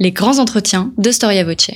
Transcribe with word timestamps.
Les 0.00 0.12
grands 0.12 0.38
entretiens 0.38 0.92
de 0.96 1.10
Storia 1.10 1.42
Voce. 1.42 1.72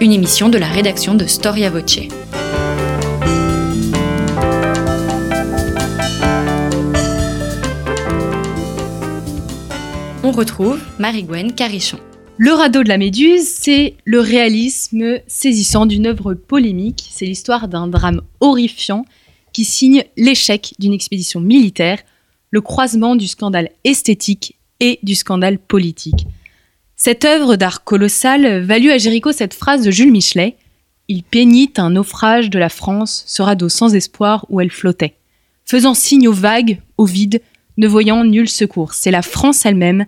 Une 0.00 0.10
émission 0.10 0.48
de 0.48 0.58
la 0.58 0.66
rédaction 0.66 1.14
de 1.14 1.26
Storia 1.26 1.70
Voce. 1.70 2.00
On 10.24 10.32
retrouve 10.32 10.80
Marie-Gwen 10.98 11.52
Carichon. 11.52 12.00
Le 12.38 12.54
radeau 12.54 12.82
de 12.82 12.88
la 12.88 12.98
Méduse, 12.98 13.46
c'est 13.46 13.94
le 14.04 14.18
réalisme 14.18 15.20
saisissant 15.28 15.86
d'une 15.86 16.08
œuvre 16.08 16.34
polémique. 16.34 17.08
C'est 17.12 17.26
l'histoire 17.26 17.68
d'un 17.68 17.86
drame 17.86 18.20
horrifiant 18.40 19.04
signe 19.64 20.04
l'échec 20.16 20.74
d'une 20.78 20.92
expédition 20.92 21.40
militaire, 21.40 21.98
le 22.50 22.60
croisement 22.60 23.16
du 23.16 23.26
scandale 23.26 23.70
esthétique 23.84 24.56
et 24.80 24.98
du 25.02 25.14
scandale 25.14 25.58
politique. 25.58 26.26
Cette 26.96 27.24
œuvre 27.24 27.56
d'art 27.56 27.84
colossal 27.84 28.60
valut 28.62 28.90
à 28.90 28.98
Géricault 28.98 29.32
cette 29.32 29.54
phrase 29.54 29.84
de 29.84 29.90
Jules 29.90 30.12
Michelet 30.12 30.56
Il 31.08 31.22
peignit 31.22 31.72
un 31.78 31.90
naufrage 31.90 32.50
de 32.50 32.58
la 32.58 32.68
France, 32.68 33.24
ce 33.26 33.42
radeau 33.42 33.68
sans 33.68 33.94
espoir 33.94 34.44
où 34.48 34.60
elle 34.60 34.70
flottait, 34.70 35.14
faisant 35.64 35.94
signe 35.94 36.28
aux 36.28 36.32
vagues, 36.32 36.80
au 36.98 37.06
vide, 37.06 37.40
ne 37.78 37.88
voyant 37.88 38.24
nul 38.24 38.48
secours. 38.48 38.92
C'est 38.92 39.10
la 39.10 39.22
France 39.22 39.64
elle-même, 39.64 40.04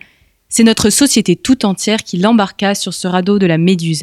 c'est 0.50 0.64
notre 0.64 0.90
société 0.90 1.34
tout 1.34 1.64
entière 1.64 2.02
qui 2.02 2.18
l'embarqua 2.18 2.74
sur 2.74 2.92
ce 2.92 3.08
radeau 3.08 3.38
de 3.38 3.46
la 3.46 3.56
Méduse. 3.56 4.02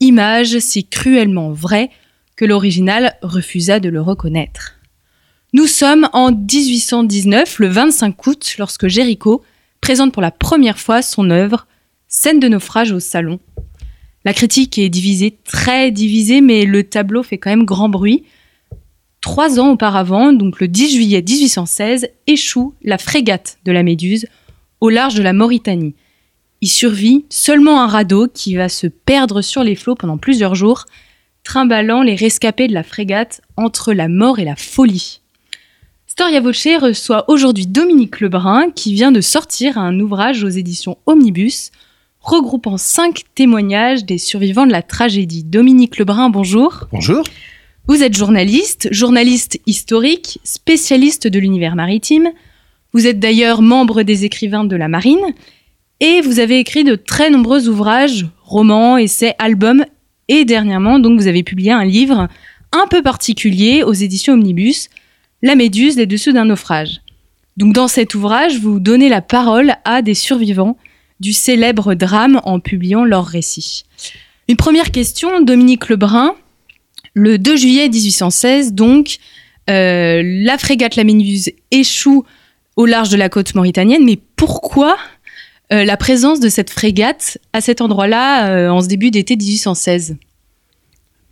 Image 0.00 0.58
si 0.58 0.86
cruellement 0.86 1.50
vraie 1.50 1.90
que 2.34 2.46
l'original 2.46 3.16
refusa 3.20 3.80
de 3.80 3.90
le 3.90 4.00
reconnaître. 4.00 4.75
Nous 5.52 5.66
sommes 5.68 6.08
en 6.12 6.32
1819, 6.32 7.60
le 7.60 7.68
25 7.68 8.26
août, 8.26 8.56
lorsque 8.58 8.88
Géricault 8.88 9.44
présente 9.80 10.12
pour 10.12 10.20
la 10.20 10.32
première 10.32 10.78
fois 10.78 11.02
son 11.02 11.30
œuvre 11.30 11.66
Scène 12.08 12.40
de 12.40 12.48
naufrage 12.48 12.92
au 12.92 13.00
salon. 13.00 13.38
La 14.24 14.32
critique 14.32 14.76
est 14.78 14.88
divisée, 14.88 15.38
très 15.44 15.92
divisée, 15.92 16.40
mais 16.40 16.64
le 16.64 16.82
tableau 16.82 17.22
fait 17.22 17.38
quand 17.38 17.50
même 17.50 17.64
grand 17.64 17.88
bruit. 17.88 18.24
Trois 19.20 19.60
ans 19.60 19.70
auparavant, 19.70 20.32
donc 20.32 20.60
le 20.60 20.66
10 20.66 20.94
juillet 20.94 21.22
1816, 21.22 22.08
échoue 22.26 22.74
la 22.82 22.98
frégate 22.98 23.58
de 23.64 23.72
la 23.72 23.84
Méduse 23.84 24.26
au 24.80 24.88
large 24.88 25.14
de 25.14 25.22
la 25.22 25.32
Mauritanie. 25.32 25.94
Il 26.60 26.68
survit 26.68 27.24
seulement 27.28 27.80
un 27.80 27.86
radeau 27.86 28.26
qui 28.26 28.56
va 28.56 28.68
se 28.68 28.88
perdre 28.88 29.42
sur 29.42 29.62
les 29.62 29.76
flots 29.76 29.94
pendant 29.94 30.18
plusieurs 30.18 30.56
jours, 30.56 30.86
trimballant 31.44 32.02
les 32.02 32.16
rescapés 32.16 32.66
de 32.66 32.74
la 32.74 32.82
frégate 32.82 33.42
entre 33.56 33.92
la 33.92 34.08
mort 34.08 34.40
et 34.40 34.44
la 34.44 34.56
folie. 34.56 35.20
Storia 36.18 36.40
Voce 36.40 36.68
reçoit 36.80 37.30
aujourd'hui 37.30 37.66
Dominique 37.66 38.20
Lebrun 38.20 38.70
qui 38.70 38.94
vient 38.94 39.12
de 39.12 39.20
sortir 39.20 39.76
un 39.76 40.00
ouvrage 40.00 40.44
aux 40.44 40.48
éditions 40.48 40.96
Omnibus 41.04 41.72
regroupant 42.20 42.78
cinq 42.78 43.24
témoignages 43.34 44.06
des 44.06 44.16
survivants 44.16 44.64
de 44.64 44.72
la 44.72 44.80
tragédie. 44.80 45.44
Dominique 45.44 45.98
Lebrun, 45.98 46.30
bonjour. 46.30 46.86
Bonjour. 46.90 47.22
Vous 47.86 48.02
êtes 48.02 48.16
journaliste, 48.16 48.88
journaliste 48.92 49.60
historique, 49.66 50.40
spécialiste 50.42 51.26
de 51.26 51.38
l'univers 51.38 51.76
maritime. 51.76 52.30
Vous 52.94 53.06
êtes 53.06 53.20
d'ailleurs 53.20 53.60
membre 53.60 54.02
des 54.02 54.24
écrivains 54.24 54.64
de 54.64 54.74
la 54.74 54.88
marine 54.88 55.34
et 56.00 56.22
vous 56.22 56.40
avez 56.40 56.58
écrit 56.58 56.84
de 56.84 56.94
très 56.94 57.28
nombreux 57.28 57.68
ouvrages, 57.68 58.26
romans, 58.42 58.96
essais, 58.96 59.34
albums 59.38 59.84
et 60.28 60.46
dernièrement, 60.46 60.98
donc, 60.98 61.20
vous 61.20 61.26
avez 61.26 61.42
publié 61.42 61.72
un 61.72 61.84
livre 61.84 62.28
un 62.72 62.86
peu 62.88 63.02
particulier 63.02 63.82
aux 63.82 63.92
éditions 63.92 64.32
Omnibus, 64.32 64.88
La 65.42 65.54
Méduse, 65.54 65.96
les 65.96 66.06
dessous 66.06 66.32
d'un 66.32 66.46
naufrage. 66.46 67.00
Donc, 67.56 67.72
dans 67.72 67.88
cet 67.88 68.14
ouvrage, 68.14 68.58
vous 68.58 68.80
donnez 68.80 69.08
la 69.08 69.20
parole 69.20 69.74
à 69.84 70.02
des 70.02 70.14
survivants 70.14 70.76
du 71.20 71.32
célèbre 71.32 71.94
drame 71.94 72.40
en 72.44 72.60
publiant 72.60 73.04
leurs 73.04 73.26
récits. 73.26 73.84
Une 74.48 74.56
première 74.56 74.90
question, 74.90 75.40
Dominique 75.40 75.88
Lebrun. 75.88 76.34
Le 77.14 77.38
2 77.38 77.56
juillet 77.56 77.88
1816, 77.88 78.74
donc, 78.74 79.18
euh, 79.70 80.22
la 80.24 80.58
frégate 80.58 80.96
La 80.96 81.04
Méduse 81.04 81.50
échoue 81.70 82.24
au 82.76 82.84
large 82.84 83.08
de 83.08 83.16
la 83.16 83.28
côte 83.28 83.54
mauritanienne, 83.54 84.04
mais 84.04 84.18
pourquoi 84.36 84.96
euh, 85.72 85.84
la 85.84 85.96
présence 85.96 86.40
de 86.40 86.48
cette 86.48 86.70
frégate 86.70 87.38
à 87.52 87.60
cet 87.60 87.80
endroit-là 87.80 88.50
euh, 88.50 88.68
en 88.68 88.80
ce 88.80 88.86
début 88.86 89.10
d'été 89.10 89.34
1816 89.34 90.16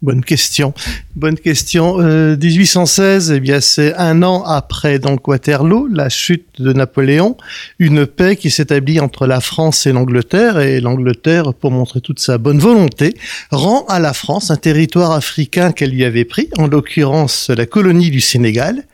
Bonne 0.05 0.23
question. 0.23 0.75
Bonne 1.17 1.39
question. 1.39 1.97
1816, 1.97 3.31
euh, 3.31 3.37
eh 3.37 3.41
bien, 3.41 3.63
c'est 3.63 3.95
un 3.95 4.23
an 4.23 4.45
après 4.45 4.99
donc 4.99 5.27
Waterloo, 5.27 5.89
la 5.91 6.11
chute 6.11 6.61
de 6.61 6.75
Napoléon, 6.75 7.39
une 7.79 8.05
paix 8.05 8.37
qui 8.37 8.51
s'établit 8.51 9.01
entre 9.01 9.27
la 9.27 9.41
France 9.41 9.87
et 9.87 9.93
l'Angleterre, 9.93 10.59
et 10.59 10.83
l'Angleterre, 10.83 11.55
pour 11.55 11.71
montrer 11.71 12.03
toute 12.03 12.21
sa 12.21 12.37
bonne 12.37 12.59
volonté, 12.59 13.15
rend 13.51 13.87
à 13.87 13.99
la 13.99 14.13
France 14.13 14.51
un 14.51 14.57
territoire 14.57 15.13
africain 15.13 15.73
qu'elle 15.73 15.93
lui 15.93 16.05
avait 16.05 16.27
pris, 16.27 16.51
en 16.59 16.67
l'occurrence 16.67 17.49
la 17.49 17.65
colonie 17.65 18.11
du 18.11 18.21
Sénégal, 18.21 18.85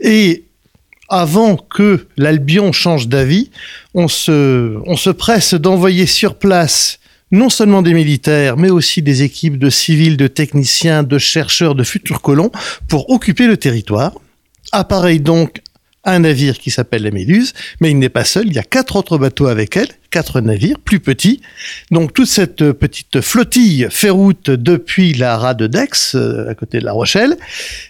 et 0.00 0.44
avant 1.10 1.56
que 1.58 2.06
l'Albion 2.16 2.72
change 2.72 3.08
d'avis, 3.08 3.50
on 3.92 4.08
se, 4.08 4.78
on 4.86 4.96
se 4.96 5.10
presse 5.10 5.52
d'envoyer 5.52 6.06
sur 6.06 6.36
place 6.36 7.00
non 7.34 7.50
seulement 7.50 7.82
des 7.82 7.94
militaires, 7.94 8.56
mais 8.56 8.70
aussi 8.70 9.02
des 9.02 9.22
équipes 9.22 9.58
de 9.58 9.68
civils, 9.68 10.16
de 10.16 10.28
techniciens, 10.28 11.02
de 11.02 11.18
chercheurs, 11.18 11.74
de 11.74 11.82
futurs 11.82 12.22
colons 12.22 12.52
pour 12.88 13.10
occuper 13.10 13.46
le 13.46 13.56
territoire. 13.56 14.12
Appareil 14.72 15.20
donc 15.20 15.60
un 16.04 16.20
navire 16.20 16.58
qui 16.58 16.70
s'appelle 16.70 17.02
la 17.02 17.10
Méduse, 17.10 17.54
mais 17.80 17.90
il 17.90 17.98
n'est 17.98 18.10
pas 18.10 18.24
seul, 18.24 18.46
il 18.46 18.52
y 18.52 18.58
a 18.58 18.62
quatre 18.62 18.96
autres 18.96 19.18
bateaux 19.18 19.46
avec 19.46 19.76
elle, 19.76 19.88
quatre 20.10 20.40
navires 20.40 20.78
plus 20.78 21.00
petits. 21.00 21.40
Donc 21.90 22.12
toute 22.12 22.28
cette 22.28 22.72
petite 22.72 23.20
flottille 23.20 23.88
fait 23.90 24.10
route 24.10 24.50
depuis 24.50 25.14
la 25.14 25.36
rade 25.36 25.62
d'Aix, 25.62 26.14
euh, 26.14 26.50
à 26.50 26.54
côté 26.54 26.78
de 26.78 26.84
La 26.84 26.92
Rochelle, 26.92 27.36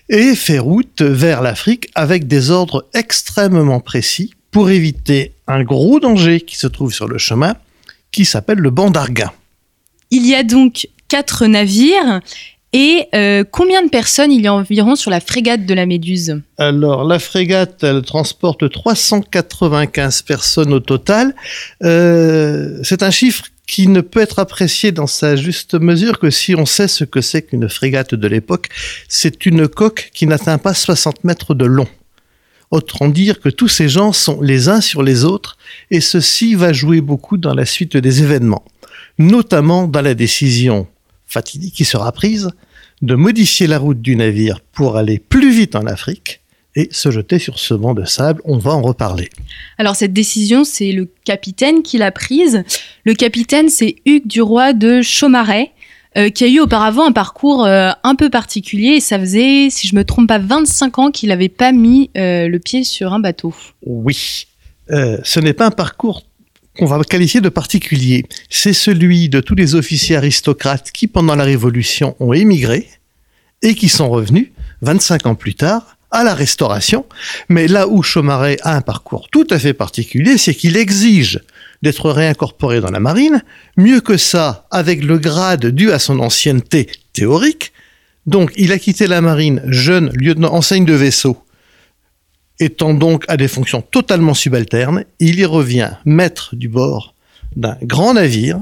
et 0.09 0.35
fait 0.35 0.61
route 0.61 1.03
vers 1.03 1.43
l'Afrique 1.43 1.91
avec 1.95 2.27
des 2.27 2.51
ordres 2.51 2.87
extrêmement 2.95 3.81
précis 3.81 4.33
pour 4.53 4.71
éviter 4.71 5.33
un 5.49 5.65
gros 5.65 6.01
danger 6.01 6.41
qui 6.41 6.57
se 6.57 6.69
trouve 6.69 6.95
sur 6.95 7.09
le 7.09 7.19
chemin, 7.19 7.57
qui 8.15 8.25
s'appelle 8.25 8.59
le. 8.59 8.71
Il 10.11 10.27
y 10.27 10.35
a 10.35 10.45
donc 10.45 10.89
quatre 11.09 11.47
navires 11.47 12.21
et 12.73 13.07
euh, 13.15 13.45
combien 13.49 13.83
de 13.83 13.89
personnes 13.89 14.31
il 14.31 14.43
y 14.43 14.47
a 14.47 14.55
environ 14.55 14.95
sur 14.95 15.11
la 15.11 15.21
frégate 15.21 15.67
de 15.67 15.75
la 15.75 15.85
Méduse? 15.85 16.41
Alors, 16.59 17.05
la 17.05 17.19
frégate, 17.19 17.83
elle 17.83 18.03
transporte 18.03 18.71
395 18.71 20.23
personnes 20.23 20.73
au 20.73 20.81
total. 20.81 21.35
Euh, 21.83 22.79
c'est 22.85 23.03
un 23.03 23.11
chiffre 23.11 23.47
qui 23.67 23.89
ne 23.89 24.01
peut 24.01 24.21
être 24.21 24.39
apprécié 24.39 24.93
dans 24.93 25.07
sa 25.07 25.35
juste 25.35 25.75
mesure 25.75 26.19
que 26.19 26.31
si 26.31 26.55
on 26.55 26.67
sait 26.67 26.89
ce 26.89 27.05
que 27.05 27.21
c'est 27.21 27.43
qu'une 27.43 27.69
frégate 27.69 28.15
de 28.15 28.29
l'époque. 28.29 28.69
C'est 29.09 29.47
une 29.47 29.67
coque 29.67 30.11
qui 30.15 30.27
n'atteint 30.27 30.59
pas 30.59 30.75
60 30.75 31.25
mètres 31.25 31.55
de 31.55 31.65
long. 31.65 31.89
Autrement 32.75 33.09
dire 33.09 33.39
que 33.39 33.51
tous 33.51 33.69
ces 33.69 33.89
gens 33.89 34.13
sont 34.13 34.41
les 34.41 34.69
uns 34.69 34.81
sur 34.81 35.05
les 35.05 35.23
autres, 35.23 35.57
et 35.93 36.01
ceci 36.01 36.57
va 36.57 36.73
jouer 36.73 37.01
beaucoup 37.01 37.37
dans 37.37 37.55
la 37.55 37.67
suite 37.67 37.97
des 37.97 38.25
événements, 38.25 38.65
notamment 39.17 39.87
dans 39.87 40.01
la 40.01 40.15
décision 40.15 40.89
fatidique 41.25 41.75
qui 41.75 41.85
sera 41.85 42.11
prise 42.11 42.51
de 43.01 43.15
modifier 43.15 43.69
la 43.69 43.79
route 43.79 44.03
du 44.03 44.17
navire 44.17 44.59
pour 44.73 44.97
aller 44.97 45.21
plus 45.21 45.53
vite 45.53 45.77
en 45.77 45.87
Afrique 45.87 46.41
et 46.75 46.89
se 46.91 47.13
jeter 47.13 47.39
sur 47.39 47.61
ce 47.61 47.75
banc 47.75 47.95
de 47.95 48.05
sable. 48.05 48.41
On 48.45 48.59
va 48.59 48.73
en 48.73 48.83
reparler. 48.83 49.29
Alors 49.79 49.95
cette 49.95 50.13
décision, 50.13 50.65
c'est 50.65 50.91
le 50.91 51.09
capitaine 51.25 51.85
qui 51.85 51.99
l'a 51.99 52.11
prise. 52.11 52.65
Le 53.05 53.15
capitaine, 53.15 53.69
c'est 53.69 53.95
Hugues 54.05 54.27
Duroy 54.27 54.73
de 54.73 55.01
Chaumaret. 55.01 55.71
Euh, 56.17 56.31
qui 56.31 56.45
a 56.45 56.49
eu 56.49 56.61
auparavant 56.61 57.05
un 57.05 57.13
parcours 57.13 57.65
euh, 57.65 57.91
un 58.05 58.15
peu 58.15 58.31
particulier 58.31 58.91
et 58.91 59.01
ça 59.01 59.19
faisait, 59.19 59.69
si 59.69 59.89
je 59.89 59.97
me 59.97 60.05
trompe 60.05 60.29
pas, 60.29 60.39
25 60.39 60.99
ans 61.01 61.11
qu'il 61.11 61.31
n'avait 61.31 61.49
pas 61.49 61.73
mis 61.73 62.11
euh, 62.17 62.47
le 62.47 62.59
pied 62.61 62.85
sur 62.85 63.13
un 63.13 63.19
bateau. 63.19 63.53
Oui, 63.85 64.47
ce 64.89 65.41
n'est 65.41 65.55
pas 65.55 65.67
un 65.67 65.73
parcours 65.73 66.23
qu'on 66.79 66.87
va 66.87 67.03
qualifier 67.03 67.41
de 67.41 67.49
particulier. 67.49 68.27
C'est 68.49 68.73
celui 68.73 69.29
de 69.29 69.41
tous 69.41 69.57
les 69.57 69.75
officiers 69.75 70.15
aristocrates 70.15 70.93
qui, 70.93 71.09
pendant 71.09 71.35
la 71.35 71.45
Révolution, 71.45 72.15
ont 72.21 72.33
émigré 72.33 72.89
et 73.63 73.75
qui 73.75 73.89
sont 73.89 74.09
revenus 74.09 74.53
25 74.83 75.27
ans 75.27 75.35
plus 75.35 75.55
tard 75.55 75.97
à 76.13 76.23
la 76.23 76.35
Restauration. 76.35 77.07
Mais 77.49 77.67
là 77.67 77.89
où 77.89 78.05
Chaumaret 78.05 78.57
a 78.63 78.77
un 78.77 78.83
parcours 78.83 79.29
tout 79.31 79.47
à 79.51 79.59
fait 79.59 79.75
particulier, 79.75 80.39
c'est 80.39 80.55
qu'il 80.55 80.77
exige 80.77 81.41
d'être 81.85 82.11
réincorporé 82.11 82.81
dans 82.81 82.91
la 82.91 82.99
marine. 82.99 83.45
Mieux 83.77 84.01
que 84.01 84.17
ça, 84.17 84.67
avec 84.73 85.05
le 85.05 85.19
grade 85.19 85.67
dû 85.67 85.93
à 85.93 86.01
son 86.01 86.19
ancienneté 86.19 86.89
théorique. 87.13 87.73
Donc, 88.27 88.53
il 88.57 88.73
a 88.73 88.79
quitté 88.79 89.07
la 89.07 89.21
marine 89.21 89.63
jeune 89.67 90.11
lieutenant 90.15 90.53
enseigne 90.53 90.85
de 90.85 90.95
vaisseau 90.95 91.45
étant 92.61 92.95
donc 92.95 93.25
à 93.29 93.37
des 93.37 93.49
fonctions 93.49 93.83
totalement 93.83 94.35
subalternes, 94.35 95.05
il 95.19 95.39
y 95.39 95.45
revient 95.45 95.93
maître 96.05 96.55
du 96.57 96.69
bord 96.69 97.15
d'un 97.57 97.77
grand 97.83 98.15
navire, 98.15 98.61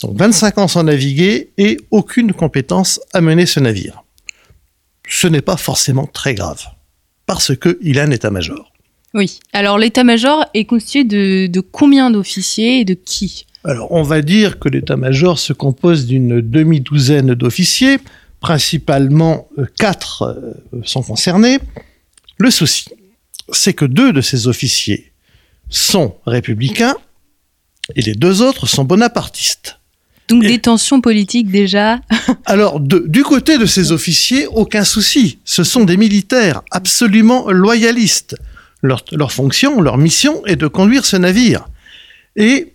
donc 0.00 0.18
25 0.18 0.58
ans 0.58 0.68
sans 0.68 0.84
naviguer 0.84 1.50
et 1.58 1.78
aucune 1.90 2.32
compétence 2.32 3.00
à 3.12 3.20
mener 3.20 3.46
ce 3.46 3.60
navire. 3.60 4.02
Ce 5.08 5.26
n'est 5.26 5.42
pas 5.42 5.56
forcément 5.56 6.06
très 6.06 6.34
grave. 6.34 6.64
parce 7.24 7.56
qu'il 7.56 7.98
a 8.00 8.02
un 8.02 8.10
état-major. 8.10 8.71
Oui. 9.14 9.40
Alors 9.52 9.78
l'état-major 9.78 10.46
est 10.54 10.64
constitué 10.64 11.04
de, 11.04 11.46
de 11.46 11.60
combien 11.60 12.10
d'officiers 12.10 12.80
et 12.80 12.84
de 12.84 12.94
qui? 12.94 13.46
Alors 13.64 13.92
on 13.92 14.02
va 14.02 14.22
dire 14.22 14.58
que 14.58 14.68
l'état-major 14.68 15.38
se 15.38 15.52
compose 15.52 16.06
d'une 16.06 16.40
demi-douzaine 16.40 17.34
d'officiers, 17.34 17.98
principalement 18.40 19.48
euh, 19.58 19.66
quatre 19.78 20.22
euh, 20.22 20.80
sont 20.84 21.02
concernés. 21.02 21.58
Le 22.38 22.50
souci, 22.50 22.86
c'est 23.52 23.72
que 23.74 23.84
deux 23.84 24.12
de 24.12 24.20
ces 24.20 24.48
officiers 24.48 25.12
sont 25.68 26.16
républicains 26.26 26.94
et 27.94 28.02
les 28.02 28.14
deux 28.14 28.42
autres 28.42 28.66
sont 28.66 28.84
bonapartistes. 28.84 29.78
Donc 30.28 30.44
Et- 30.44 30.48
des 30.48 30.58
tensions 30.58 31.00
politiques 31.00 31.50
déjà. 31.50 32.00
Alors, 32.46 32.80
de- 32.80 33.04
du 33.06 33.22
côté 33.24 33.58
de 33.58 33.66
ces 33.66 33.92
officiers, 33.92 34.46
aucun 34.48 34.84
souci. 34.84 35.38
Ce 35.44 35.64
sont 35.64 35.84
des 35.84 35.96
militaires 35.96 36.62
absolument 36.70 37.50
loyalistes. 37.50 38.36
Leur, 38.82 39.04
leur 39.12 39.32
fonction, 39.32 39.80
leur 39.80 39.96
mission 39.98 40.44
est 40.46 40.56
de 40.56 40.66
conduire 40.66 41.04
ce 41.04 41.16
navire. 41.16 41.66
Et, 42.36 42.72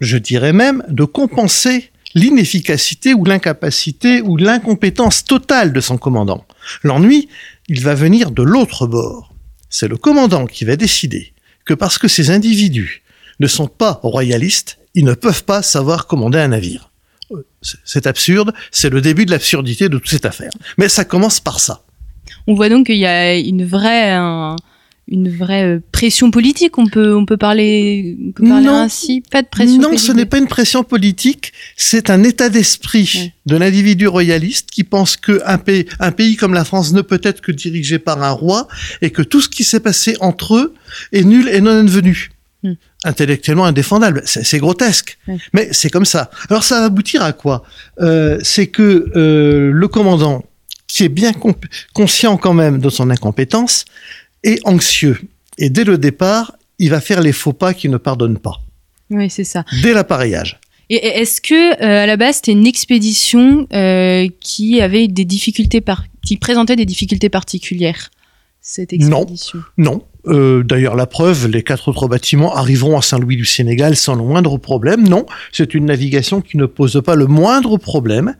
je 0.00 0.16
dirais 0.18 0.52
même, 0.52 0.82
de 0.88 1.04
compenser 1.04 1.90
l'inefficacité 2.14 3.14
ou 3.14 3.24
l'incapacité 3.24 4.20
ou 4.22 4.36
l'incompétence 4.36 5.24
totale 5.24 5.72
de 5.72 5.80
son 5.80 5.98
commandant. 5.98 6.44
L'ennui, 6.82 7.28
il 7.68 7.82
va 7.82 7.94
venir 7.94 8.30
de 8.30 8.42
l'autre 8.42 8.86
bord. 8.86 9.32
C'est 9.70 9.88
le 9.88 9.96
commandant 9.96 10.46
qui 10.46 10.64
va 10.64 10.76
décider 10.76 11.32
que 11.64 11.74
parce 11.74 11.98
que 11.98 12.08
ces 12.08 12.30
individus 12.30 13.02
ne 13.40 13.46
sont 13.46 13.66
pas 13.68 14.00
royalistes, 14.02 14.78
ils 14.94 15.04
ne 15.04 15.14
peuvent 15.14 15.44
pas 15.44 15.62
savoir 15.62 16.06
commander 16.06 16.38
un 16.38 16.48
navire. 16.48 16.90
Euh, 17.32 17.44
c'est- 17.84 18.06
absurde, 18.06 18.52
c'est 18.70 18.88
le 18.88 19.00
début 19.00 19.26
de 19.26 19.30
l'absurdité 19.32 19.88
de 19.88 19.98
toute 19.98 20.08
cette 20.08 20.24
affaire. 20.24 20.52
Mais 20.78 20.88
ça 20.88 21.04
commence 21.04 21.40
par 21.40 21.60
ça. 21.60 21.82
On 22.46 22.54
voit 22.54 22.68
donc 22.68 22.86
qu'il 22.86 22.96
y 22.98 23.06
a 23.06 23.36
une 23.36 23.64
vraie, 23.66 24.12
un- 24.12 24.56
une 25.08 25.28
vraie 25.30 25.64
euh, 25.64 25.80
pression 25.92 26.30
politique. 26.30 26.78
On 26.78 26.86
peut, 26.86 27.14
on 27.14 27.24
peut 27.26 27.36
parler, 27.36 28.16
on 28.28 28.32
peut 28.32 28.46
parler 28.48 28.66
Non. 28.66 28.74
ainsi. 28.82 29.22
Pas 29.30 29.42
de 29.42 29.46
pression. 29.48 29.80
non, 29.80 29.96
ce 29.96 30.10
n'est 30.12 30.26
pas 30.26 30.38
une 30.38 30.48
pression 30.48 30.82
politique, 30.82 31.52
c'est 31.76 32.10
un 32.10 32.22
état 32.24 32.48
d'esprit 32.48 33.12
Ouais. 33.14 33.34
de 33.46 33.56
l'individu 33.56 34.08
royaliste 34.08 34.70
qui 34.70 34.82
pense 34.84 35.16
qu'un 35.16 35.58
pays, 35.58 35.86
un 36.00 36.10
pays 36.12 36.36
comme 36.36 36.54
la 36.54 36.64
France 36.64 36.92
ne 36.92 37.02
peut 37.02 37.20
être 37.22 37.40
que 37.40 37.52
dirigé 37.52 37.98
par 37.98 38.22
un 38.22 38.30
roi 38.32 38.66
et 39.00 39.10
que 39.10 39.22
tout 39.22 39.40
ce 39.40 39.48
qui 39.48 39.62
s'est 39.64 39.80
passé 39.80 40.16
entre 40.20 40.56
eux 40.56 40.74
est 41.12 41.22
nul 41.24 41.48
et 41.48 41.60
non 41.60 41.80
advenu. 41.80 42.30
Hmm. 42.64 42.72
Intellectuellement 43.04 43.66
indéfendable, 43.66 44.22
c'est 44.24 44.58
grotesque, 44.58 45.18
mais 45.52 45.68
c'est 45.70 45.90
comme 45.90 46.06
ça. 46.06 46.30
Alors 46.50 46.64
ça 46.64 46.80
va 46.80 46.86
aboutir 46.86 47.22
à 47.22 47.32
quoi? 47.32 47.62
Euh, 48.00 48.38
C'est 48.42 48.66
que 48.66 49.06
euh, 49.14 49.70
le 49.72 49.88
commandant, 49.88 50.44
qui 50.88 51.04
est 51.04 51.08
bien 51.08 51.32
conscient 51.92 52.36
quand 52.38 52.54
même 52.54 52.78
de 52.80 52.88
son 52.90 53.10
incompétence, 53.10 53.84
est 54.44 54.60
anxieux. 54.66 55.18
Et 55.58 55.70
dès 55.70 55.84
le 55.84 55.98
départ, 55.98 56.56
il 56.78 56.90
va 56.90 57.00
faire 57.00 57.20
les 57.20 57.32
faux 57.32 57.52
pas 57.52 57.74
qui 57.74 57.88
ne 57.88 57.96
pardonnent 57.96 58.38
pas 58.38 58.60
Oui, 59.10 59.30
c'est 59.30 59.44
ça. 59.44 59.64
dès 59.82 59.92
l'appareillage. 59.92 60.60
Et 60.90 60.94
et 60.96 61.18
est-ce 61.20 61.40
que 61.40 61.82
euh, 61.82 62.02
à 62.04 62.06
la 62.06 62.16
base 62.16 62.36
c'était 62.36 62.52
une 62.52 62.66
expédition 62.66 63.66
euh, 63.72 64.28
qui 64.40 64.80
avait 64.80 65.08
des 65.08 65.24
difficultés 65.24 65.80
par... 65.80 66.04
qui 66.24 66.36
présentait 66.36 66.76
des 66.76 66.84
difficultés 66.86 67.28
particulières 67.28 68.10
cette 68.60 68.92
Non. 68.92 69.18
expédition? 69.22 69.58
Non. 69.78 70.02
Euh, 70.28 70.62
D'ailleurs, 70.64 70.96
la 70.96 71.06
preuve, 71.06 71.46
les 71.48 71.62
quatre 71.62 71.86
autres 71.88 72.08
bâtiments 72.08 72.52
arriveront 72.54 72.98
à 72.98 73.02
Saint-Louis 73.02 73.36
du 73.36 73.44
Sénégal 73.44 73.94
sans 73.96 74.16
le 74.16 74.22
moindre 74.24 74.58
problème. 74.58 75.08
Non, 75.08 75.24
c'est 75.52 75.72
une 75.74 75.84
navigation 75.86 76.40
qui 76.40 76.56
ne 76.56 76.66
pose 76.66 77.00
pas 77.04 77.14
le 77.14 77.26
moindre 77.26 77.76
problème, 77.78 78.34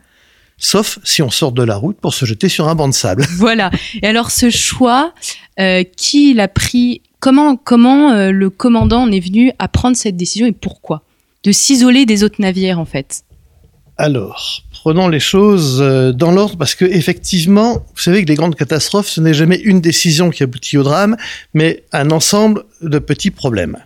sauf 0.58 0.98
si 1.04 1.22
on 1.22 1.30
sort 1.30 1.52
de 1.52 1.62
la 1.62 1.76
route 1.76 1.98
pour 2.00 2.14
se 2.14 2.24
jeter 2.24 2.48
sur 2.48 2.68
un 2.68 2.74
banc 2.74 2.88
de 2.88 2.94
sable. 2.94 3.26
Voilà. 3.36 3.70
Et 4.02 4.06
alors 4.06 4.30
ce 4.30 4.50
choix, 4.50 5.12
euh, 5.58 5.84
qui 5.96 6.34
l'a 6.34 6.48
pris? 6.48 7.02
Comment 7.18 7.56
comment 7.56 8.12
euh, 8.12 8.30
le 8.30 8.50
commandant 8.50 9.02
en 9.02 9.10
est 9.10 9.20
venu 9.20 9.52
à 9.58 9.68
prendre 9.68 9.96
cette 9.96 10.16
décision 10.16 10.46
et 10.46 10.52
pourquoi? 10.52 11.02
De 11.44 11.52
s'isoler 11.52 12.06
des 12.06 12.24
autres 12.24 12.40
navires 12.40 12.78
en 12.78 12.84
fait. 12.84 13.22
Alors, 13.98 14.62
prenons 14.72 15.08
les 15.08 15.20
choses 15.20 15.78
euh, 15.80 16.12
dans 16.12 16.30
l'ordre 16.30 16.58
parce 16.58 16.74
que 16.74 16.84
effectivement, 16.84 17.74
vous 17.94 18.02
savez 18.02 18.22
que 18.22 18.28
les 18.28 18.34
grandes 18.34 18.54
catastrophes, 18.54 19.08
ce 19.08 19.22
n'est 19.22 19.32
jamais 19.32 19.56
une 19.56 19.80
décision 19.80 20.28
qui 20.28 20.42
aboutit 20.42 20.76
au 20.76 20.82
drame, 20.82 21.16
mais 21.54 21.84
un 21.92 22.10
ensemble 22.10 22.64
de 22.82 22.98
petits 22.98 23.30
problèmes. 23.30 23.78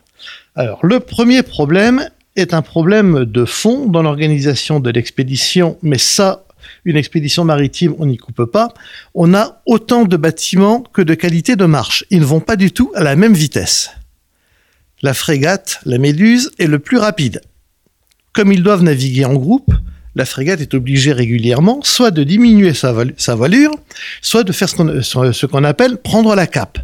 Alors, 0.57 0.85
le 0.85 0.99
premier 0.99 1.45
problème 1.45 2.09
est 2.35 2.55
un 2.55 2.63
problème 2.63 3.25
de 3.25 3.45
fond 3.45 3.87
dans 3.87 4.03
l'organisation 4.03 4.81
de 4.81 4.91
l'expédition, 4.91 5.79
mais 5.83 5.99
ça, 5.99 6.45
une 6.85 6.97
expédition 6.97 7.45
maritime, 7.45 7.95
on 7.99 8.07
n'y 8.07 8.17
coupe 8.17 8.45
pas. 8.45 8.73
On 9.15 9.35
a 9.35 9.63
autant 9.67 10.05
de 10.05 10.17
bâtiments 10.17 10.81
que 10.81 11.03
de 11.03 11.15
qualité 11.15 11.57
de 11.57 11.65
marche. 11.65 12.05
Ils 12.11 12.21
ne 12.21 12.25
vont 12.25 12.41
pas 12.41 12.57
du 12.57 12.73
tout 12.73 12.93
à 12.95 13.03
la 13.03 13.17
même 13.17 13.35
vitesse. 13.35 13.91
La 15.03 15.15
frégate, 15.15 15.81
la 15.85 15.99
Méduse, 15.99 16.51
est 16.59 16.67
le 16.67 16.79
plus 16.79 16.99
rapide. 16.99 17.41
Comme 18.33 18.53
ils 18.53 18.63
doivent 18.63 18.83
naviguer 18.83 19.25
en 19.25 19.35
groupe, 19.35 19.73
la 20.15 20.25
frégate 20.25 20.61
est 20.61 20.75
obligée 20.75 21.13
régulièrement 21.13 21.81
soit 21.83 22.11
de 22.11 22.25
diminuer 22.25 22.75
sa, 22.75 22.93
voilure, 23.35 23.75
soit 24.21 24.45
de 24.45 24.53
faire 24.53 24.69
ce 24.69 24.75
qu'on 24.75 25.03
ce 25.03 25.47
qu'on 25.47 25.65
appelle 25.65 25.99
prendre 25.99 26.35
la 26.35 26.47
cape, 26.47 26.79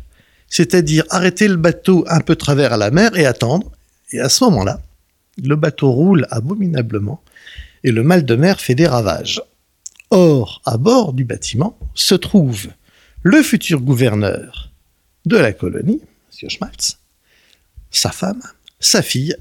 c'est-à-dire 0.48 1.04
arrêter 1.10 1.48
le 1.48 1.56
bateau 1.56 2.04
un 2.08 2.20
peu 2.20 2.36
travers 2.36 2.72
à 2.72 2.76
la 2.76 2.90
mer 2.90 3.16
et 3.16 3.26
attendre. 3.26 3.70
Et 4.12 4.20
à 4.20 4.28
ce 4.28 4.44
moment-là, 4.44 4.80
le 5.42 5.56
bateau 5.56 5.90
roule 5.90 6.26
abominablement 6.30 7.20
et 7.84 7.90
le 7.90 8.02
mal 8.02 8.24
de 8.24 8.36
mer 8.36 8.60
fait 8.60 8.74
des 8.74 8.86
ravages. 8.86 9.42
Or, 10.10 10.62
à 10.64 10.76
bord 10.76 11.12
du 11.12 11.24
bâtiment 11.24 11.78
se 11.94 12.14
trouve 12.14 12.68
le 13.22 13.42
futur 13.42 13.80
gouverneur 13.80 14.70
de 15.24 15.36
la 15.36 15.52
colonie, 15.52 16.00
M. 16.42 16.50
Schmaltz, 16.50 16.98
sa 17.90 18.12
femme, 18.12 18.42
sa 18.78 19.02
fille, 19.02 19.36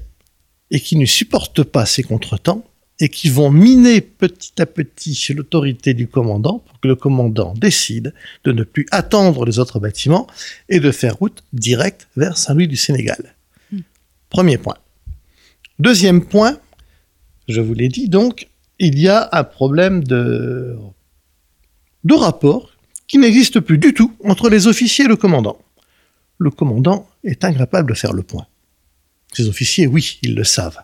et 0.70 0.80
qui 0.80 0.96
ne 0.96 1.06
supportent 1.06 1.62
pas 1.62 1.86
ces 1.86 2.02
contretemps 2.02 2.64
et 2.98 3.08
qui 3.08 3.28
vont 3.28 3.50
miner 3.50 4.00
petit 4.00 4.60
à 4.60 4.66
petit 4.66 5.32
l'autorité 5.34 5.94
du 5.94 6.08
commandant 6.08 6.60
pour 6.60 6.80
que 6.80 6.88
le 6.88 6.96
commandant 6.96 7.52
décide 7.54 8.14
de 8.44 8.52
ne 8.52 8.64
plus 8.64 8.86
attendre 8.90 9.44
les 9.44 9.58
autres 9.58 9.80
bâtiments 9.80 10.26
et 10.68 10.80
de 10.80 10.90
faire 10.90 11.16
route 11.16 11.44
directe 11.52 12.08
vers 12.16 12.36
Saint-Louis 12.36 12.68
du 12.68 12.76
Sénégal. 12.76 13.34
Premier 14.30 14.58
point. 14.58 14.76
Deuxième 15.78 16.24
point, 16.24 16.58
je 17.48 17.60
vous 17.60 17.74
l'ai 17.74 17.88
dit 17.88 18.08
donc, 18.08 18.48
il 18.78 18.98
y 18.98 19.08
a 19.08 19.28
un 19.32 19.44
problème 19.44 20.04
de, 20.04 20.76
de 22.04 22.14
rapport 22.14 22.70
qui 23.06 23.18
n'existe 23.18 23.60
plus 23.60 23.78
du 23.78 23.94
tout 23.94 24.12
entre 24.24 24.48
les 24.48 24.66
officiers 24.66 25.04
et 25.04 25.08
le 25.08 25.16
commandant. 25.16 25.58
Le 26.38 26.50
commandant 26.50 27.08
est 27.24 27.44
incapable 27.44 27.90
de 27.90 27.94
faire 27.94 28.12
le 28.12 28.22
point. 28.22 28.46
Ces 29.32 29.48
officiers, 29.48 29.86
oui, 29.86 30.18
ils 30.22 30.34
le 30.34 30.44
savent. 30.44 30.78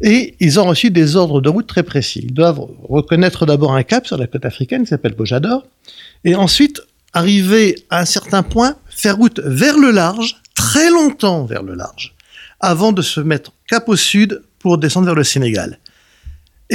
Et 0.00 0.34
ils 0.40 0.58
ont 0.58 0.64
reçu 0.64 0.90
des 0.90 1.16
ordres 1.16 1.40
de 1.40 1.48
route 1.48 1.66
très 1.66 1.82
précis. 1.82 2.20
Ils 2.24 2.34
doivent 2.34 2.66
reconnaître 2.82 3.46
d'abord 3.46 3.74
un 3.74 3.82
cap 3.82 4.06
sur 4.06 4.16
la 4.16 4.26
côte 4.26 4.44
africaine 4.44 4.82
qui 4.82 4.88
s'appelle 4.88 5.14
Bojador, 5.14 5.66
et 6.24 6.34
ensuite 6.34 6.82
arriver 7.12 7.84
à 7.90 8.00
un 8.00 8.04
certain 8.04 8.42
point, 8.42 8.76
faire 8.88 9.16
route 9.16 9.40
vers 9.44 9.78
le 9.78 9.90
large, 9.90 10.40
très 10.54 10.90
longtemps 10.90 11.44
vers 11.44 11.62
le 11.62 11.74
large, 11.74 12.14
avant 12.60 12.92
de 12.92 13.02
se 13.02 13.20
mettre 13.20 13.52
cap 13.68 13.88
au 13.88 13.96
sud 13.96 14.42
pour 14.58 14.78
descendre 14.78 15.06
vers 15.06 15.14
le 15.14 15.24
Sénégal. 15.24 15.78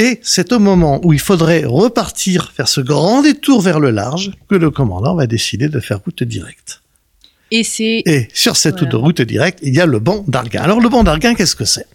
Et 0.00 0.20
c'est 0.22 0.52
au 0.52 0.60
moment 0.60 1.00
où 1.04 1.12
il 1.12 1.18
faudrait 1.18 1.64
repartir 1.64 2.52
faire 2.52 2.68
ce 2.68 2.80
grand 2.80 3.20
détour 3.20 3.60
vers 3.60 3.80
le 3.80 3.90
large 3.90 4.30
que 4.48 4.54
le 4.54 4.70
commandant 4.70 5.16
va 5.16 5.26
décider 5.26 5.68
de 5.68 5.80
faire 5.80 5.98
route 6.04 6.22
directe. 6.22 6.82
Et 8.06 8.28
sur 8.32 8.56
cette 8.56 8.80
Voilà. 8.80 8.96
route 8.98 9.20
directe, 9.22 9.58
il 9.62 9.74
y 9.74 9.80
a 9.80 9.86
le 9.86 9.98
banc 9.98 10.24
d'Arguin. 10.28 10.62
Alors 10.62 10.80
le 10.80 10.88
banc 10.88 11.02
d'Arguin, 11.02 11.34
qu'est-ce 11.34 11.56
que 11.56 11.64
c'est? 11.64 11.86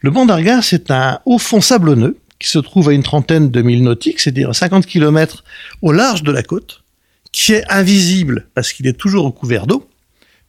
Le 0.00 0.10
banc 0.10 0.24
d'Arguin, 0.24 0.62
c'est 0.62 0.90
un 0.90 1.20
haut 1.26 1.38
fond 1.38 1.60
sablonneux 1.60 2.16
qui 2.38 2.48
se 2.48 2.58
trouve 2.58 2.88
à 2.88 2.92
une 2.92 3.02
trentaine 3.02 3.50
de 3.50 3.60
milles 3.60 3.82
nautiques, 3.82 4.20
c'est-à-dire 4.20 4.54
50 4.54 4.86
km 4.86 5.44
au 5.82 5.92
large 5.92 6.22
de 6.22 6.32
la 6.32 6.42
côte, 6.42 6.82
qui 7.30 7.52
est 7.52 7.64
invisible 7.70 8.46
parce 8.54 8.72
qu'il 8.72 8.86
est 8.86 8.92
toujours 8.98 9.26
recouvert 9.26 9.66
d'eau, 9.66 9.86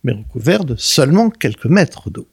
mais 0.05 0.13
recouvert 0.13 0.63
de 0.63 0.75
seulement 0.77 1.29
quelques 1.29 1.65
mètres 1.65 2.09
d'eau. 2.09 2.27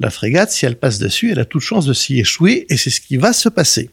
La 0.00 0.10
frégate, 0.10 0.50
si 0.50 0.66
elle 0.66 0.76
passe 0.76 0.98
dessus, 0.98 1.30
elle 1.30 1.38
a 1.38 1.44
toute 1.44 1.62
chance 1.62 1.86
de 1.86 1.92
s'y 1.92 2.18
échouer, 2.18 2.66
et 2.68 2.76
c'est 2.76 2.90
ce 2.90 3.00
qui 3.00 3.16
va 3.16 3.32
se 3.32 3.48
passer. 3.48 3.90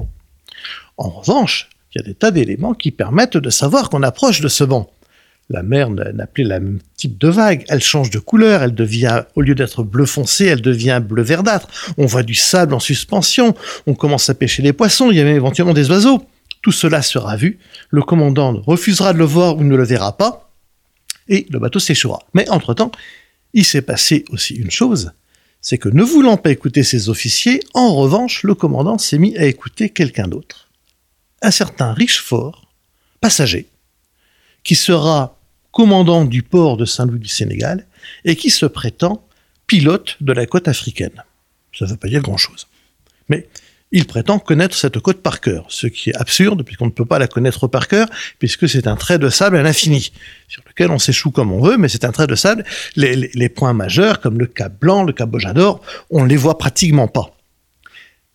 En 0.98 1.10
revanche, 1.10 1.70
il 1.94 2.01
y 2.01 2.03
a 2.03 2.08
des 2.08 2.15
tas 2.15 2.32
d'éléments 2.32 2.74
qui 2.74 2.91
permettent 2.91 3.38
de 3.38 3.50
savoir 3.50 3.89
qu'on 3.89 4.03
approche 4.03 4.41
de 4.41 4.48
ce 4.48 4.63
banc. 4.63 4.91
La 5.51 5.63
mer 5.63 5.89
n'a 5.89 6.27
plus 6.27 6.44
le 6.44 6.50
même 6.50 6.79
type 6.96 7.18
de 7.18 7.27
vague. 7.27 7.65
Elle 7.70 7.82
change 7.82 8.12
de 8.12 8.20
couleur. 8.20 8.62
Elle 8.62 8.75
devient, 8.75 9.24
au 9.36 9.41
lieu 9.41 9.56
d'être 9.56 9.82
bleu 9.82 10.06
foncé, 10.06 10.46
elle 10.46 10.62
devient 10.62 11.01
bleu 11.03 11.24
verdâtre. 11.24 11.68
On 11.98 12.06
voit 12.06 12.22
du 12.22 12.36
sable 12.36 12.75
en 12.75 12.79
suspension. 12.79 13.56
On 13.88 13.96
commence 13.96 14.29
à 14.29 14.36
pêcher 14.36 14.62
des 14.62 14.74
poissons. 14.74 15.10
Il 15.10 15.18
y 15.18 15.20
a 15.20 15.24
même 15.24 15.36
éventuellement 15.36 15.74
des 15.74 15.89
oiseaux. 15.89 16.24
Tout 16.62 16.72
cela 16.72 17.01
sera 17.01 17.36
vu. 17.36 17.58
Le 17.89 18.03
commandant 18.03 18.62
refusera 18.62 19.12
de 19.12 19.18
le 19.18 19.25
voir 19.25 19.58
ou 19.58 19.63
ne 19.63 19.75
le 19.75 19.84
verra 19.84 20.18
pas. 20.18 20.51
Et 21.29 21.48
le 21.50 21.58
bateau 21.58 21.79
s'échouera. 21.79 22.20
Mais 22.36 22.48
entre-temps, 22.50 22.91
il 23.53 23.65
s'est 23.65 23.82
passé 23.82 24.25
aussi 24.29 24.53
une 24.53 24.70
chose. 24.70 25.13
C'est 25.62 25.78
que 25.78 25.89
ne 25.89 26.04
voulant 26.04 26.38
pas 26.38 26.51
écouter 26.51 26.84
ses 26.84 27.10
officiers, 27.10 27.60
en 27.74 27.94
revanche, 27.94 28.44
le 28.44 28.56
commandant 28.56 28.98
s'est 28.98 29.18
mis 29.18 29.38
à 29.38 29.46
écouter 29.46 29.89
quelqu'un 29.89 30.28
d'autre. 30.28 30.70
Un 31.42 31.51
certain 31.51 31.94
Richefort, 31.94 32.68
passager, 33.22 33.68
qui 34.63 34.75
sera 34.75 35.38
commandant 35.72 36.25
du 36.25 36.44
port 36.44 36.78
de 36.78 36.86
Saint-Louis 36.86 37.20
du 37.20 37.28
Sénégal 37.28 37.86
et 38.25 38.36
qui 38.36 38.50
se 38.50 38.66
prétend 38.66 39.25
pilote 39.68 40.18
de 40.22 40.34
la 40.34 40.46
côte 40.46 40.68
africaine. 40.68 41.24
Ça 41.78 41.86
ne 41.86 41.92
veut 41.92 41.98
pas 41.98 42.08
dire 42.08 42.22
grand-chose. 42.22 42.68
Mais 43.30 43.48
il 43.91 44.05
prétend 44.05 44.38
connaître 44.39 44.75
cette 44.75 45.00
côte 45.00 45.22
par 45.22 45.41
cœur, 45.41 45.65
ce 45.69 45.88
qui 45.88 46.12
est 46.12 46.15
absurde 46.15 46.63
puisqu'on 46.63 46.86
ne 46.86 46.91
peut 46.91 47.05
pas 47.05 47.19
la 47.19 47.27
connaître 47.27 47.67
par 47.67 47.88
cœur, 47.88 48.08
puisque 48.38 48.69
c'est 48.69 48.88
un 48.88 48.96
trait 48.96 49.17
de 49.17 49.29
sable 49.29 49.58
à 49.58 49.63
l'infini, 49.63 50.12
sur 50.48 50.63
lequel 50.67 50.91
on 50.91 51.00
s'échoue 51.00 51.31
comme 51.31 51.51
on 51.51 51.62
veut, 51.62 51.77
mais 51.77 51.88
c'est 51.88 52.05
un 52.05 52.12
trait 52.12 52.27
de 52.27 52.36
sable. 52.36 52.63
Les, 52.96 53.50
points 53.50 53.74
majeurs, 53.74 54.19
comme 54.19 54.38
le 54.38 54.46
Cap 54.46 54.79
Blanc, 54.79 55.03
le 55.03 55.13
Cap 55.13 55.29
Bojador, 55.29 55.81
on 56.12 56.24
ne 56.24 56.29
les 56.29 56.38
voit 56.38 56.58
pratiquement 56.58 57.08
pas. 57.08 57.36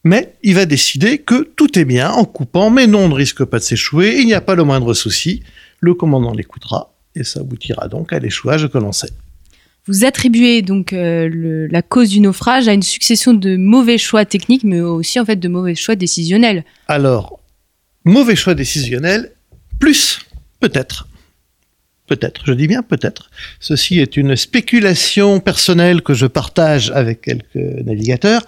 Mais 0.02 0.34
il 0.42 0.54
va 0.54 0.66
décider 0.66 1.18
que 1.18 1.42
tout 1.42 1.78
est 1.78 1.84
bien 1.84 2.10
en 2.10 2.24
coupant, 2.24 2.68
mais 2.68 2.86
non, 2.86 3.04
on 3.04 3.08
ne 3.08 3.14
risque 3.14 3.44
pas 3.44 3.58
de 3.58 3.64
s'échouer, 3.64 4.16
il 4.18 4.26
n'y 4.26 4.34
a 4.34 4.40
pas 4.40 4.54
le 4.54 4.64
moindre 4.64 4.92
souci. 4.92 5.42
Le 5.80 5.94
commandant 5.94 6.32
l'écoutera, 6.32 6.94
et 7.14 7.24
ça 7.24 7.40
aboutira 7.40 7.88
donc 7.88 8.12
à 8.12 8.18
l'échouage 8.18 8.68
que 8.68 8.78
l'on 8.78 8.92
sait. 8.92 9.10
Vous 9.86 10.04
attribuez 10.04 10.62
donc 10.62 10.92
euh, 10.92 11.28
le- 11.28 11.66
la 11.66 11.82
cause 11.82 12.08
du 12.10 12.20
naufrage 12.20 12.68
à 12.68 12.72
une 12.72 12.82
succession 12.82 13.34
de 13.34 13.56
mauvais 13.56 13.98
choix 13.98 14.24
techniques, 14.24 14.64
mais 14.64 14.80
aussi 14.80 15.20
en 15.20 15.24
fait 15.26 15.36
de 15.36 15.48
mauvais 15.48 15.74
choix 15.74 15.94
décisionnels. 15.94 16.64
Alors, 16.88 17.40
mauvais 18.04 18.34
choix 18.36 18.54
décisionnel, 18.54 19.32
plus 19.78 20.20
peut-être. 20.60 21.06
Peut-être, 22.06 22.42
je 22.46 22.52
dis 22.52 22.66
bien 22.66 22.82
peut-être. 22.82 23.30
Ceci 23.60 23.98
est 23.98 24.16
une 24.16 24.36
spéculation 24.36 25.40
personnelle 25.40 26.02
que 26.02 26.14
je 26.14 26.26
partage 26.26 26.90
avec 26.90 27.22
quelques 27.22 27.54
navigateurs. 27.56 28.46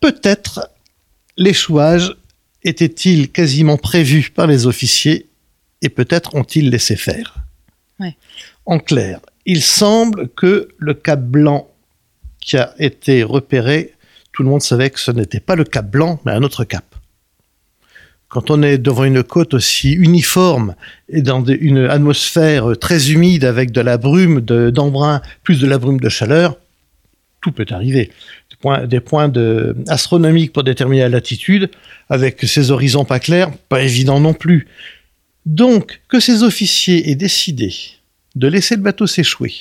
Peut-être 0.00 0.70
l'échouage 1.36 2.14
était-il 2.62 3.30
quasiment 3.30 3.76
prévu 3.78 4.30
par 4.34 4.46
les 4.46 4.66
officiers 4.66 5.26
et 5.82 5.88
peut-être 5.88 6.34
ont-ils 6.34 6.70
laissé 6.70 6.96
faire? 6.96 7.36
Ouais. 8.00 8.16
En 8.66 8.78
clair, 8.78 9.20
il 9.46 9.62
semble 9.62 10.28
que 10.28 10.68
le 10.78 10.94
Cap 10.94 11.20
Blanc 11.20 11.68
qui 12.40 12.56
a 12.56 12.74
été 12.78 13.22
repéré, 13.22 13.94
tout 14.32 14.42
le 14.42 14.48
monde 14.48 14.62
savait 14.62 14.90
que 14.90 15.00
ce 15.00 15.10
n'était 15.10 15.40
pas 15.40 15.54
le 15.54 15.64
Cap 15.64 15.90
Blanc, 15.90 16.20
mais 16.24 16.32
un 16.32 16.42
autre 16.42 16.64
cap 16.64 16.84
quand 18.34 18.50
on 18.50 18.64
est 18.64 18.78
devant 18.78 19.04
une 19.04 19.22
côte 19.22 19.54
aussi 19.54 19.92
uniforme 19.92 20.74
et 21.08 21.22
dans 21.22 21.44
une 21.44 21.84
atmosphère 21.84 22.76
très 22.80 23.12
humide 23.12 23.44
avec 23.44 23.70
de 23.70 23.80
la 23.80 23.96
brume 23.96 24.40
de- 24.40 24.70
d'embrun, 24.70 25.22
plus 25.44 25.60
de 25.60 25.68
la 25.68 25.78
brume 25.78 26.00
de 26.00 26.08
chaleur, 26.08 26.56
tout 27.40 27.52
peut 27.52 27.64
arriver. 27.70 28.10
Des 28.88 28.98
points, 28.98 29.30
astronomiques 29.86 30.52
pour 30.52 30.64
déterminer 30.64 31.02
la 31.02 31.10
latitude, 31.10 31.70
avec 32.08 32.42
ces 32.42 32.72
horizons 32.72 33.04
pas 33.04 33.20
clairs, 33.20 33.52
pas 33.68 33.82
évident 33.82 34.18
non 34.18 34.34
plus. 34.34 34.66
Donc, 35.46 36.00
que 36.08 36.18
ces 36.18 36.42
officiers 36.42 37.10
aient 37.10 37.14
décidé 37.14 37.72
de 38.34 38.48
laisser 38.48 38.76
le 38.76 38.82
bateau 38.82 39.06
s'échouer 39.06 39.54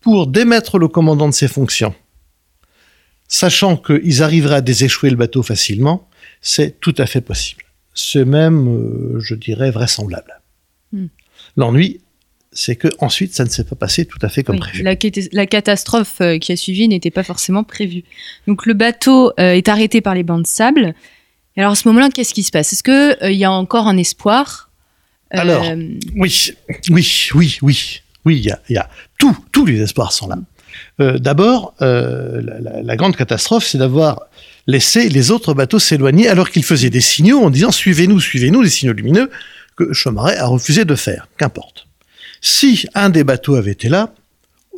pour 0.00 0.26
démettre 0.26 0.78
le 0.78 0.88
commandant 0.88 1.28
de 1.28 1.34
ses 1.34 1.48
fonctions, 1.48 1.94
sachant 3.28 3.76
qu'ils 3.76 4.22
arriveraient 4.22 4.56
à 4.56 4.60
déséchouer 4.60 5.10
le 5.10 5.16
bateau 5.16 5.42
facilement, 5.42 6.08
c'est 6.40 6.80
tout 6.80 6.94
à 6.98 7.06
fait 7.06 7.20
possible. 7.20 7.64
C'est 7.94 8.24
même, 8.24 8.68
euh, 8.68 9.20
je 9.20 9.34
dirais, 9.34 9.70
vraisemblable. 9.70 10.40
Hmm. 10.92 11.06
L'ennui, 11.56 12.00
c'est 12.50 12.76
que 12.76 12.88
ensuite, 12.98 13.34
ça 13.34 13.44
ne 13.44 13.48
s'est 13.48 13.64
pas 13.64 13.76
passé 13.76 14.04
tout 14.06 14.18
à 14.22 14.28
fait 14.28 14.42
comme 14.42 14.56
Oui, 14.56 14.60
prévu. 14.60 14.82
la, 14.82 14.96
cata- 14.96 15.28
la 15.32 15.46
catastrophe 15.46 16.20
euh, 16.20 16.38
qui 16.38 16.52
a 16.52 16.56
suivi 16.56 16.88
n'était 16.88 17.10
pas 17.10 17.22
forcément 17.22 17.64
prévue. 17.64 18.02
Donc 18.46 18.66
le 18.66 18.74
bateau 18.74 19.32
euh, 19.38 19.52
est 19.52 19.68
arrêté 19.68 20.00
par 20.00 20.14
les 20.14 20.22
bancs 20.22 20.42
de 20.42 20.46
sable. 20.46 20.94
Et 21.56 21.60
alors 21.60 21.72
à 21.72 21.76
ce 21.76 21.86
moment-là, 21.88 22.08
qu'est-ce 22.10 22.34
qui 22.34 22.42
se 22.42 22.50
passe? 22.50 22.72
Est-ce 22.72 22.82
que 22.82 23.22
euh, 23.24 23.30
il 23.30 23.38
y 23.38 23.44
a 23.44 23.52
encore 23.52 23.86
un 23.86 23.96
espoir? 23.96 24.70
Alors, 25.40 25.64
Oui, 26.16 26.50
oui, 26.90 27.28
oui, 27.34 27.58
oui, 27.62 28.00
oui, 28.24 28.36
il 28.38 28.44
y 28.44 28.50
a, 28.50 28.60
il 28.68 28.74
y 28.74 28.78
a 28.78 28.88
tout, 29.18 29.36
tous 29.52 29.66
les 29.66 29.80
espoirs 29.80 30.12
sont 30.12 30.28
là. 30.28 30.36
Euh, 31.00 31.18
D'abord, 31.18 31.74
euh, 31.82 32.40
la, 32.42 32.60
la- 32.60 32.82
la 32.82 32.96
grande 32.96 33.16
catastrophe, 33.16 33.64
c'est 33.66 33.78
d'avoir 33.78 34.20
laissé 34.66 35.08
les 35.08 35.30
autres 35.30 35.54
bateaux 35.54 35.78
s'éloigner 35.78 36.28
alors 36.28 36.50
qu'ils 36.50 36.64
faisaient 36.64 36.90
des 36.90 37.00
signaux 37.00 37.40
en 37.42 37.50
disant 37.50 37.70
suivez-nous, 37.72 38.20
suivez-nous, 38.20 38.62
des 38.62 38.70
signaux 38.70 38.92
lumineux 38.92 39.30
que 39.76 39.92
Chomaret 39.92 40.36
a 40.36 40.46
refusé 40.46 40.84
de 40.84 40.94
faire. 40.94 41.28
Qu'importe. 41.38 41.86
Si 42.40 42.86
un 42.94 43.10
des 43.10 43.24
bateaux 43.24 43.54
avait 43.54 43.72
été 43.72 43.88
là, 43.88 44.14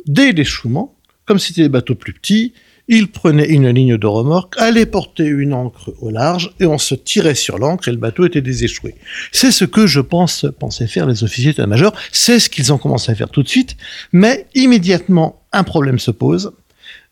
dès 0.05 0.31
l'échouement, 0.31 0.95
comme 1.25 1.39
c'était 1.39 1.63
des 1.63 1.69
bateaux 1.69 1.95
plus 1.95 2.13
petits, 2.13 2.53
il 2.87 3.09
prenait 3.11 3.47
une 3.47 3.69
ligne 3.69 3.97
de 3.97 4.07
remorque, 4.07 4.55
allait 4.57 4.85
porter 4.85 5.25
une 5.25 5.53
ancre 5.53 5.91
au 6.01 6.09
large 6.11 6.51
et 6.59 6.65
on 6.65 6.77
se 6.77 6.93
tirait 6.95 7.35
sur 7.35 7.57
l'ancre 7.57 7.87
et 7.87 7.91
le 7.91 7.97
bateau 7.97 8.25
était 8.25 8.41
déséchoué. 8.41 8.95
C'est 9.31 9.51
ce 9.51 9.65
que 9.65 9.87
je 9.87 10.01
pense 10.01 10.45
pensaient 10.59 10.87
faire 10.87 11.07
les 11.07 11.23
officiers 11.23 11.51
d'état-major. 11.51 11.93
C'est 12.11 12.39
ce 12.39 12.49
qu'ils 12.49 12.71
ont 12.71 12.77
commencé 12.77 13.11
à 13.11 13.15
faire 13.15 13.29
tout 13.29 13.43
de 13.43 13.47
suite. 13.47 13.75
Mais 14.11 14.45
immédiatement, 14.53 15.41
un 15.51 15.63
problème 15.63 15.99
se 15.99 16.11
pose. 16.11 16.51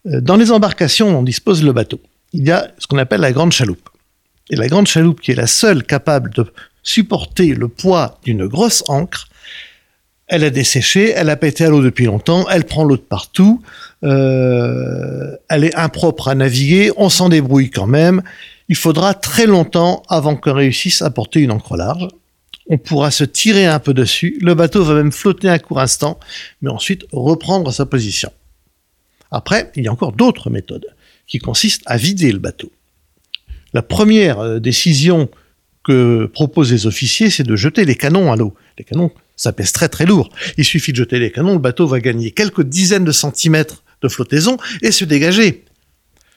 Euh, 0.06 0.22
Dans 0.22 0.36
les 0.36 0.52
embarcations 0.52 1.12
dont 1.12 1.24
dispose 1.24 1.64
le 1.64 1.74
bateau, 1.74 2.00
il 2.34 2.46
y 2.46 2.52
a 2.52 2.72
ce 2.78 2.88
qu'on 2.88 2.98
appelle 2.98 3.22
la 3.22 3.32
grande 3.32 3.52
chaloupe. 3.52 3.90
Et 4.50 4.56
la 4.56 4.68
grande 4.68 4.88
chaloupe, 4.88 5.22
qui 5.22 5.32
est 5.32 5.36
la 5.36 5.48
seule 5.48 5.84
capable 5.84 6.32
de 6.32 6.46
supporter 6.84 7.54
le 7.56 7.70
poids 7.70 8.20
d'une 8.24 8.46
grosse 8.46 8.84
ancre, 8.90 9.28
elle 10.28 10.44
a 10.44 10.50
desséché, 10.50 11.12
elle 11.12 11.30
a 11.30 11.36
pété 11.36 11.66
à 11.66 11.70
l'eau 11.70 11.82
depuis 11.82 12.06
longtemps, 12.06 12.48
elle 12.50 12.64
prend 12.66 12.84
l'eau 12.84 12.96
de 12.96 13.02
partout, 13.02 13.62
euh, 14.04 15.36
elle 15.50 15.64
est 15.64 15.76
impropre 15.76 16.28
à 16.28 16.36
naviguer, 16.36 16.92
on 16.98 17.10
s'en 17.10 17.30
débrouille 17.30 17.70
quand 17.70 17.88
même. 17.88 18.22
Il 18.70 18.76
faudra 18.76 19.14
très 19.14 19.46
longtemps 19.46 20.04
avant 20.08 20.36
qu'on 20.36 20.54
réussisse 20.54 21.02
à 21.02 21.10
porter 21.10 21.42
une 21.42 21.52
ancre 21.52 21.76
large. 21.76 22.08
On 22.68 22.78
pourra 22.78 23.12
se 23.12 23.26
tirer 23.26 23.66
un 23.66 23.80
peu 23.80 23.94
dessus, 23.94 24.38
le 24.42 24.56
bateau 24.56 24.84
va 24.84 24.96
même 24.96 25.12
flotter 25.12 25.50
un 25.50 25.60
court 25.60 25.82
instant, 25.82 26.20
mais 26.62 26.70
ensuite 26.70 27.06
reprendre 27.12 27.72
sa 27.74 27.86
position. 27.86 28.32
Après, 29.32 29.72
il 29.76 29.84
y 29.84 29.88
a 29.88 29.92
encore 29.92 30.14
d'autres 30.14 30.50
méthodes 30.50 30.88
qui 31.28 31.40
consistent 31.40 31.84
à 31.86 31.98
vider 31.98 32.32
le 32.32 32.40
bateau. 32.40 32.72
La 33.74 33.82
première 33.82 34.40
euh, 34.40 34.60
décision 34.60 35.30
que 35.84 36.26
proposent 36.28 36.72
les 36.72 36.88
officiers, 36.88 37.30
c'est 37.30 37.44
de 37.44 37.56
jeter 37.56 37.84
les 37.84 37.96
canons 37.96 38.32
à 38.32 38.36
l'eau. 38.36 38.54
Les 38.78 38.86
canons, 38.86 39.12
ça 39.36 39.52
pèse 39.54 39.72
très 39.72 39.90
très 39.90 40.06
lourd. 40.06 40.30
Il 40.58 40.66
suffit 40.66 40.92
de 40.92 40.98
jeter 40.98 41.20
les 41.20 41.32
canons, 41.32 41.54
le 41.54 41.60
bateau 41.60 41.88
va 41.88 42.00
gagner 42.00 42.32
quelques 42.32 42.64
dizaines 42.64 43.04
de 43.06 43.12
centimètres 43.12 43.84
de 44.02 44.08
flottaison 44.08 44.58
et 44.82 44.92
se 44.92 45.06
dégager. 45.06 45.64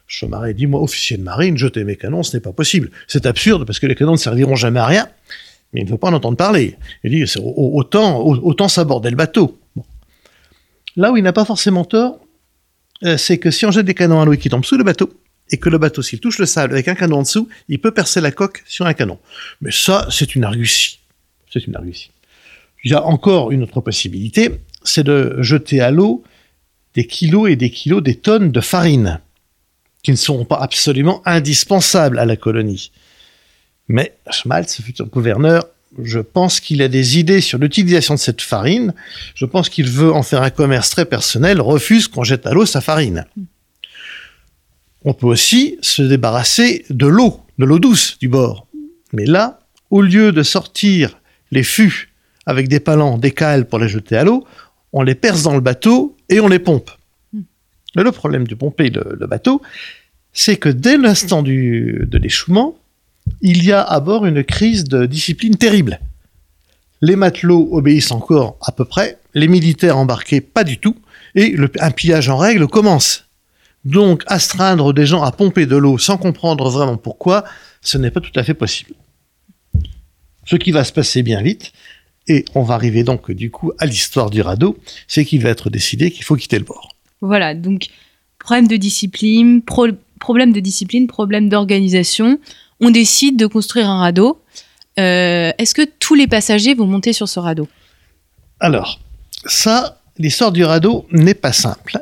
Chomaret 0.09 0.55
dit, 0.55 0.67
moi, 0.67 0.81
officier 0.83 1.17
de 1.17 1.23
marine, 1.23 1.59
jeter 1.59 1.83
mes 1.85 1.97
canons, 1.97 2.23
ce 2.23 2.37
n'est 2.37 2.41
pas 2.41 2.53
possible. 2.53 2.91
C'est 3.09 3.27
absurde 3.27 3.65
parce 3.67 3.81
que 3.81 3.87
les 3.87 3.95
canons 3.97 4.13
ne 4.13 4.17
serviront 4.19 4.55
jamais 4.55 4.79
à 4.81 4.87
rien. 4.87 5.09
Mais 5.73 5.81
il 5.81 5.85
ne 5.85 5.89
faut 5.91 5.99
pas 5.99 6.09
en 6.09 6.13
entendre 6.15 6.37
parler. 6.37 6.77
Il 7.03 7.11
dit, 7.11 7.25
autant, 7.43 8.21
au- 8.21 8.37
autant 8.37 8.69
s'aborder 8.69 9.11
le 9.11 9.17
bateau. 9.17 9.59
Là 10.97 11.11
où 11.13 11.17
il 11.17 11.23
n'a 11.25 11.33
pas 11.33 11.45
forcément 11.45 11.85
tort, 11.85 12.21
euh, 13.05 13.17
c'est 13.17 13.39
que 13.39 13.51
si 13.51 13.67
on 13.67 13.73
jette 13.73 13.85
des 13.87 13.95
canons 13.95 14.21
à 14.21 14.25
l'eau 14.25 14.37
qu'ils 14.37 14.51
tombent 14.51 14.65
sous 14.65 14.79
le 14.79 14.85
bateau, 14.85 15.13
et 15.51 15.59
que 15.59 15.69
le 15.69 15.79
bateau, 15.79 16.03
s'il 16.03 16.19
touche 16.21 16.39
le 16.39 16.47
sable 16.47 16.73
avec 16.73 16.89
un 16.89 16.95
canon 16.95 17.19
en 17.19 17.23
dessous, 17.23 17.49
il 17.69 17.79
peut 17.81 17.93
percer 17.93 18.21
la 18.21 18.31
coque 18.33 18.63
sur 18.67 18.87
un 18.87 18.95
canon. 18.95 19.19
Mais 19.61 19.71
ça, 19.71 20.07
c'est 20.11 20.35
une 20.35 20.45
argutie. 20.45 21.01
C'est 21.53 21.67
une 21.67 21.77
argutie. 21.77 22.11
Il 22.87 22.93
y 22.93 22.95
a 22.95 23.05
encore 23.05 23.51
une 23.51 23.65
autre 23.65 23.81
possibilité, 23.81 24.61
c'est 24.85 25.03
de 25.03 25.39
jeter 25.41 25.81
à 25.81 25.91
l'eau 25.91 26.23
des 26.95 27.05
kilos 27.05 27.51
et 27.51 27.57
des 27.57 27.71
kilos, 27.71 28.01
des 28.01 28.15
tonnes 28.15 28.53
de 28.53 28.61
farine, 28.61 29.19
qui 30.05 30.13
ne 30.13 30.17
seront 30.17 30.45
pas 30.45 30.59
absolument 30.59 31.21
indispensables 31.25 32.17
à 32.17 32.25
la 32.25 32.37
colonie. 32.37 32.93
Mais 33.89 34.17
Schmaltz, 34.31 34.81
futur 34.81 35.07
gouverneur, 35.07 35.67
je 36.01 36.21
pense 36.21 36.61
qu'il 36.61 36.81
a 36.81 36.87
des 36.87 37.19
idées 37.19 37.41
sur 37.41 37.59
l'utilisation 37.59 38.15
de 38.15 38.21
cette 38.21 38.41
farine. 38.41 38.95
Je 39.35 39.47
pense 39.47 39.69
qu'il 39.69 39.91
veut 39.91 40.13
en 40.13 40.23
faire 40.23 40.43
un 40.43 40.51
commerce 40.51 40.91
très 40.91 41.07
personnel, 41.07 41.61
refuse 41.61 42.07
qu'on 42.07 42.23
jette 42.23 42.47
à 42.47 42.53
l'eau 42.53 42.67
sa 42.67 42.81
farine. 42.81 43.27
On 45.05 45.13
peut 45.13 45.27
aussi 45.27 45.77
se 45.83 46.03
débarrasser 46.03 46.85
de 46.89 47.09
l'eau, 47.09 47.41
de 47.59 47.65
l'eau 47.65 47.81
douce 47.81 48.17
du 48.21 48.29
bord. 48.29 48.69
Mais 49.13 49.27
là, 49.27 49.59
au 49.91 50.03
lieu 50.03 50.31
de 50.31 50.45
sortir 50.45 51.19
les 51.51 51.65
fûts 51.65 52.13
avec 52.47 52.69
des 52.69 52.81
palans, 52.81 53.19
des 53.19 53.33
cales 53.33 53.67
pour 53.67 53.79
les 53.79 53.89
jeter 53.89 54.17
à 54.17 54.25
l'eau, 54.25 54.45
on 54.93 55.03
les 55.03 55.15
perce 55.15 55.43
dans 55.43 55.55
le 55.55 55.61
bateau 55.61 56.17
et 56.29 56.41
on 56.41 56.49
les 56.49 56.59
pompe. 56.61 56.91
Mais 57.97 58.03
le 58.03 58.13
problème 58.13 58.47
de 58.47 58.55
pomper 58.55 58.91
le, 58.91 59.17
le 59.19 59.27
bateau, 59.27 59.61
c'est 60.33 60.57
que 60.57 60.69
dès 60.69 60.97
l'instant 60.97 61.43
de 61.43 62.19
l'échouement, 62.19 62.77
il 63.41 63.65
y 63.65 63.73
a 63.73 63.83
à 63.83 64.01
bord 64.01 64.27
une 64.27 64.45
crise 64.45 64.85
de 64.85 65.07
discipline 65.07 65.57
terrible. 65.57 65.99
Les 67.01 67.17
matelots 67.17 67.69
obéissent 67.73 68.13
encore 68.13 68.57
à 68.63 68.73
peu 68.73 68.85
près, 68.85 69.19
les 69.35 69.49
militaires 69.49 69.99
embarqués 69.99 70.41
pas 70.41 70.65
du 70.65 70.79
tout, 70.79 70.97
et 71.35 71.49
le- 71.51 71.71
un 71.81 71.91
pillage 71.91 72.29
en 72.29 72.37
règle 72.37 72.67
commence. 72.69 73.25
Donc, 73.85 74.23
astreindre 74.27 74.93
des 74.93 75.07
gens 75.07 75.23
à 75.23 75.33
pomper 75.33 75.67
de 75.67 75.77
l'eau 75.77 75.99
sans 75.99 76.17
comprendre 76.17 76.69
vraiment 76.71 76.97
pourquoi, 76.97 77.45
ce 77.83 77.99
n'est 77.99 78.11
pas 78.11 78.21
tout 78.21 78.39
à 78.39 78.43
fait 78.43 78.55
possible. 78.55 78.93
Ce 80.45 80.57
qui 80.57 80.71
va 80.73 80.85
se 80.85 80.93
passer 80.93 81.23
bien 81.23 81.43
vite, 81.43 81.73
et 82.29 82.45
on 82.55 82.63
va 82.63 82.75
arriver 82.75 83.05
donc 83.05 83.31
du 83.31 83.51
coup 83.51 83.73
à 83.79 83.87
l'histoire 83.87 84.31
du 84.31 84.41
radeau, 84.41 84.77
c'est 85.09 85.25
qu'il 85.25 85.43
va 85.43 85.51
être 85.51 85.71
décidé 85.71 86.11
qu'il 86.11 86.25
faut 86.25 86.37
quitter 86.37 86.59
le 86.59 86.65
bord. 86.65 86.95
Voilà, 87.21 87.55
donc 87.55 87.89
problème 88.39 88.69
de 88.69 88.77
discipline, 88.77 89.63
pro- 89.63 89.89
problème 90.21 90.53
de 90.53 90.61
discipline, 90.61 91.07
problème 91.07 91.49
d'organisation. 91.49 92.39
On 92.81 92.91
décide 92.91 93.37
de 93.39 93.47
construire 93.47 93.89
un 93.89 94.01
radeau. 94.01 94.41
Euh, 94.99 95.51
Est-ce 95.59 95.75
que 95.75 95.87
tous 95.99 96.15
les 96.15 96.27
passagers 96.27 96.75
vont 96.75 96.87
monter 96.87 97.13
sur 97.13 97.29
ce 97.29 97.39
radeau? 97.39 97.69
Alors, 98.61 99.01
ça, 99.47 100.01
l'histoire 100.19 100.53
du 100.53 100.65
radeau 100.65 101.07
n'est 101.11 101.35
pas 101.35 101.53
simple. 101.53 101.99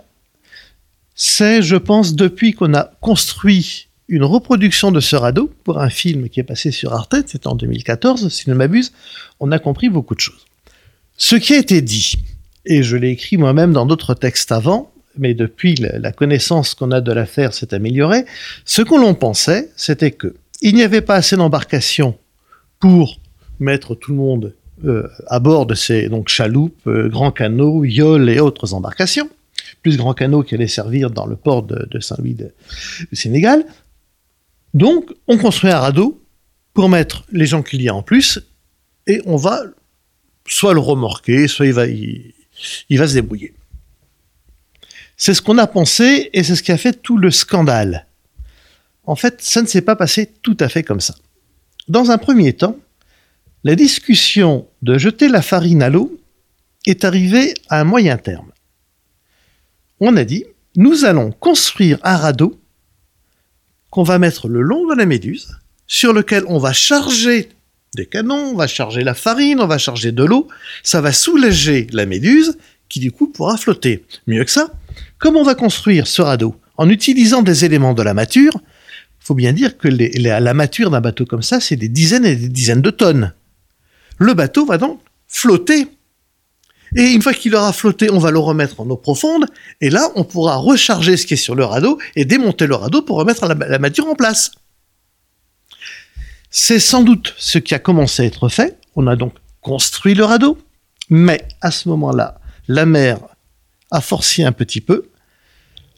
C'est, 1.14 1.62
je 1.62 1.76
pense, 1.76 2.14
depuis 2.14 2.52
qu'on 2.52 2.74
a 2.74 2.90
construit 3.00 3.88
une 4.08 4.24
reproduction 4.24 4.90
de 4.92 5.00
ce 5.00 5.16
radeau 5.16 5.50
pour 5.64 5.80
un 5.80 5.90
film 5.90 6.28
qui 6.28 6.40
est 6.40 6.44
passé 6.44 6.70
sur 6.70 6.92
Arte, 6.92 7.16
c'était 7.26 7.46
en 7.46 7.54
2014, 7.54 8.28
si 8.28 8.44
je 8.44 8.50
ne 8.50 8.54
m'abuse, 8.54 8.92
on 9.40 9.50
a 9.52 9.58
compris 9.58 9.88
beaucoup 9.88 10.14
de 10.14 10.20
choses. 10.20 10.44
Ce 11.16 11.36
qui 11.36 11.54
a 11.54 11.58
été 11.58 11.80
dit, 11.80 12.14
et 12.66 12.82
je 12.82 12.96
l'ai 12.96 13.10
écrit 13.10 13.36
moi-même 13.36 13.72
dans 13.72 13.86
d'autres 13.86 14.14
textes 14.14 14.52
avant, 14.52 14.92
mais 15.16 15.34
depuis 15.34 15.76
la 15.76 16.12
connaissance 16.12 16.74
qu'on 16.74 16.90
a 16.90 17.00
de 17.00 17.12
l'affaire 17.12 17.54
s'est 17.54 17.72
améliorée, 17.72 18.24
ce 18.64 18.82
que 18.82 18.94
l'on 18.94 19.14
pensait, 19.14 19.70
c'était 19.76 20.10
que 20.10 20.34
il 20.60 20.74
n'y 20.74 20.82
avait 20.82 21.02
pas 21.02 21.16
assez 21.16 21.36
d'embarcations 21.36 22.16
pour 22.80 23.20
mettre 23.60 23.94
tout 23.94 24.12
le 24.12 24.16
monde 24.16 24.54
euh, 24.84 25.08
à 25.28 25.38
bord 25.38 25.66
de 25.66 25.74
ces 25.74 26.08
donc 26.08 26.28
chaloupes, 26.28 26.86
euh, 26.86 27.08
grands 27.08 27.30
canots, 27.30 27.84
yoles 27.84 28.28
et 28.28 28.40
autres 28.40 28.74
embarcations, 28.74 29.28
plus 29.82 29.96
grands 29.96 30.14
canots 30.14 30.42
qui 30.42 30.54
allaient 30.54 30.66
servir 30.66 31.10
dans 31.10 31.26
le 31.26 31.36
port 31.36 31.62
de, 31.62 32.00
Saint-Louis 32.00 32.34
du 32.34 33.16
Sénégal. 33.16 33.64
Donc, 34.74 35.12
on 35.28 35.38
construit 35.38 35.70
un 35.70 35.78
radeau 35.78 36.20
pour 36.74 36.88
mettre 36.88 37.24
les 37.30 37.46
gens 37.46 37.62
qu'il 37.62 37.80
y 37.80 37.88
a 37.88 37.94
en 37.94 38.02
plus, 38.02 38.40
et 39.06 39.22
on 39.24 39.36
va 39.36 39.62
soit 40.46 40.74
le 40.74 40.80
remorquer, 40.80 41.48
soit 41.48 41.66
il 41.66 41.72
va, 41.72 41.86
il, 41.86 42.34
va 42.90 43.06
se 43.06 43.14
débrouiller. 43.14 43.54
C'est 45.16 45.32
ce 45.32 45.40
qu'on 45.40 45.58
a 45.58 45.68
pensé, 45.68 46.28
et 46.32 46.42
c'est 46.42 46.56
ce 46.56 46.62
qui 46.62 46.72
a 46.72 46.76
fait 46.76 47.00
tout 47.00 47.16
le 47.16 47.30
scandale. 47.30 48.06
En 49.04 49.14
fait, 49.14 49.40
ça 49.40 49.62
ne 49.62 49.66
s'est 49.66 49.82
pas 49.82 49.96
passé 49.96 50.32
tout 50.42 50.56
à 50.58 50.68
fait 50.68 50.82
comme 50.82 51.00
ça. 51.00 51.14
Dans 51.86 52.10
un 52.10 52.18
premier 52.18 52.52
temps, 52.52 52.76
la 53.62 53.76
discussion 53.76 54.66
de 54.82 54.98
jeter 54.98 55.28
la 55.28 55.42
farine 55.42 55.82
à 55.82 55.88
l'eau 55.88 56.18
est 56.86 57.04
arrivée 57.04 57.54
à 57.68 57.80
un 57.80 57.84
moyen 57.84 58.18
terme. 58.18 58.50
On 60.00 60.16
a 60.16 60.24
dit, 60.24 60.44
nous 60.76 61.04
allons 61.04 61.30
construire 61.30 61.98
un 62.02 62.16
radeau 62.16 62.58
qu'on 63.94 64.02
va 64.02 64.18
mettre 64.18 64.48
le 64.48 64.60
long 64.60 64.88
de 64.88 64.94
la 64.96 65.06
méduse, 65.06 65.56
sur 65.86 66.12
lequel 66.12 66.42
on 66.48 66.58
va 66.58 66.72
charger 66.72 67.50
des 67.94 68.06
canons, 68.06 68.50
on 68.50 68.56
va 68.56 68.66
charger 68.66 69.04
la 69.04 69.14
farine, 69.14 69.60
on 69.60 69.68
va 69.68 69.78
charger 69.78 70.10
de 70.10 70.24
l'eau, 70.24 70.48
ça 70.82 71.00
va 71.00 71.12
soulager 71.12 71.86
la 71.92 72.04
méduse, 72.04 72.58
qui 72.88 72.98
du 72.98 73.12
coup 73.12 73.28
pourra 73.28 73.56
flotter. 73.56 74.04
Mieux 74.26 74.42
que 74.42 74.50
ça, 74.50 74.72
comme 75.18 75.36
on 75.36 75.44
va 75.44 75.54
construire 75.54 76.08
ce 76.08 76.22
radeau 76.22 76.56
en 76.76 76.90
utilisant 76.90 77.42
des 77.42 77.64
éléments 77.64 77.94
de 77.94 78.02
la 78.02 78.14
mature, 78.14 78.54
il 78.56 79.26
faut 79.26 79.36
bien 79.36 79.52
dire 79.52 79.78
que 79.78 79.86
la 79.86 80.54
mature 80.54 80.90
d'un 80.90 81.00
bateau 81.00 81.24
comme 81.24 81.44
ça, 81.44 81.60
c'est 81.60 81.76
des 81.76 81.88
dizaines 81.88 82.26
et 82.26 82.34
des 82.34 82.48
dizaines 82.48 82.82
de 82.82 82.90
tonnes. 82.90 83.32
Le 84.18 84.34
bateau 84.34 84.66
va 84.66 84.76
donc 84.76 84.98
flotter 85.28 85.86
et 86.96 87.12
une 87.12 87.22
fois 87.22 87.34
qu'il 87.34 87.54
aura 87.54 87.72
flotté, 87.72 88.10
on 88.10 88.18
va 88.18 88.30
le 88.30 88.38
remettre 88.38 88.80
en 88.80 88.88
eau 88.88 88.96
profonde. 88.96 89.46
Et 89.80 89.90
là, 89.90 90.10
on 90.14 90.24
pourra 90.24 90.56
recharger 90.56 91.16
ce 91.16 91.26
qui 91.26 91.34
est 91.34 91.38
sur 91.38 91.54
le 91.54 91.64
radeau 91.64 91.98
et 92.16 92.24
démonter 92.24 92.66
le 92.66 92.74
radeau 92.74 93.02
pour 93.02 93.16
remettre 93.16 93.46
la, 93.46 93.54
la 93.54 93.78
matière 93.78 94.06
en 94.06 94.14
place. 94.14 94.52
C'est 96.50 96.78
sans 96.78 97.02
doute 97.02 97.34
ce 97.36 97.58
qui 97.58 97.74
a 97.74 97.78
commencé 97.78 98.22
à 98.22 98.26
être 98.26 98.48
fait. 98.48 98.78
On 98.94 99.06
a 99.08 99.16
donc 99.16 99.34
construit 99.60 100.14
le 100.14 100.24
radeau. 100.24 100.58
Mais 101.10 101.46
à 101.60 101.70
ce 101.70 101.88
moment-là, 101.88 102.40
la 102.68 102.86
mer 102.86 103.18
a 103.90 104.00
forcé 104.00 104.44
un 104.44 104.52
petit 104.52 104.80
peu. 104.80 105.10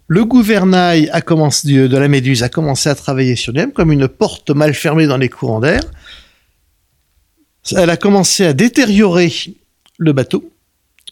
Le 0.09 0.25
gouvernail 0.25 1.11
de 1.11 1.97
la 1.97 2.09
méduse 2.09 2.43
a 2.43 2.49
commencé 2.49 2.89
à 2.89 2.95
travailler 2.95 3.37
sur 3.37 3.53
lui-même 3.53 3.73
comme 3.73 3.93
une 3.93 4.09
porte 4.09 4.51
mal 4.51 4.73
fermée 4.73 5.07
dans 5.07 5.17
les 5.17 5.29
courants 5.29 5.61
d'air. 5.61 5.81
Elle 7.77 7.91
a 7.91 7.97
commencé 7.97 8.47
à 8.47 8.53
détériorer 8.53 9.33
le 9.99 10.13
bateau. 10.13 10.49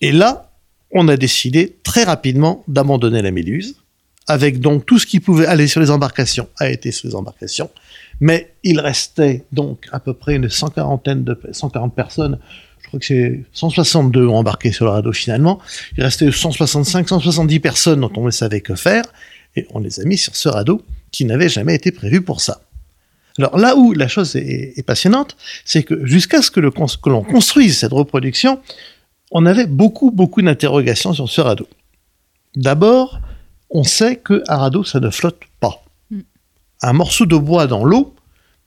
Et 0.01 0.13
là, 0.13 0.51
on 0.91 1.09
a 1.09 1.17
décidé 1.17 1.77
très 1.83 2.05
rapidement 2.05 2.65
d'abandonner 2.69 3.23
la 3.23 3.31
Méduse, 3.31 3.77
avec 4.27 4.61
donc 4.61 4.87
tout 4.87 4.99
ce 4.99 5.07
qui 5.07 5.21
pouvait 5.21 5.47
aller 5.47 5.67
sur 5.67 5.81
les 5.81 5.91
embarcations 5.91 6.49
a 6.59 6.71
été 6.71 6.93
sur 6.93 7.09
les 7.09 7.15
embarcations, 7.15 7.71
mais 8.21 8.55
il 8.63 8.81
restait 8.81 9.45
donc 9.53 9.87
à 9.93 10.01
peu 10.01 10.15
près 10.15 10.37
une 10.37 10.49
140 10.49 11.09
de 11.09 11.39
140 11.53 11.95
personnes. 11.95 12.39
Je 12.83 12.89
crois 12.89 13.01
que 13.01 13.07
c'est 13.07 13.45
162 13.53 14.27
ont 14.27 14.37
embarqué 14.37 14.73
sur 14.73 14.85
le 14.85 14.93
radeau 14.93 15.13
finalement. 15.13 15.59
Il 15.97 16.05
restait 16.05 16.31
165, 16.31 17.09
170 17.09 17.61
personnes 17.61 18.01
dont 18.01 18.13
on 18.17 18.25
ne 18.25 18.31
savait 18.31 18.61
que 18.61 18.75
faire, 18.75 19.05
et 19.57 19.67
on 19.71 19.81
les 19.81 20.01
a 20.01 20.05
mis 20.05 20.17
sur 20.17 20.37
ce 20.37 20.49
radeau 20.49 20.83
qui 21.11 21.25
n'avait 21.25 21.49
jamais 21.49 21.75
été 21.75 21.93
prévu 21.93 22.23
pour 22.23 22.41
ça. 22.41 22.63
Alors 23.39 23.59
là 23.59 23.75
où 23.77 23.93
la 23.93 24.07
chose 24.07 24.37
est, 24.37 24.87
passionnante, 24.87 25.37
c'est 25.65 25.83
que 25.83 26.07
jusqu'à 26.07 26.41
ce 26.41 26.53
que 26.53 26.61
l'on 26.61 27.23
construise 27.25 27.79
cette 27.79 27.93
reproduction, 27.93 28.61
on 29.35 29.47
avait 29.47 29.67
beaucoup, 29.67 30.13
beaucoup 30.13 30.41
d'interrogations 30.41 31.13
sur 31.13 31.29
ce 31.29 31.41
radeau. 31.41 31.69
D'abord, 32.55 33.21
on 33.69 33.83
sait 33.83 34.17
que 34.17 34.45
un 34.49 34.57
radeau, 34.57 34.85
ça 34.85 35.01
ne 35.01 35.11
flotte 35.11 35.41
pas. 35.59 35.85
Mm. 36.11 36.21
Un 36.83 36.93
morceau 36.93 37.27
de 37.27 37.37
bois 37.37 37.67
dans 37.67 37.85
l'eau, 37.85 38.15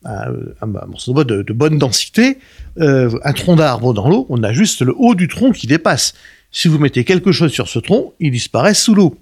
un, 0.03 0.65
morceau 0.65 1.11
de 1.11 1.13
bois 1.13 1.23
de, 1.23 1.53
bonne 1.53 1.79
densité, 1.79 2.37
euh, 2.79 3.17
un 3.23 3.33
tronc 3.33 3.55
d'arbre 3.55 3.93
dans 3.93 4.09
l'eau, 4.09 4.25
on 4.29 4.43
a 4.43 4.51
juste 4.51 4.81
le 4.81 4.93
haut 4.97 5.15
du 5.15 5.29
tronc 5.29 5.53
qui 5.53 5.67
dépasse. 5.67 6.13
Si 6.51 6.67
vous 6.67 6.79
mettez 6.79 7.05
quelque 7.05 7.31
chose 7.31 7.51
sur 7.51 7.69
ce 7.69 7.79
tronc, 7.79 8.13
il 8.19 8.31
disparaît 8.31 8.73
sous 8.73 8.93
l'eau. 8.93 9.17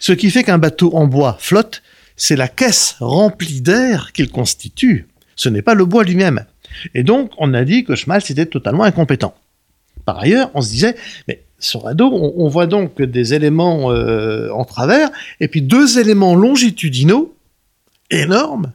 Ce 0.00 0.12
qui 0.12 0.30
fait 0.30 0.42
qu'un 0.42 0.58
bateau 0.58 0.94
en 0.96 1.06
bois 1.06 1.36
flotte, 1.38 1.82
c'est 2.16 2.36
la 2.36 2.48
caisse 2.48 2.96
remplie 2.98 3.60
d'air 3.60 4.12
qu'il 4.12 4.30
constitue. 4.30 5.06
Ce 5.36 5.48
n'est 5.48 5.62
pas 5.62 5.74
le 5.74 5.84
bois 5.84 6.02
lui-même. 6.02 6.44
Et 6.94 7.04
donc, 7.04 7.30
on 7.38 7.54
a 7.54 7.64
dit 7.64 7.84
que 7.84 7.94
Schmalz 7.94 8.30
était 8.30 8.46
totalement 8.46 8.84
incompétent. 8.84 9.34
Par 10.04 10.18
ailleurs, 10.18 10.50
on 10.54 10.60
se 10.60 10.70
disait, 10.70 10.96
mais 11.28 11.44
sur 11.58 11.84
radeau, 11.84 12.10
on, 12.12 12.48
voit 12.48 12.66
donc 12.66 13.00
des 13.00 13.34
éléments 13.34 13.92
euh, 13.92 14.50
en 14.50 14.64
travers, 14.64 15.10
et 15.40 15.48
puis 15.48 15.62
deux 15.62 15.98
éléments 15.98 16.34
longitudinaux 16.34 17.34
énormes. 18.10 18.72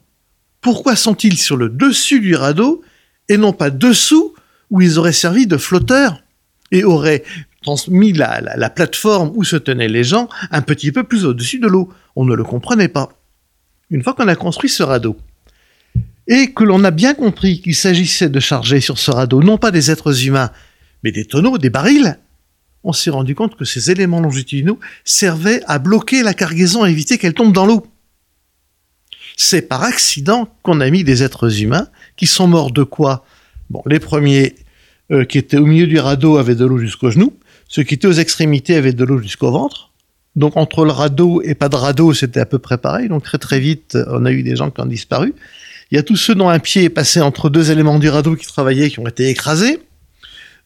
Pourquoi 0.62 0.96
sont-ils 0.96 1.38
sur 1.38 1.58
le 1.58 1.70
dessus 1.70 2.22
du 2.22 2.36
radeau 2.36 2.82
et 3.30 3.38
non 3.38 3.52
pas 3.52 3.70
dessous, 3.70 4.34
où 4.70 4.82
ils 4.82 4.98
auraient 5.00 5.12
servi 5.12 5.48
de 5.48 5.58
flotteurs 5.58 6.24
et 6.72 6.84
auraient 6.84 7.24
transmis 7.62 8.14
la, 8.14 8.40
la 8.42 8.70
plateforme 8.70 9.32
où 9.36 9.44
se 9.44 9.58
tenaient 9.58 9.90
les 9.90 10.06
gens 10.06 10.30
un 10.52 10.62
petit 10.62 10.92
peu 10.92 11.04
plus 11.04 11.26
au-dessus 11.26 11.60
de 11.60 11.68
l'eau? 11.68 11.90
On 12.16 12.24
ne 12.24 12.36
le 12.36 12.44
comprenait 12.46 12.88
pas. 12.88 13.10
Une 13.90 14.02
fois 14.02 14.14
qu'on 14.14 14.28
a 14.28 14.36
construit 14.36 14.70
ce 14.70 14.84
radeau, 14.84 15.18
et 16.28 16.54
que 16.54 16.64
l'on 16.64 16.84
a 16.84 16.92
bien 16.92 17.14
compris 17.14 17.62
qu'il 17.62 17.76
s'agissait 17.76 18.30
de 18.30 18.40
charger 18.40 18.82
sur 18.82 18.98
ce 18.98 19.12
radeau 19.12 19.42
non 19.42 19.58
pas 19.58 19.72
des 19.72 19.92
êtres 19.92 20.26
humains, 20.26 20.52
mais 21.04 21.12
des 21.12 21.26
tonneaux, 21.26 21.58
des 21.58 21.70
barils, 21.70 22.18
on 22.84 22.94
s'est 22.94 23.10
rendu 23.10 23.36
compte 23.36 23.56
que 23.56 23.66
ces 23.66 23.92
éléments 23.92 24.22
longitudinaux 24.22 24.80
servaient 25.04 25.62
à 25.68 25.80
bloquer 25.80 26.24
la 26.24 26.34
cargaison, 26.34 26.84
à 26.84 26.90
éviter 26.90 27.18
qu'elle 27.18 27.34
tombe 27.34 27.54
dans 27.54 27.66
l'eau. 27.66 27.86
C'est 29.36 29.64
par 29.64 29.84
accident 29.84 30.48
qu'on 30.64 30.80
a 30.80 30.90
mis 30.90 31.04
des 31.04 31.22
êtres 31.22 31.62
humains 31.62 31.88
qui 32.16 32.28
sont 32.28 32.48
morts 32.48 32.72
de 32.72 32.84
quoi? 32.84 33.26
Bon, 33.70 33.84
les 33.86 34.00
premiers 34.00 34.56
euh, 35.12 35.26
qui 35.26 35.38
étaient 35.38 35.58
au 35.58 35.66
milieu 35.66 35.88
du 35.88 36.00
radeau 36.00 36.38
avaient 36.38 36.56
de 36.56 36.66
l'eau 36.66 36.78
jusqu'aux 36.78 37.12
genoux, 37.12 37.34
ceux 37.68 37.84
qui 37.84 37.96
étaient 37.96 38.08
aux 38.08 38.14
extrémités 38.14 38.76
avaient 38.76 38.94
de 38.94 39.04
l'eau 39.04 39.20
jusqu'au 39.20 39.52
ventre. 39.52 39.92
Donc 40.36 40.56
entre 40.56 40.86
le 40.86 40.92
radeau 40.92 41.42
et 41.42 41.56
pas 41.56 41.70
de 41.70 41.76
radeau, 41.76 42.14
c'était 42.14 42.40
à 42.40 42.46
peu 42.46 42.60
près 42.60 42.78
pareil. 42.78 43.10
Donc 43.10 43.24
très 43.24 43.38
très 43.38 43.60
vite, 43.60 43.98
on 44.08 44.26
a 44.26 44.32
eu 44.32 44.44
des 44.44 44.56
gens 44.56 44.70
qui 44.70 44.82
ont 44.82 44.86
disparu. 44.86 45.34
Il 45.92 45.96
y 45.96 45.98
a 45.98 46.04
tous 46.04 46.16
ceux 46.16 46.36
dont 46.36 46.50
un 46.50 46.60
pied 46.60 46.84
est 46.84 46.90
passé 46.90 47.22
entre 47.22 47.50
deux 47.50 47.72
éléments 47.72 48.00
du 48.00 48.10
radeau 48.10 48.36
qui 48.36 48.46
travaillaient, 48.46 48.90
qui 48.90 49.00
ont 49.00 49.08
été 49.08 49.30
écrasés. 49.30 49.80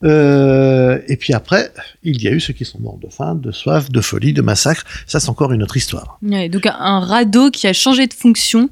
Euh, 0.04 1.00
et 1.08 1.18
puis 1.18 1.34
après, 1.34 1.72
il 2.04 2.22
y 2.22 2.28
a 2.28 2.32
eu 2.32 2.40
ceux 2.40 2.54
qui 2.54 2.66
sont 2.66 2.80
morts 2.80 2.98
de 2.98 3.10
faim, 3.10 3.36
de 3.36 3.52
soif, 3.52 3.90
de 3.90 4.02
folie, 4.02 4.34
de 4.34 4.42
massacre. 4.42 4.84
Ça, 5.08 5.20
c'est 5.20 5.30
encore 5.30 5.52
une 5.52 5.64
autre 5.64 5.78
histoire. 5.78 6.18
donc 6.22 6.66
un 6.66 7.00
radeau 7.00 7.52
qui 7.52 7.68
a 7.68 7.74
changé 7.74 8.08
de 8.08 8.14
fonction 8.14 8.70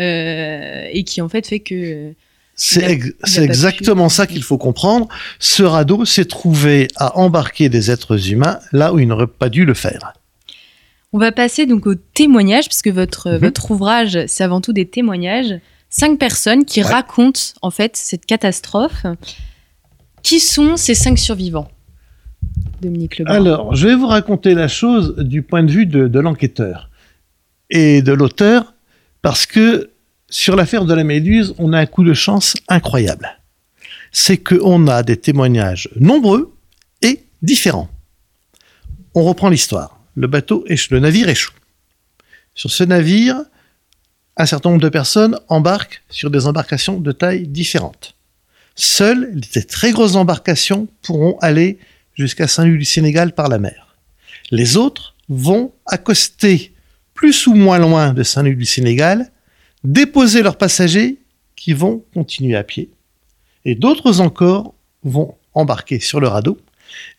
euh, 0.00 0.86
et 0.90 1.04
qui 1.04 1.20
en 1.20 1.28
fait 1.28 1.46
fait 1.46 1.60
que... 1.60 2.14
C'est 2.54 3.42
exactement 3.42 4.08
ça 4.08 4.26
qu'il 4.26 4.42
faut 4.42 4.58
comprendre. 4.58 5.08
Ce 5.38 5.62
radeau 5.62 6.04
s'est 6.04 6.26
trouvé 6.26 6.88
à 6.96 7.18
embarquer 7.18 7.68
des 7.68 7.90
êtres 7.90 8.30
humains 8.30 8.58
là 8.72 8.92
où 8.92 8.98
il 8.98 9.08
n'aurait 9.08 9.26
pas 9.26 9.48
dû 9.48 9.64
le 9.64 9.74
faire. 9.74 10.12
On 11.14 11.18
va 11.18 11.32
passer 11.32 11.66
donc 11.66 11.86
au 11.86 11.94
témoignage, 11.94 12.66
puisque 12.66 12.88
votre, 12.88 13.30
mhm. 13.30 13.38
votre 13.38 13.70
ouvrage, 13.70 14.18
c'est 14.26 14.44
avant 14.44 14.60
tout 14.60 14.72
des 14.72 14.86
témoignages. 14.86 15.54
Cinq 15.90 16.18
personnes 16.18 16.64
qui 16.64 16.80
racontent 16.82 17.40
en 17.60 17.70
fait 17.70 17.96
cette 17.96 18.24
catastrophe. 18.26 19.04
Qui 20.22 20.40
sont 20.40 20.76
ces 20.76 20.94
cinq 20.94 21.18
survivants 21.18 21.68
Dominique 22.80 23.18
Lebrun. 23.18 23.34
Alors, 23.34 23.74
je 23.74 23.88
vais 23.88 23.94
vous 23.94 24.08
raconter 24.08 24.54
la 24.54 24.68
chose 24.68 25.14
du 25.18 25.42
point 25.42 25.62
de 25.62 25.70
vue 25.70 25.86
de, 25.86 26.18
l'enquêteur 26.18 26.90
et 27.70 28.02
de 28.02 28.12
l'auteur, 28.12 28.74
parce 29.22 29.46
que 29.46 29.90
sur 30.28 30.56
l'affaire 30.56 30.84
de 30.84 30.94
la 30.94 31.04
Méduse, 31.04 31.54
on 31.58 31.72
a 31.72 31.78
un 31.78 31.86
coup 31.86 32.04
de 32.04 32.14
chance 32.14 32.54
incroyable. 32.68 33.38
C'est 34.10 34.36
qu'on 34.36 34.88
a 34.88 35.02
des 35.02 35.16
témoignages 35.16 35.88
nombreux 35.98 36.54
et 37.02 37.20
différents. 37.40 37.88
On 39.14 39.22
reprend 39.22 39.48
l'histoire. 39.48 40.00
Le 40.16 40.26
bateau, 40.26 40.64
le 40.68 40.98
navire 40.98 41.28
échoue. 41.28 41.52
Sur 42.54 42.70
ce 42.70 42.84
navire, 42.84 43.42
un 44.36 44.46
certain 44.46 44.70
nombre 44.70 44.82
de 44.82 44.88
personnes 44.88 45.38
embarquent 45.48 46.02
sur 46.10 46.30
des 46.30 46.46
embarcations 46.46 47.00
de 47.00 47.12
taille 47.12 47.46
différentes. 47.46 48.14
Seules 48.74 49.40
les 49.54 49.64
très 49.64 49.92
grosses 49.92 50.14
embarcations 50.16 50.88
pourront 51.02 51.38
aller 51.40 51.78
jusqu'à 52.14 52.48
Saint-Louis 52.48 52.78
du 52.78 52.84
Sénégal 52.84 53.34
par 53.34 53.48
la 53.48 53.58
mer. 53.58 53.96
Les 54.50 54.76
autres 54.76 55.14
vont 55.28 55.72
accoster 55.86 56.72
plus 57.14 57.46
ou 57.46 57.54
moins 57.54 57.78
loin 57.78 58.12
de 58.12 58.22
Saint-Louis 58.22 58.56
du 58.56 58.64
Sénégal, 58.64 59.30
déposer 59.84 60.42
leurs 60.42 60.56
passagers 60.56 61.18
qui 61.56 61.72
vont 61.72 62.04
continuer 62.14 62.56
à 62.56 62.64
pied. 62.64 62.90
Et 63.64 63.74
d'autres 63.74 64.20
encore 64.20 64.74
vont 65.04 65.36
embarquer 65.54 66.00
sur 66.00 66.20
le 66.20 66.28
radeau. 66.28 66.58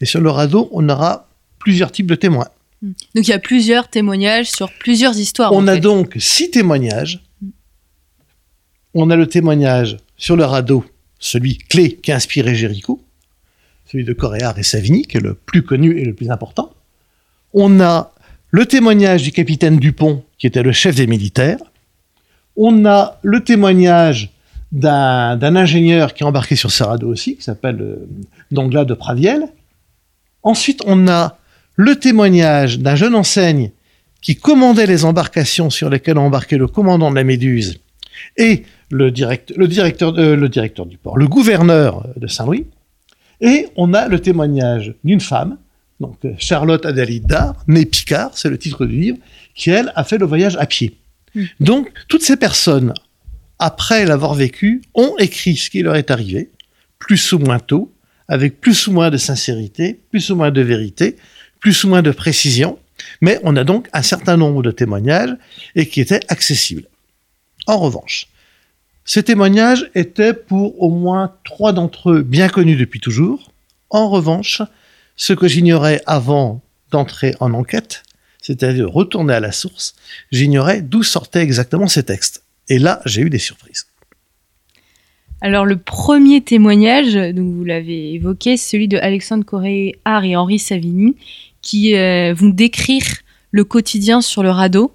Et 0.01 0.05
sur 0.05 0.21
le 0.21 0.29
radeau, 0.29 0.69
on 0.71 0.87
aura 0.89 1.29
plusieurs 1.59 1.91
types 1.91 2.07
de 2.07 2.15
témoins. 2.15 2.49
Donc 2.81 3.27
il 3.27 3.29
y 3.29 3.33
a 3.33 3.39
plusieurs 3.39 3.87
témoignages 3.87 4.51
sur 4.51 4.69
plusieurs 4.79 5.17
histoires. 5.17 5.53
On 5.53 5.67
a 5.67 5.75
fait. 5.75 5.79
donc 5.79 6.15
six 6.19 6.51
témoignages. 6.51 7.23
On 8.93 9.09
a 9.09 9.15
le 9.15 9.27
témoignage 9.27 9.97
sur 10.17 10.35
le 10.35 10.43
radeau, 10.43 10.85
celui 11.23 11.57
clé 11.57 11.95
qui 11.95 12.12
a 12.12 12.17
inspiré 12.17 12.53
Géricault, 12.53 13.01
celui 13.86 14.03
de 14.03 14.12
Coréard 14.12 14.59
et 14.59 14.63
Savigny, 14.63 15.03
qui 15.03 15.17
est 15.17 15.21
le 15.21 15.33
plus 15.33 15.63
connu 15.63 15.97
et 15.97 16.03
le 16.03 16.13
plus 16.13 16.29
important. 16.29 16.73
On 17.53 17.79
a 17.79 18.12
le 18.51 18.65
témoignage 18.65 19.23
du 19.23 19.31
capitaine 19.31 19.77
Dupont, 19.77 20.25
qui 20.38 20.47
était 20.47 20.63
le 20.63 20.73
chef 20.73 20.95
des 20.95 21.07
militaires. 21.07 21.59
On 22.57 22.86
a 22.86 23.19
le 23.23 23.41
témoignage 23.41 24.31
d'un 24.73 25.55
ingénieur 25.55 26.13
qui 26.13 26.23
est 26.23 26.25
embarqué 26.25 26.57
sur 26.57 26.71
ce 26.71 26.83
radeau 26.83 27.07
aussi, 27.07 27.38
qui 27.38 27.43
s'appelle 27.43 27.81
euh, 27.81 28.07
Danglars 28.51 28.86
de 28.86 28.93
Praviel. 28.93 29.47
Ensuite, 30.41 30.81
on 30.86 31.07
a 31.07 31.38
le 31.75 31.95
témoignage 31.95 32.79
d'un 32.79 32.95
jeune 32.95 33.15
enseigne 33.15 33.71
qui 34.21 34.36
commandait 34.36 34.88
les 34.88 35.05
embarcations 35.05 35.69
sur 35.69 35.89
lesquelles 35.89 36.17
embarqué 36.17 36.57
le 36.57 36.67
commandant 36.67 37.12
de 37.12 37.15
la 37.15 37.23
Méduse 37.23 37.79
et 38.38 38.63
le, 38.93 39.12
direct- 39.12 39.53
le 39.56 39.67
directeur, 39.67 40.17
euh, 40.17 40.36
le 40.36 40.49
directeur 40.49 40.86
du 40.86 40.97
port, 40.97 41.17
le 41.17 41.27
gouverneur 41.27 42.08
de 42.15 42.27
Saint-Louis. 42.27 42.67
Et 43.41 43.67
on 43.75 43.93
a 43.93 44.08
le 44.08 44.19
témoignage 44.19 44.93
d'une 45.03 45.19
femme, 45.19 45.58
donc 45.99 46.17
euh, 46.23 46.34
Charlotte 46.38 46.86
Adélie 46.86 47.19
Dard, 47.19 47.56
née 47.67 47.86
Picard, 47.86 48.38
c'est 48.38 48.49
le 48.49 48.58
titre 48.58 48.86
du 48.86 48.95
livre, 48.95 49.17
qui 49.56 49.71
elle 49.71 49.91
a 49.95 50.03
fait 50.03 50.17
le 50.17 50.25
voyage 50.25 50.56
à 50.58 50.65
pied. 50.65 50.97
Mm. 51.36 51.43
Donc 51.60 51.91
toutes 52.08 52.23
ces 52.23 52.38
personnes, 52.38 52.93
après 53.60 54.06
l'avoir 54.06 54.34
vécu, 54.36 54.82
ont 54.93 55.15
écrit 55.17 55.56
ce 55.58 55.69
qui 55.69 55.82
leur 55.82 55.95
est 55.95 56.12
arrivé, 56.12 56.51
plus 56.99 57.34
ou 57.34 57.39
moins 57.39 57.60
tôt, 57.60 57.91
avec 58.27 58.62
plus 58.62 58.88
ou 58.88 58.93
moins 58.93 59.10
de 59.10 59.17
sincérité, 59.17 59.99
plus 60.10 60.29
ou 60.29 60.36
moins 60.36 60.51
de 60.51 60.62
vérité, 60.62 61.17
plus 61.60 61.84
ou 61.84 61.89
moins 61.89 62.01
de 62.01 62.12
précision, 62.12 62.79
mais 63.21 63.39
on 63.43 63.56
a 63.56 63.63
donc 63.63 63.89
un 63.91 64.01
certain 64.01 64.38
nombre 64.38 64.63
de 64.63 64.71
témoignages 64.71 65.36
et 65.75 65.88
qui 65.88 65.99
étaient 65.99 66.21
accessibles. 66.29 66.88
En 67.67 67.77
revanche, 67.79 68.27
ces 69.05 69.23
témoignages 69.23 69.89
étaient 69.95 70.33
pour 70.33 70.81
au 70.81 70.89
moins 70.89 71.35
trois 71.43 71.73
d'entre 71.73 72.11
eux 72.11 72.21
bien 72.21 72.47
connus 72.47 72.77
depuis 72.77 72.99
toujours. 72.99 73.51
En 73.89 74.09
revanche, 74.09 74.61
ce 75.15 75.33
que 75.33 75.47
j'ignorais 75.47 76.01
avant 76.05 76.61
d'entrer 76.91 77.35
en 77.39 77.53
enquête, 77.53 78.03
c'est-à-dire 78.41 78.89
retourner 78.89 79.33
à 79.33 79.39
la 79.39 79.51
source, 79.51 79.95
j'ignorais 80.31 80.81
d'où 80.81 81.03
sortaient 81.03 81.41
exactement 81.41 81.87
ces 81.87 82.03
textes. 82.03 82.43
Et 82.69 82.79
là, 82.79 83.01
j'ai 83.05 83.21
eu 83.21 83.29
des 83.29 83.39
surprises. 83.39 83.87
Alors 85.41 85.65
le 85.65 85.75
premier 85.75 86.39
témoignage, 86.39 87.15
donc 87.15 87.53
vous 87.53 87.65
l'avez 87.65 88.13
évoqué, 88.13 88.55
celui 88.55 88.87
de 88.87 88.97
Alexandre 88.97 89.43
Coréard 89.43 90.23
et 90.23 90.37
Henri 90.37 90.57
Savigny, 90.57 91.17
qui 91.61 91.95
euh, 91.95 92.33
vont 92.33 92.49
décrire 92.49 93.03
le 93.51 93.65
quotidien 93.65 94.21
sur 94.21 94.41
le 94.41 94.51
radeau. 94.51 94.93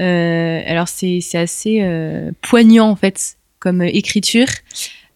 Euh, 0.00 0.62
alors 0.66 0.88
c'est 0.88 1.20
assez 1.34 1.80
euh, 1.82 2.30
poignant 2.40 2.88
en 2.88 2.96
fait 2.96 3.36
comme 3.58 3.82
euh, 3.82 3.90
écriture. 3.92 4.46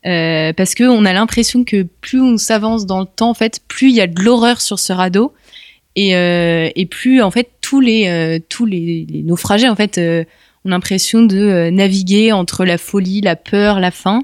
parce 0.02 0.74
que 0.74 0.84
on 0.84 1.04
a 1.04 1.12
l'impression 1.12 1.64
que 1.64 1.82
plus 1.82 2.20
on 2.20 2.36
s'avance 2.36 2.86
dans 2.86 3.00
le 3.00 3.06
temps, 3.06 3.30
en 3.30 3.34
fait, 3.34 3.60
plus 3.66 3.90
il 3.90 3.96
y 3.96 4.00
a 4.00 4.06
de 4.06 4.22
l'horreur 4.22 4.60
sur 4.60 4.78
ce 4.78 4.92
radeau, 4.92 5.34
et, 5.96 6.10
et 6.10 6.86
plus 6.86 7.22
en 7.22 7.30
fait 7.30 7.48
tous 7.60 7.80
les 7.80 8.40
tous 8.48 8.66
les, 8.66 9.06
naufragés 9.24 9.68
en 9.68 9.74
fait 9.74 9.98
ont 9.98 10.68
l'impression 10.68 11.22
de 11.22 11.70
naviguer 11.70 12.30
entre 12.32 12.64
la 12.64 12.78
folie, 12.78 13.20
la 13.20 13.34
peur, 13.34 13.80
la 13.80 13.90
faim. 13.90 14.20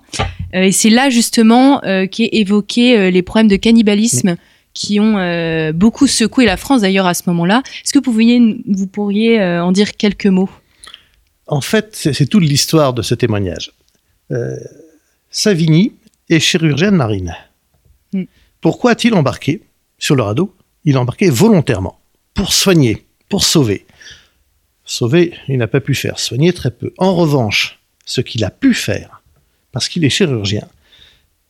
Et 0.52 0.70
c'est 0.70 0.90
là 0.90 1.10
justement 1.10 1.80
qu'est 1.80 2.28
évoqué 2.32 3.10
les 3.10 3.22
problèmes 3.22 3.48
de 3.48 3.56
cannibalisme 3.56 4.36
qui 4.74 5.00
ont 5.00 5.18
euh, 5.18 5.72
beaucoup 5.72 6.06
secoué 6.06 6.46
la 6.46 6.56
France 6.56 6.80
d'ailleurs 6.82 7.06
à 7.06 7.14
ce 7.14 7.22
moment-là. 7.26 7.62
Est-ce 7.84 7.92
que 7.92 7.98
vous 7.98 8.12
pourriez, 8.12 8.40
vous 8.66 8.86
pourriez 8.86 9.40
euh, 9.40 9.64
en 9.64 9.72
dire 9.72 9.96
quelques 9.96 10.26
mots? 10.26 10.50
En 11.46 11.60
fait, 11.60 11.94
c'est 11.94 12.26
toute 12.26 12.44
l'histoire 12.44 12.94
de 12.94 13.02
ce 13.02 13.14
témoignage. 13.14 13.72
Euh, 14.30 14.56
Savigny 15.30 15.92
est 16.30 16.40
chirurgien 16.40 16.92
de 16.92 16.96
marine. 16.96 17.34
Mm. 18.12 18.24
Pourquoi 18.60 18.92
a-t-il 18.92 19.14
embarqué 19.14 19.62
sur 19.98 20.14
le 20.14 20.22
radeau? 20.22 20.54
Il 20.84 20.96
a 20.96 21.00
embarqué 21.00 21.28
volontairement, 21.30 21.98
pour 22.34 22.52
soigner, 22.52 23.06
pour 23.28 23.44
sauver. 23.44 23.86
Sauver, 24.84 25.34
il 25.48 25.58
n'a 25.58 25.68
pas 25.68 25.80
pu 25.80 25.94
faire, 25.94 26.18
soigner 26.18 26.52
très 26.52 26.70
peu. 26.70 26.92
En 26.98 27.14
revanche, 27.14 27.80
ce 28.04 28.20
qu'il 28.20 28.44
a 28.44 28.50
pu 28.50 28.74
faire, 28.74 29.22
parce 29.70 29.88
qu'il 29.88 30.04
est 30.04 30.10
chirurgien, 30.10 30.66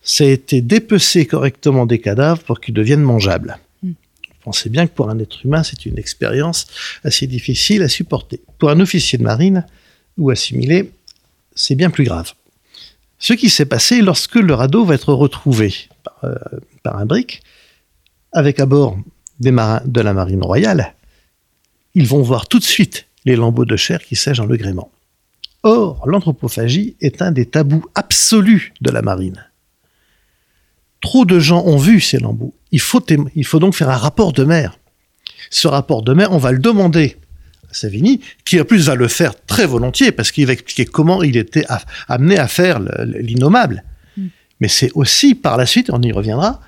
c'est 0.02 0.30
été 0.30 0.60
dépecer 0.60 1.26
correctement 1.26 1.86
des 1.86 2.00
cadavres 2.00 2.42
pour 2.42 2.60
qu'ils 2.60 2.74
deviennent 2.74 3.02
mangeables. 3.02 3.58
Mm. 3.82 3.88
Vous 3.88 4.40
pensez 4.44 4.68
bien 4.68 4.86
que 4.86 4.92
pour 4.92 5.08
un 5.08 5.18
être 5.18 5.44
humain, 5.44 5.62
c'est 5.62 5.86
une 5.86 5.98
expérience 5.98 6.66
assez 7.04 7.26
difficile 7.26 7.82
à 7.82 7.88
supporter. 7.88 8.40
Pour 8.58 8.70
un 8.70 8.80
officier 8.80 9.18
de 9.18 9.22
marine 9.22 9.64
ou 10.18 10.30
assimilé, 10.30 10.92
c'est 11.54 11.74
bien 11.74 11.90
plus 11.90 12.04
grave. 12.04 12.32
Ce 13.18 13.32
qui 13.32 13.50
s'est 13.50 13.66
passé 13.66 14.02
lorsque 14.02 14.34
le 14.34 14.52
radeau 14.52 14.84
va 14.84 14.94
être 14.94 15.12
retrouvé 15.12 15.72
par, 16.02 16.18
euh, 16.24 16.34
par 16.82 16.98
un 16.98 17.06
brick, 17.06 17.42
avec 18.32 18.58
à 18.58 18.66
bord 18.66 18.98
des 19.38 19.52
marins 19.52 19.82
de 19.84 20.00
la 20.00 20.12
marine 20.12 20.42
royale, 20.42 20.94
ils 21.94 22.06
vont 22.06 22.22
voir 22.22 22.48
tout 22.48 22.58
de 22.58 22.64
suite 22.64 23.06
les 23.24 23.36
lambeaux 23.36 23.64
de 23.64 23.76
chair 23.76 24.02
qui 24.02 24.16
sèchent 24.16 24.38
dans 24.38 24.46
le 24.46 24.56
gréement. 24.56 24.90
Or, 25.62 26.02
l'anthropophagie 26.06 26.96
est 27.00 27.22
un 27.22 27.30
des 27.30 27.46
tabous 27.46 27.84
absolus 27.94 28.72
de 28.80 28.90
la 28.90 29.02
marine. 29.02 29.44
Trop 31.02 31.24
de 31.26 31.38
gens 31.38 31.62
ont 31.66 31.76
vu 31.76 32.00
ces 32.00 32.18
lambeaux. 32.18 32.54
Il 32.70 32.80
faut, 32.80 33.00
témo- 33.00 33.28
il 33.34 33.44
faut 33.44 33.58
donc 33.58 33.74
faire 33.74 33.90
un 33.90 33.96
rapport 33.96 34.32
de 34.32 34.44
mer. 34.44 34.78
Ce 35.50 35.68
rapport 35.68 36.02
de 36.02 36.14
mer, 36.14 36.32
on 36.32 36.38
va 36.38 36.52
le 36.52 36.58
demander 36.58 37.16
à 37.70 37.74
Savigny, 37.74 38.20
qui 38.46 38.58
en 38.60 38.64
plus 38.64 38.86
va 38.86 38.94
le 38.94 39.08
faire 39.08 39.34
très 39.46 39.66
volontiers, 39.66 40.12
parce 40.12 40.30
qu'il 40.32 40.46
va 40.46 40.52
expliquer 40.54 40.86
comment 40.86 41.22
il 41.22 41.36
était 41.36 41.66
amené 42.08 42.38
à 42.38 42.48
faire 42.48 42.80
le- 42.80 43.04
le- 43.04 43.18
l'innommable. 43.18 43.84
Mm. 44.16 44.26
Mais 44.60 44.68
c'est 44.68 44.90
aussi, 44.94 45.34
par 45.34 45.56
la 45.58 45.66
suite, 45.66 45.90
on 45.92 46.00
y 46.00 46.12
reviendra, 46.12 46.60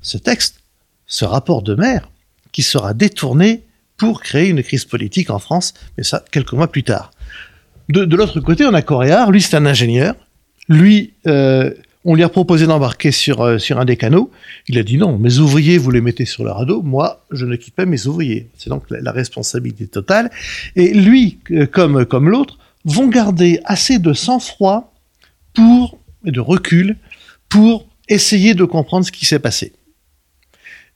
ce 0.00 0.16
texte, 0.16 0.60
ce 1.06 1.24
rapport 1.24 1.62
de 1.62 1.74
mer, 1.74 2.08
qui 2.52 2.62
sera 2.62 2.94
détourné 2.94 3.64
pour 3.96 4.22
créer 4.22 4.48
une 4.48 4.62
crise 4.62 4.84
politique 4.84 5.28
en 5.30 5.38
France, 5.38 5.74
mais 5.98 6.04
ça, 6.04 6.24
quelques 6.30 6.52
mois 6.54 6.70
plus 6.70 6.82
tard. 6.84 7.10
De, 7.88 8.04
de 8.04 8.16
l'autre 8.16 8.40
côté, 8.40 8.64
on 8.64 8.74
a 8.74 8.82
Coréard, 8.82 9.30
lui 9.32 9.42
c'est 9.42 9.56
un 9.56 9.66
ingénieur, 9.66 10.14
lui, 10.68 11.12
euh, 11.26 11.72
on 12.04 12.14
lui 12.14 12.22
a 12.22 12.28
proposé 12.28 12.66
d'embarquer 12.66 13.12
sur, 13.12 13.40
euh, 13.42 13.58
sur 13.58 13.78
un 13.78 13.84
des 13.84 13.96
canaux, 13.96 14.30
il 14.68 14.78
a 14.78 14.82
dit 14.82 14.98
non, 14.98 15.18
mes 15.18 15.38
ouvriers, 15.38 15.78
vous 15.78 15.90
les 15.90 16.00
mettez 16.00 16.24
sur 16.24 16.44
le 16.44 16.50
radeau, 16.50 16.82
moi, 16.82 17.24
je 17.30 17.46
ne 17.46 17.56
quitte 17.56 17.74
pas 17.74 17.86
mes 17.86 18.06
ouvriers. 18.06 18.48
C'est 18.56 18.70
donc 18.70 18.84
la, 18.90 19.00
la 19.00 19.12
responsabilité 19.12 19.86
totale. 19.86 20.30
Et 20.74 20.92
lui, 20.92 21.38
euh, 21.50 21.66
comme, 21.66 22.04
comme 22.04 22.28
l'autre, 22.28 22.58
vont 22.84 23.06
garder 23.08 23.60
assez 23.64 23.98
de 23.98 24.12
sang-froid 24.12 24.92
pour, 25.54 25.98
et 26.24 26.32
de 26.32 26.40
recul 26.40 26.96
pour 27.48 27.86
essayer 28.08 28.54
de 28.54 28.64
comprendre 28.64 29.06
ce 29.06 29.12
qui 29.12 29.26
s'est 29.26 29.38
passé. 29.38 29.72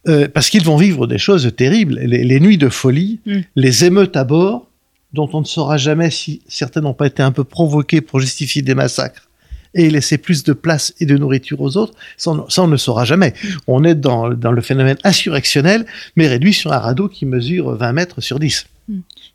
Euh, 0.08 0.28
parce 0.32 0.50
qu'ils 0.50 0.64
vont 0.64 0.76
vivre 0.76 1.06
des 1.06 1.18
choses 1.18 1.52
terribles, 1.56 1.98
les, 2.00 2.24
les 2.24 2.40
nuits 2.40 2.58
de 2.58 2.68
folie, 2.68 3.20
Mm. 3.26 3.40
les 3.56 3.84
émeutes 3.84 4.16
à 4.16 4.24
bord, 4.24 4.68
dont 5.12 5.28
on 5.32 5.40
ne 5.40 5.44
saura 5.46 5.76
jamais 5.76 6.10
si 6.10 6.42
certaines 6.48 6.84
n'ont 6.84 6.94
pas 6.94 7.06
été 7.06 7.22
un 7.22 7.32
peu 7.32 7.44
provoquées 7.44 8.00
pour 8.00 8.20
justifier 8.20 8.62
des 8.62 8.74
massacres 8.74 9.28
et 9.76 9.90
laisser 9.90 10.18
plus 10.18 10.42
de 10.42 10.52
place 10.52 10.94
et 11.00 11.06
de 11.06 11.16
nourriture 11.16 11.60
aux 11.60 11.76
autres, 11.76 11.94
ça 12.16 12.30
on, 12.32 12.48
ça, 12.48 12.62
on 12.62 12.66
ne 12.66 12.72
le 12.72 12.78
saura 12.78 13.04
jamais. 13.04 13.34
On 13.66 13.84
est 13.84 13.94
dans, 13.94 14.30
dans 14.30 14.52
le 14.52 14.62
phénomène 14.62 14.96
insurrectionnel, 15.04 15.86
mais 16.16 16.26
réduit 16.26 16.52
sur 16.52 16.72
un 16.72 16.78
radeau 16.78 17.08
qui 17.08 17.26
mesure 17.26 17.76
20 17.76 17.92
mètres 17.92 18.20
sur 18.20 18.38
10. 18.40 18.66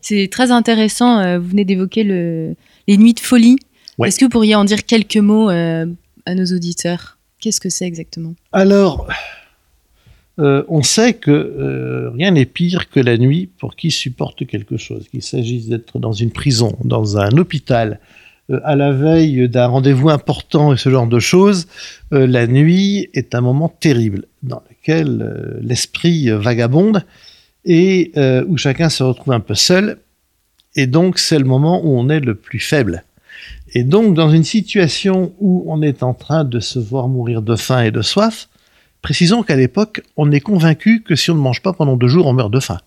C'est 0.00 0.28
très 0.30 0.50
intéressant. 0.50 1.20
euh, 1.20 1.38
vous 1.38 1.48
venez 1.48 1.64
d'évoquer 1.64 2.04
le, 2.04 2.54
les 2.88 2.96
nuits 2.96 3.14
de 3.14 3.20
folie. 3.20 3.56
Ouais. 3.98 4.08
Est-ce 4.08 4.18
que 4.18 4.24
vous 4.24 4.30
pourriez 4.30 4.54
en 4.54 4.64
dire 4.64 4.84
quelques 4.84 5.16
mots 5.16 5.50
euh, 5.50 5.86
à 6.26 6.34
nos 6.34 6.46
auditeurs? 6.46 7.18
Qu'est-ce 7.40 7.60
que 7.60 7.68
c'est 7.70 7.86
exactement? 7.86 8.34
Alors, 8.52 9.08
euh, 10.38 10.64
on 10.68 10.82
sait 10.82 11.12
que 11.14 11.30
euh, 11.30 12.10
rien 12.10 12.30
n'est 12.30 12.46
pire 12.46 12.88
que 12.88 13.00
la 13.00 13.18
nuit 13.18 13.50
pour 13.58 13.76
qui 13.76 13.90
supporte 13.90 14.46
quelque 14.46 14.76
chose, 14.78 15.06
qu'il 15.10 15.22
s'agisse 15.22 15.68
d'être 15.68 15.98
dans 15.98 16.12
une 16.12 16.30
prison, 16.30 16.76
dans 16.84 17.18
un 17.18 17.36
hôpital, 17.36 18.00
à 18.64 18.76
la 18.76 18.92
veille 18.92 19.48
d'un 19.48 19.66
rendez-vous 19.66 20.10
important 20.10 20.72
et 20.72 20.76
ce 20.76 20.90
genre 20.90 21.06
de 21.06 21.18
choses. 21.18 21.66
euh, 22.12 22.26
la 22.26 22.46
nuit 22.46 23.08
est 23.14 23.34
un 23.34 23.40
moment 23.40 23.68
terrible 23.68 24.24
dans 24.42 24.62
lequel 24.70 25.22
euh, 25.22 25.58
l'esprit 25.60 26.30
vagabonde 26.30 27.04
et 27.64 28.12
euh, 28.16 28.44
où 28.48 28.56
chacun 28.56 28.88
se 28.88 29.02
retrouve 29.02 29.32
un 29.32 29.40
peu 29.40 29.54
seul. 29.54 29.98
Et 30.74 30.86
donc, 30.86 31.18
c'est 31.18 31.38
le 31.38 31.44
moment 31.44 31.80
où 31.84 31.96
on 31.98 32.08
est 32.08 32.20
le 32.20 32.34
plus 32.34 32.58
faible. 32.58 33.04
Et 33.74 33.84
donc, 33.84 34.14
dans 34.14 34.30
une 34.30 34.44
situation 34.44 35.32
où 35.38 35.64
on 35.68 35.82
est 35.82 36.02
en 36.02 36.14
train 36.14 36.44
de 36.44 36.60
se 36.60 36.78
voir 36.78 37.08
mourir 37.08 37.42
de 37.42 37.56
faim 37.56 37.82
et 37.82 37.90
de 37.90 38.02
soif, 38.02 38.48
Précisons 39.02 39.42
qu'à 39.42 39.56
l'époque, 39.56 40.02
on 40.16 40.30
est 40.30 40.40
convaincu 40.40 41.02
que 41.02 41.16
si 41.16 41.32
on 41.32 41.34
ne 41.34 41.40
mange 41.40 41.60
pas 41.60 41.72
pendant 41.72 41.96
deux 41.96 42.06
jours, 42.06 42.26
on 42.26 42.32
meurt 42.32 42.52
de 42.52 42.60
faim. 42.60 42.78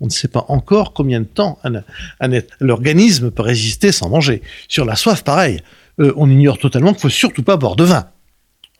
On 0.00 0.06
ne 0.06 0.10
sait 0.10 0.28
pas 0.28 0.46
encore 0.48 0.92
combien 0.92 1.20
de 1.20 1.26
temps 1.26 1.58
l'organisme 2.60 3.30
peut 3.30 3.42
résister 3.42 3.92
sans 3.92 4.08
manger. 4.08 4.42
Sur 4.68 4.84
la 4.84 4.96
soif, 4.96 5.22
pareil. 5.22 5.60
Euh, 6.00 6.12
on 6.16 6.30
ignore 6.30 6.58
totalement 6.58 6.92
qu'il 6.92 7.02
faut 7.02 7.08
surtout 7.10 7.42
pas 7.42 7.56
boire 7.56 7.76
de 7.76 7.84
vin. 7.84 8.06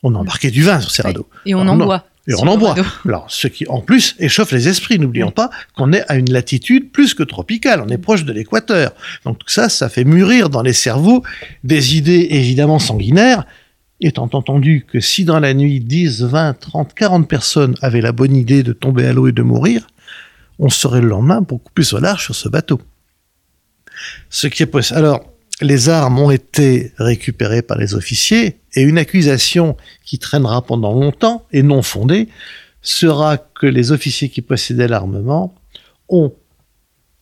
On 0.03 0.15
embarquait 0.15 0.49
du 0.49 0.63
vin 0.63 0.79
sur 0.81 0.89
ces 0.89 1.03
radeaux. 1.03 1.27
Et 1.45 1.53
on 1.53 1.61
en 1.61 1.77
boit. 1.77 2.05
Et 2.27 2.33
on 2.33 2.47
en 2.47 2.57
boit. 2.57 2.75
Alors, 3.05 3.25
ce 3.29 3.47
qui, 3.47 3.67
en 3.67 3.81
plus, 3.81 4.15
échauffe 4.19 4.51
les 4.51 4.67
esprits. 4.67 4.97
N'oublions 4.97 5.29
pas 5.29 5.51
qu'on 5.75 5.93
est 5.93 6.03
à 6.09 6.15
une 6.15 6.31
latitude 6.31 6.91
plus 6.91 7.13
que 7.13 7.23
tropicale. 7.23 7.83
On 7.85 7.89
est 7.89 7.99
proche 7.99 8.25
de 8.25 8.33
l'équateur. 8.33 8.93
Donc, 9.25 9.39
tout 9.39 9.49
ça, 9.49 9.69
ça 9.69 9.89
fait 9.89 10.03
mûrir 10.03 10.49
dans 10.49 10.63
les 10.63 10.73
cerveaux 10.73 11.23
des 11.63 11.97
idées 11.97 12.27
évidemment 12.31 12.79
sanguinaires. 12.79 13.45
Étant 13.99 14.29
entendu 14.33 14.85
que 14.91 14.99
si 14.99 15.25
dans 15.25 15.39
la 15.39 15.53
nuit 15.53 15.79
10, 15.79 16.23
20, 16.23 16.59
30, 16.59 16.93
40 16.95 17.27
personnes 17.27 17.75
avaient 17.83 18.01
la 18.01 18.11
bonne 18.11 18.35
idée 18.35 18.63
de 18.63 18.73
tomber 18.73 19.05
à 19.05 19.13
l'eau 19.13 19.27
et 19.27 19.31
de 19.31 19.43
mourir, 19.43 19.85
on 20.61 20.69
serait 20.69 21.01
le 21.01 21.07
lendemain 21.07 21.41
beaucoup 21.41 21.73
plus 21.73 21.91
au 21.93 21.99
large 21.99 22.23
sur 22.23 22.35
ce 22.35 22.47
bateau. 22.47 22.79
Alors, 24.91 25.25
les 25.59 25.89
armes 25.89 26.19
ont 26.19 26.31
été 26.31 26.93
récupérées 26.97 27.63
par 27.63 27.77
les 27.77 27.95
officiers 27.95 28.59
et 28.75 28.81
une 28.81 28.97
accusation 28.97 29.75
qui 30.05 30.19
traînera 30.19 30.61
pendant 30.63 30.93
longtemps 30.93 31.45
et 31.51 31.63
non 31.63 31.81
fondée 31.81 32.29
sera 32.81 33.37
que 33.37 33.65
les 33.67 33.91
officiers 33.91 34.29
qui 34.29 34.41
possédaient 34.41 34.87
l'armement 34.87 35.55
ont 36.09 36.33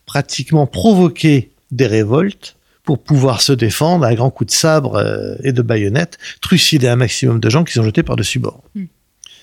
pratiquement 0.06 0.68
provoqué 0.68 1.52
des 1.72 1.88
révoltes 1.88 2.56
pour 2.84 3.02
pouvoir 3.02 3.42
se 3.42 3.54
défendre 3.54 4.06
à 4.06 4.16
grands 4.16 4.32
coups 4.32 4.52
de 4.52 4.56
sabre 4.56 4.96
euh, 4.96 5.36
et 5.44 5.52
de 5.52 5.62
baïonnettes, 5.62 6.18
trucider 6.42 6.88
un 6.88 6.96
maximum 6.96 7.40
de 7.40 7.50
gens 7.50 7.64
qui 7.64 7.74
sont 7.74 7.84
jetés 7.84 8.04
par-dessus 8.04 8.40
bord. 8.40 8.64
Hmm. 8.74 8.86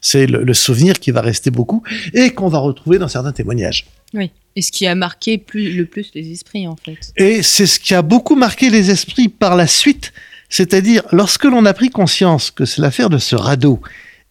C'est 0.00 0.26
le, 0.26 0.54
souvenir 0.54 0.98
qui 0.98 1.10
va 1.10 1.20
rester 1.20 1.50
beaucoup 1.50 1.82
et 2.12 2.30
qu'on 2.30 2.48
va 2.48 2.58
retrouver 2.58 2.98
dans 2.98 3.08
certains 3.08 3.32
témoignages. 3.32 3.86
Oui. 4.14 4.30
Et 4.54 4.62
ce 4.62 4.72
qui 4.72 4.86
a 4.86 4.94
marqué 4.94 5.42
le 5.52 5.84
plus 5.84 6.10
les 6.14 6.32
esprits, 6.32 6.66
en 6.66 6.76
fait. 6.76 7.12
Et 7.16 7.42
c'est 7.42 7.66
ce 7.66 7.78
qui 7.78 7.94
a 7.94 8.02
beaucoup 8.02 8.36
marqué 8.36 8.70
les 8.70 8.90
esprits 8.90 9.28
par 9.28 9.54
la 9.54 9.66
suite. 9.66 10.12
C'est-à-dire, 10.48 11.02
lorsque 11.12 11.44
l'on 11.44 11.64
a 11.66 11.74
pris 11.74 11.90
conscience 11.90 12.50
que 12.50 12.64
l'affaire 12.78 13.10
de 13.10 13.18
ce 13.18 13.36
radeau 13.36 13.80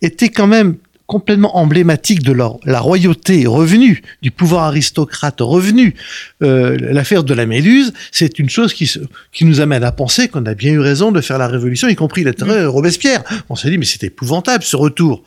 était 0.01 0.30
quand 0.30 0.47
même 0.47 0.78
complètement 1.08 1.58
emblématique 1.58 2.23
de 2.23 2.34
la 2.65 2.80
royauté 2.80 3.45
revenue, 3.45 4.01
du 4.21 4.32
pouvoir 4.32 4.63
aristocrate 4.63 5.39
revenu. 5.39 5.93
Euh, 6.41 6.78
l'affaire 6.80 7.23
de 7.23 7.34
la 7.34 7.45
Méduse, 7.45 7.93
c'est 8.12 8.39
une 8.39 8.49
chose 8.49 8.73
qui, 8.73 8.91
qui 9.32 9.45
nous 9.45 9.62
amène 9.62 9.84
à 9.84 9.91
penser 9.91 10.28
qu'on 10.28 10.45
a 10.45 10.56
bien 10.56 10.71
eu 10.71 10.80
raison 10.80 11.12
de 11.12 11.21
faire 11.21 11.38
la 11.38 11.47
révolution, 11.47 11.88
y 11.88 11.95
compris 11.95 12.23
la 12.23 12.34
terreur 12.34 12.73
Robespierre. 12.73 13.23
On 13.49 13.56
s'est 13.56 13.69
dit, 13.69 13.78
mais 13.78 13.86
c'est 13.86 14.04
épouvantable 14.04 14.63
ce 14.63 14.75
retour. 14.75 15.23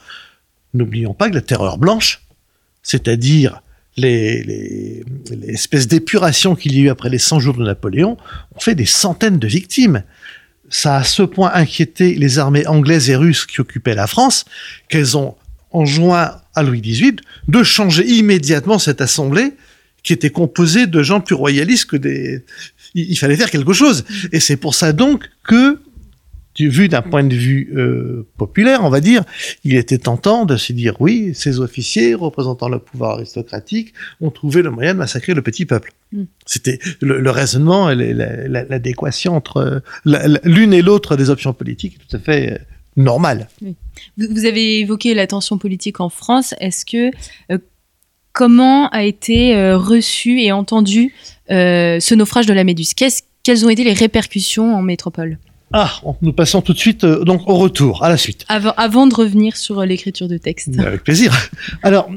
N'oublions 0.74 1.14
pas 1.14 1.30
que 1.30 1.34
la 1.34 1.40
terreur 1.40 1.78
blanche, 1.78 2.22
c'est-à-dire 2.82 3.62
les, 3.96 5.02
espèces 5.48 5.88
d'épuration 5.88 6.54
qu'il 6.54 6.76
y 6.76 6.80
a 6.80 6.84
eu 6.84 6.88
après 6.88 7.10
les 7.10 7.18
100 7.18 7.40
jours 7.40 7.56
de 7.56 7.64
Napoléon, 7.64 8.16
ont 8.54 8.60
fait 8.60 8.74
des 8.74 8.86
centaines 8.86 9.38
de 9.38 9.48
victimes. 9.48 10.02
Ça 10.70 10.96
a 10.96 11.00
à 11.00 11.04
ce 11.04 11.22
point 11.22 11.50
inquiété 11.54 12.14
les 12.14 12.38
armées 12.38 12.66
anglaises 12.66 13.10
et 13.10 13.16
russes 13.16 13.46
qui 13.46 13.60
occupaient 13.60 13.94
la 13.94 14.06
France 14.06 14.44
qu'elles 14.88 15.16
ont 15.16 15.34
enjoint 15.70 16.40
à 16.54 16.62
Louis 16.62 16.80
XVIII 16.80 17.16
de 17.48 17.62
changer 17.62 18.06
immédiatement 18.06 18.78
cette 18.78 19.00
assemblée 19.00 19.54
qui 20.02 20.12
était 20.12 20.30
composée 20.30 20.86
de 20.86 21.02
gens 21.02 21.20
plus 21.20 21.34
royalistes 21.34 21.86
que 21.86 21.96
des... 21.96 22.44
Il 22.94 23.18
fallait 23.18 23.36
faire 23.36 23.50
quelque 23.50 23.72
chose. 23.72 24.04
Et 24.32 24.40
c'est 24.40 24.56
pour 24.56 24.74
ça 24.74 24.92
donc 24.92 25.28
que 25.44 25.80
vu 26.66 26.88
d'un 26.88 27.02
point 27.02 27.24
de 27.24 27.34
vue 27.34 27.72
euh, 27.76 28.26
populaire, 28.36 28.84
on 28.84 28.90
va 28.90 29.00
dire, 29.00 29.24
il 29.64 29.76
était 29.76 29.98
tentant 29.98 30.44
de 30.44 30.56
se 30.56 30.72
dire 30.72 31.00
oui, 31.00 31.32
ces 31.34 31.60
officiers 31.60 32.14
représentant 32.14 32.68
le 32.68 32.78
pouvoir 32.78 33.12
aristocratique 33.12 33.94
ont 34.20 34.30
trouvé 34.30 34.62
le 34.62 34.70
moyen 34.70 34.94
de 34.94 34.98
massacrer 34.98 35.34
le 35.34 35.42
petit 35.42 35.66
peuple. 35.66 35.92
Hmm. 36.12 36.24
C'était 36.46 36.78
le, 37.00 37.30
raisonnement, 37.30 37.90
l'adéquation 37.90 39.36
entre 39.36 39.82
l'une 40.04 40.72
et 40.72 40.82
l'autre 40.82 41.16
des 41.16 41.30
options 41.30 41.52
politiques 41.52 41.98
tout 41.98 42.16
à 42.16 42.18
fait 42.18 42.52
euh, 42.52 42.58
normale. 42.96 43.48
Vous, 44.16 44.44
avez 44.44 44.80
évoqué 44.80 45.14
la 45.14 45.26
tension 45.26 45.58
politique 45.58 46.00
en 46.00 46.08
France. 46.08 46.54
Est-ce 46.60 46.84
que 46.84 47.10
euh, 47.52 47.58
comment 48.32 48.88
a 48.88 49.04
été 49.04 49.72
reçu 49.74 50.40
et 50.40 50.50
entendu 50.52 51.12
ce 51.48 52.14
naufrage 52.14 52.46
de 52.46 52.52
la 52.52 52.64
Méduse? 52.64 52.94
Quelles 52.94 53.64
ont 53.64 53.68
été 53.68 53.84
les 53.84 53.92
répercussions 53.92 54.74
en 54.74 54.82
métropole? 54.82 55.38
Ah, 55.72 56.00
nous 56.22 56.32
passons 56.32 56.62
tout 56.62 56.72
de 56.72 56.78
suite 56.78 57.04
euh, 57.04 57.24
donc 57.24 57.48
au 57.48 57.56
retour, 57.56 58.02
à 58.02 58.08
la 58.08 58.16
suite. 58.16 58.44
Avant, 58.48 58.72
avant 58.76 59.06
de 59.06 59.14
revenir 59.14 59.56
sur 59.56 59.80
euh, 59.80 59.84
l'écriture 59.84 60.28
de 60.28 60.38
texte. 60.38 60.78
Avec 60.78 61.04
plaisir. 61.04 61.36
Alors, 61.82 62.10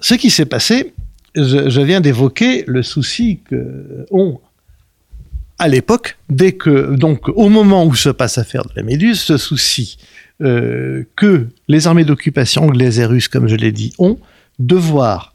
ce 0.00 0.14
qui 0.14 0.30
s'est 0.30 0.46
passé, 0.46 0.92
je, 1.36 1.80
viens 1.80 2.00
d'évoquer 2.00 2.64
le 2.66 2.82
souci 2.82 3.40
que 3.48 4.06
ont 4.10 4.40
à 5.58 5.68
l'époque, 5.68 6.18
dès 6.28 6.52
que 6.52 6.94
donc 6.96 7.28
au 7.28 7.48
moment 7.48 7.84
où 7.84 7.94
se 7.94 8.08
passe 8.08 8.36
l'affaire 8.36 8.64
de 8.64 8.72
la 8.76 8.82
Méduse, 8.82 9.20
ce 9.20 9.36
souci 9.36 9.96
euh, 10.42 11.04
que 11.16 11.48
les 11.68 11.86
armées 11.86 12.04
d'occupation 12.04 12.64
anglaises 12.64 12.98
et 12.98 13.06
russes, 13.06 13.28
comme 13.28 13.48
je 13.48 13.56
l'ai 13.56 13.72
dit, 13.72 13.94
ont 13.98 14.18
de 14.58 14.76
voir 14.76 15.32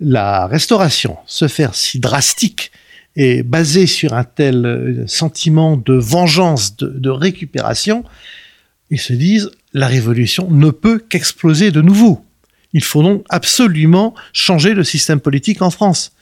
la 0.00 0.46
restauration 0.46 1.16
se 1.26 1.48
faire 1.48 1.74
si 1.74 2.00
drastique 2.00 2.72
et 3.16 3.42
basé 3.42 3.86
sur 3.86 4.14
un 4.14 4.24
tel 4.24 4.64
euh, 4.64 5.06
sentiment 5.06 5.76
de 5.76 5.94
vengeance, 5.94 6.76
de, 6.76 7.10
récupération, 7.10 8.04
ils 8.90 9.00
se 9.00 9.12
disent 9.12 9.50
la 9.72 9.86
révolution 9.86 10.50
ne 10.50 10.70
peut 10.70 10.98
qu'exploser 10.98 11.70
de 11.70 11.80
nouveau. 11.80 12.24
Il 12.72 12.84
faut 12.84 13.02
donc 13.02 13.24
absolument 13.28 14.14
changer 14.32 14.74
le 14.74 14.84
système 14.84 15.20
politique 15.20 15.60
en 15.60 15.70
France. 15.70 16.12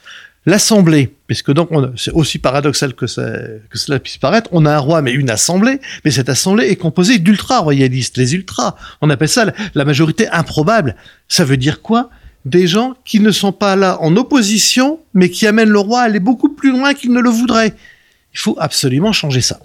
L'Assemblée, 0.47 1.15
puisque 1.27 1.53
donc 1.53 1.69
c'est 1.97 2.13
aussi 2.13 2.39
paradoxal 2.39 2.95
que, 2.95 3.05
que 3.05 3.79
cela 3.79 4.01
puisse 4.01 4.17
paraître, 4.17 4.49
on 4.53 4.65
a 4.65 4.75
un 4.75 4.79
roi 4.79 5.03
mais 5.03 5.13
une 5.13 5.31
assemblée, 5.31 5.81
mais 6.05 6.11
cette 6.11 6.31
assemblée 6.31 6.69
est 6.69 6.77
composée 6.77 7.19
d'ultra-royalistes, 7.19 8.17
les 8.17 8.35
ultras. 8.35 8.75
On 9.03 9.11
appelle 9.11 9.29
ça 9.29 9.53
la 9.75 9.85
majorité 9.85 10.29
improbable. 10.29 10.97
Ça 11.29 11.45
veut 11.45 11.59
dire 11.59 11.83
quoi? 11.83 12.11
Des 12.45 12.67
gens 12.67 12.95
qui 13.05 13.21
ne 13.21 13.31
sont 13.31 13.53
pas 13.53 13.77
là 13.77 14.01
en 14.01 14.17
opposition, 14.17 15.01
mais 15.15 15.31
qui 15.31 15.47
amènent 15.47 15.71
le 15.71 15.79
roi 15.79 16.01
à 16.01 16.05
aller 16.05 16.21
beaucoup 16.21 16.49
plus 16.49 16.73
loin 16.73 16.95
qu'il 16.95 17.13
ne 17.13 17.21
le 17.21 17.31
voudrait. 17.31 17.75
Il 18.33 18.39
faut 18.39 18.57
absolument 18.59 19.13
changer 19.13 19.41
ça. 19.41 19.61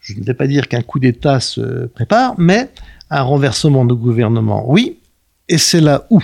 Je 0.00 0.14
ne 0.14 0.24
vais 0.24 0.34
pas 0.34 0.46
dire 0.46 0.68
qu'un 0.68 0.82
coup 0.82 0.98
d'État 0.98 1.40
se 1.40 1.86
prépare, 1.86 2.34
mais 2.38 2.70
un 3.10 3.22
renversement 3.22 3.84
de 3.84 3.94
gouvernement, 3.94 4.70
oui. 4.70 4.98
Et 5.48 5.58
c'est 5.58 5.80
là 5.80 6.06
où 6.10 6.22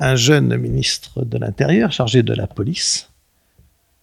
un 0.00 0.16
jeune 0.16 0.56
ministre 0.56 1.24
de 1.24 1.38
l'Intérieur, 1.38 1.92
chargé 1.92 2.22
de 2.22 2.34
la 2.34 2.46
police, 2.46 3.10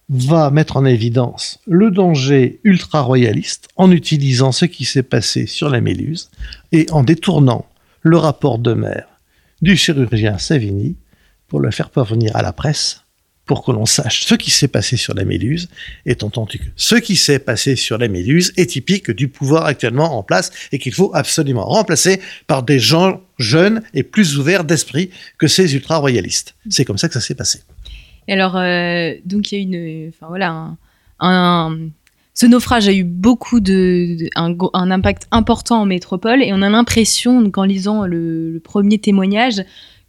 va 0.08 0.50
mettre 0.50 0.76
en 0.76 0.84
évidence 0.84 1.58
le 1.66 1.90
danger 1.90 2.60
ultra-royaliste 2.62 3.68
en 3.76 3.90
utilisant 3.90 4.52
ce 4.52 4.66
qui 4.66 4.84
s'est 4.84 5.02
passé 5.02 5.46
sur 5.46 5.70
la 5.70 5.80
Méluse 5.80 6.30
et 6.72 6.86
en 6.90 7.02
détournant 7.02 7.66
le 8.02 8.18
rapport 8.18 8.58
de 8.58 8.74
maire 8.74 9.13
du 9.64 9.76
chirurgien 9.76 10.36
Savigny 10.36 10.94
pour 11.48 11.58
le 11.58 11.70
faire 11.70 11.88
parvenir 11.88 12.36
à 12.36 12.42
la 12.42 12.52
presse 12.52 13.00
pour 13.46 13.64
que 13.64 13.72
l'on 13.72 13.86
sache 13.86 14.24
ce 14.24 14.34
qui 14.34 14.50
s'est 14.50 14.68
passé 14.68 14.96
sur 14.96 15.14
la 15.14 15.24
Méduse, 15.24 15.68
étant 16.04 16.26
entendu 16.26 16.58
que 16.58 16.64
ce 16.76 16.96
qui 16.96 17.16
s'est 17.16 17.38
passé 17.38 17.74
sur 17.74 17.96
la 17.96 18.08
Méduse 18.08 18.52
est 18.58 18.66
typique 18.66 19.10
du 19.10 19.28
pouvoir 19.28 19.64
actuellement 19.64 20.18
en 20.18 20.22
place 20.22 20.50
et 20.70 20.78
qu'il 20.78 20.92
faut 20.92 21.10
absolument 21.14 21.64
remplacer 21.64 22.20
par 22.46 22.62
des 22.62 22.78
gens 22.78 23.22
jeunes 23.38 23.82
et 23.94 24.02
plus 24.02 24.38
ouverts 24.38 24.64
d'esprit 24.64 25.10
que 25.38 25.46
ces 25.46 25.74
ultra-royalistes. 25.74 26.54
C'est 26.68 26.84
comme 26.84 26.98
ça 26.98 27.08
que 27.08 27.14
ça 27.14 27.20
s'est 27.22 27.34
passé. 27.34 27.60
Et 28.28 28.34
alors, 28.34 28.56
euh, 28.56 29.14
donc 29.24 29.50
il 29.50 29.54
y 29.54 29.58
a 29.58 29.62
une, 29.62 30.08
enfin 30.10 30.26
voilà, 30.28 30.76
un 31.20 31.88
ce 32.34 32.46
naufrage 32.46 32.88
a 32.88 32.92
eu 32.92 33.04
beaucoup 33.04 33.60
un, 34.34 34.90
impact 34.90 35.28
important 35.30 35.80
en 35.80 35.86
métropole 35.86 36.42
et 36.42 36.52
on 36.52 36.62
a 36.62 36.68
l'impression, 36.68 37.48
en 37.54 37.62
lisant 37.62 38.06
le, 38.06 38.60
premier 38.62 38.98
témoignage, 38.98 39.64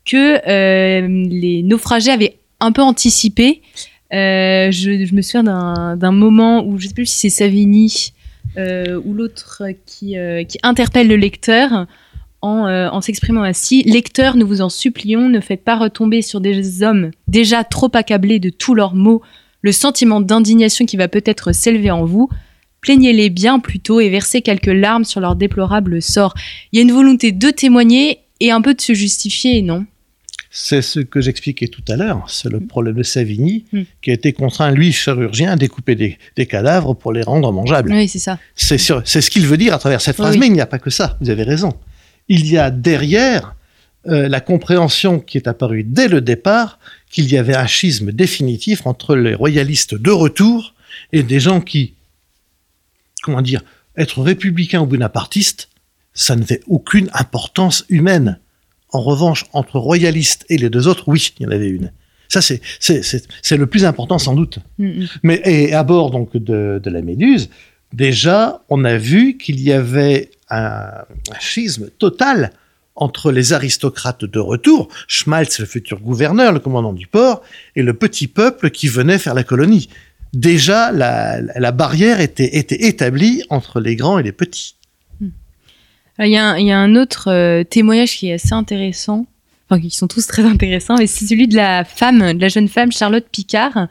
que 0.06 0.40
euh, 0.48 1.08
les 1.30 1.62
naufragés 1.62 2.12
avaient 2.12 2.40
un 2.60 2.72
peu 2.72 2.82
anticipé. 2.82 3.62
Euh, 4.12 4.72
je, 4.72 5.14
me 5.14 5.22
souviens 5.22 5.44
d'un 5.96 6.12
moment 6.12 6.66
où 6.66 6.80
je 6.80 6.86
ne 6.86 6.90
sais 6.90 6.96
plus 6.96 7.06
si 7.06 7.18
c'est 7.18 7.30
Savigny 7.30 8.14
euh, 8.58 9.00
ou 9.06 9.14
l'autre 9.14 9.64
qui, 9.86 10.16
qui, 10.48 10.58
interpelle 10.64 11.08
le 11.08 11.18
lecteur 11.18 11.86
en, 12.42 12.68
en 12.68 13.02
s'exprimant 13.02 13.44
ainsi 13.44 13.84
Lecteur, 13.84 14.36
nous 14.36 14.48
vous 14.48 14.62
en 14.62 14.70
supplions, 14.70 15.30
ne 15.30 15.40
faites 15.40 15.64
pas 15.64 15.78
retomber 15.78 16.24
sur 16.24 16.42
des 16.42 16.82
hommes 16.82 17.12
déjà 17.28 17.64
trop 17.64 17.90
accablés 17.94 18.40
de 18.40 18.50
tous 18.50 18.74
leurs 18.74 18.96
maux 18.96 19.22
le 19.66 19.72
sentiment 19.72 20.22
d'indignation 20.22 20.86
qui 20.86 20.96
va 20.96 21.08
peut-être 21.08 21.52
s'élever 21.52 21.90
en 21.90 22.06
vous, 22.06 22.30
plaignez-les 22.82 23.32
bien 23.32 23.60
plutôt 23.60 24.00
et 24.00 24.10
versez 24.10 24.44
quelques 24.44 24.68
larmes 24.68 25.06
sur 25.06 25.20
leur 25.20 25.36
déplorable 25.36 26.04
sort. 26.04 26.36
Il 26.72 26.78
y 26.78 26.80
a 26.80 26.84
une 26.84 26.92
volonté 26.92 27.32
de 27.32 27.50
témoigner 27.50 28.20
et 28.40 28.52
un 28.52 28.62
peu 28.62 28.76
de 28.76 28.82
se 28.82 28.94
justifier, 28.94 29.64
non? 29.64 29.88
C'est 30.52 30.84
ce 30.84 31.00
que 31.00 31.20
j'expliquais 31.20 31.68
tout 31.68 31.82
à 31.90 31.96
l'heure. 31.96 32.26
C'est 32.30 32.50
le 32.50 32.60
problème 32.60 32.96
de 32.96 33.02
Savigny, 33.02 33.66
hmm. 33.74 33.82
qui 34.04 34.12
a 34.12 34.14
été 34.14 34.34
contraint, 34.34 34.70
lui, 34.72 34.92
chirurgien, 34.94 35.54
à 35.54 35.56
découper 35.56 35.96
des, 35.96 36.46
cadavres 36.46 36.94
pour 36.94 37.12
les 37.12 37.24
rendre 37.24 37.52
mangeables. 37.52 37.92
Oui, 37.92 38.08
c'est 38.08 38.20
ça. 38.20 38.38
C'est 38.54 38.78
ce 38.78 39.30
qu'il 39.32 39.48
veut 39.48 39.58
dire 39.58 39.74
à 39.74 39.80
travers 39.80 40.00
cette 40.00 40.16
phrase, 40.16 40.38
mais 40.38 40.46
il 40.46 40.54
n'y 40.54 40.62
a 40.62 40.68
pas 40.68 40.80
que 40.80 40.92
ça. 40.92 41.18
Vous 41.22 41.32
avez 41.32 41.44
raison. 41.44 41.74
il 42.30 42.46
y 42.48 42.60
a 42.60 42.70
derrière 42.70 43.55
euh, 44.08 44.28
la 44.28 44.40
compréhension 44.40 45.20
qui 45.20 45.38
est 45.38 45.48
apparue 45.48 45.84
dès 45.84 46.08
le 46.08 46.22
départ 46.22 46.80
qu'il 47.10 47.32
y 47.32 47.38
avait 47.38 47.56
un 47.56 47.66
schisme 47.66 48.12
définitif 48.12 48.86
entre 48.86 49.16
les 49.16 49.34
royalistes 49.34 49.96
de 49.96 50.12
retour 50.12 50.76
et 51.12 51.24
des 51.24 51.40
gens 51.40 51.62
qui, 51.62 51.96
comment 53.24 53.42
dire, 53.42 53.64
être 53.98 54.22
républicain 54.22 54.82
ou 54.82 54.86
bonapartiste, 54.86 55.70
ça 56.14 56.36
n'avait 56.36 56.62
aucune 56.68 57.10
importance 57.14 57.86
humaine. 57.90 58.40
En 58.90 59.02
revanche, 59.02 59.46
entre 59.54 59.80
royalistes 59.80 60.46
et 60.50 60.58
les 60.58 60.70
deux 60.70 60.88
autres, 60.88 61.06
oui, 61.08 61.34
il 61.40 61.44
y 61.44 61.48
en 61.48 61.52
avait 61.52 61.70
une. 61.70 61.92
Ça, 62.28 62.42
c'est, 62.42 62.62
le 63.58 63.66
plus 63.66 63.86
important 63.86 64.18
sans 64.18 64.36
doute. 64.36 64.60
Mm, 64.78 65.06
Mais 65.24 65.42
et 65.46 65.74
à 65.74 65.84
bord 65.84 66.12
donc 66.12 66.36
de, 66.38 66.80
de 66.84 66.90
la 66.90 67.02
Méduse, 67.02 67.50
déjà, 67.94 68.64
on 68.70 68.84
a 68.84 68.98
vu 68.98 69.38
qu'il 69.38 69.60
y 69.62 69.72
avait 69.72 70.32
un, 70.50 70.92
un 71.32 71.40
schisme 71.40 71.90
total 71.98 72.52
entre 72.96 73.32
les 73.32 73.52
aristocrates 73.54 74.24
de 74.26 74.40
retour, 74.40 74.88
Schmaltz, 75.08 75.60
le 75.60 75.66
futur 75.66 76.00
gouverneur, 76.00 76.52
le 76.54 76.60
commandant 76.60 76.94
du 76.94 77.08
port, 77.08 77.42
et 77.76 77.84
le 77.84 77.94
petit 77.94 78.28
peuple 78.28 78.70
qui 78.72 78.88
venait 78.88 79.18
faire 79.20 79.34
la 79.34 79.44
colonie. 79.44 79.90
Déjà, 80.34 80.92
la, 80.92 81.40
la 81.42 81.72
barrière 81.72 82.20
était, 82.22 82.58
était 82.58 82.86
établie 82.88 83.44
entre 83.50 83.80
les 83.80 83.96
grands 83.96 84.20
et 84.20 84.24
les 84.24 84.32
petits. 84.32 84.76
Il 86.20 86.28
y, 86.28 86.38
a 86.38 86.52
un- 86.52 86.58
il 86.58 86.66
y 86.68 86.72
a 86.72 86.80
un 86.80 86.96
autre 86.96 87.30
euh, 87.30 87.64
témoignage 87.66 88.16
qui 88.16 88.30
est 88.30 88.34
assez 88.34 88.54
intéressant, 88.54 89.26
enfin 89.70 89.82
qui 89.82 89.90
sont 89.92 90.08
tous 90.08 90.26
très 90.28 90.44
intéressants, 90.44 90.98
et 90.98 91.08
c'est 91.08 91.26
celui 91.26 91.48
de 91.50 91.56
la 91.58 91.84
femme, 91.84 92.34
de 92.34 92.40
la 92.42 92.48
jeune 92.48 92.70
femme 92.70 92.92
Charlotte 92.94 93.26
Picard, 93.30 93.88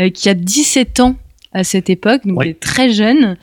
euh, 0.00 0.10
qui 0.10 0.28
a 0.28 0.34
17 0.34 0.98
ans 0.98 1.16
à 1.52 1.62
cette 1.62 1.88
époque, 1.90 2.26
donc 2.26 2.38
Oui. 2.38 2.46
elle 2.46 2.50
est 2.52 2.60
très 2.60 2.92
jeune. 2.92 3.36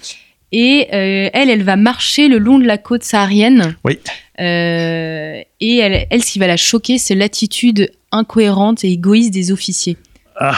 Et 0.51 0.87
euh, 0.93 1.29
elle, 1.33 1.49
elle 1.49 1.63
va 1.63 1.75
marcher 1.75 2.27
le 2.27 2.39
long 2.39 2.57
de 2.57 2.65
la 2.65 2.77
côte 2.77 3.03
saharienne. 3.03 3.75
Oui. 3.83 3.99
Euh, 4.39 5.41
et 5.59 5.77
elle, 5.77 6.07
elle, 6.09 6.23
ce 6.23 6.31
qui 6.31 6.39
va 6.39 6.47
la 6.47 6.57
choquer, 6.57 6.97
c'est 6.97 7.15
l'attitude 7.15 7.91
incohérente 8.11 8.83
et 8.83 8.91
égoïste 8.91 9.31
des 9.31 9.51
officiers. 9.51 9.97
Ah, 10.37 10.57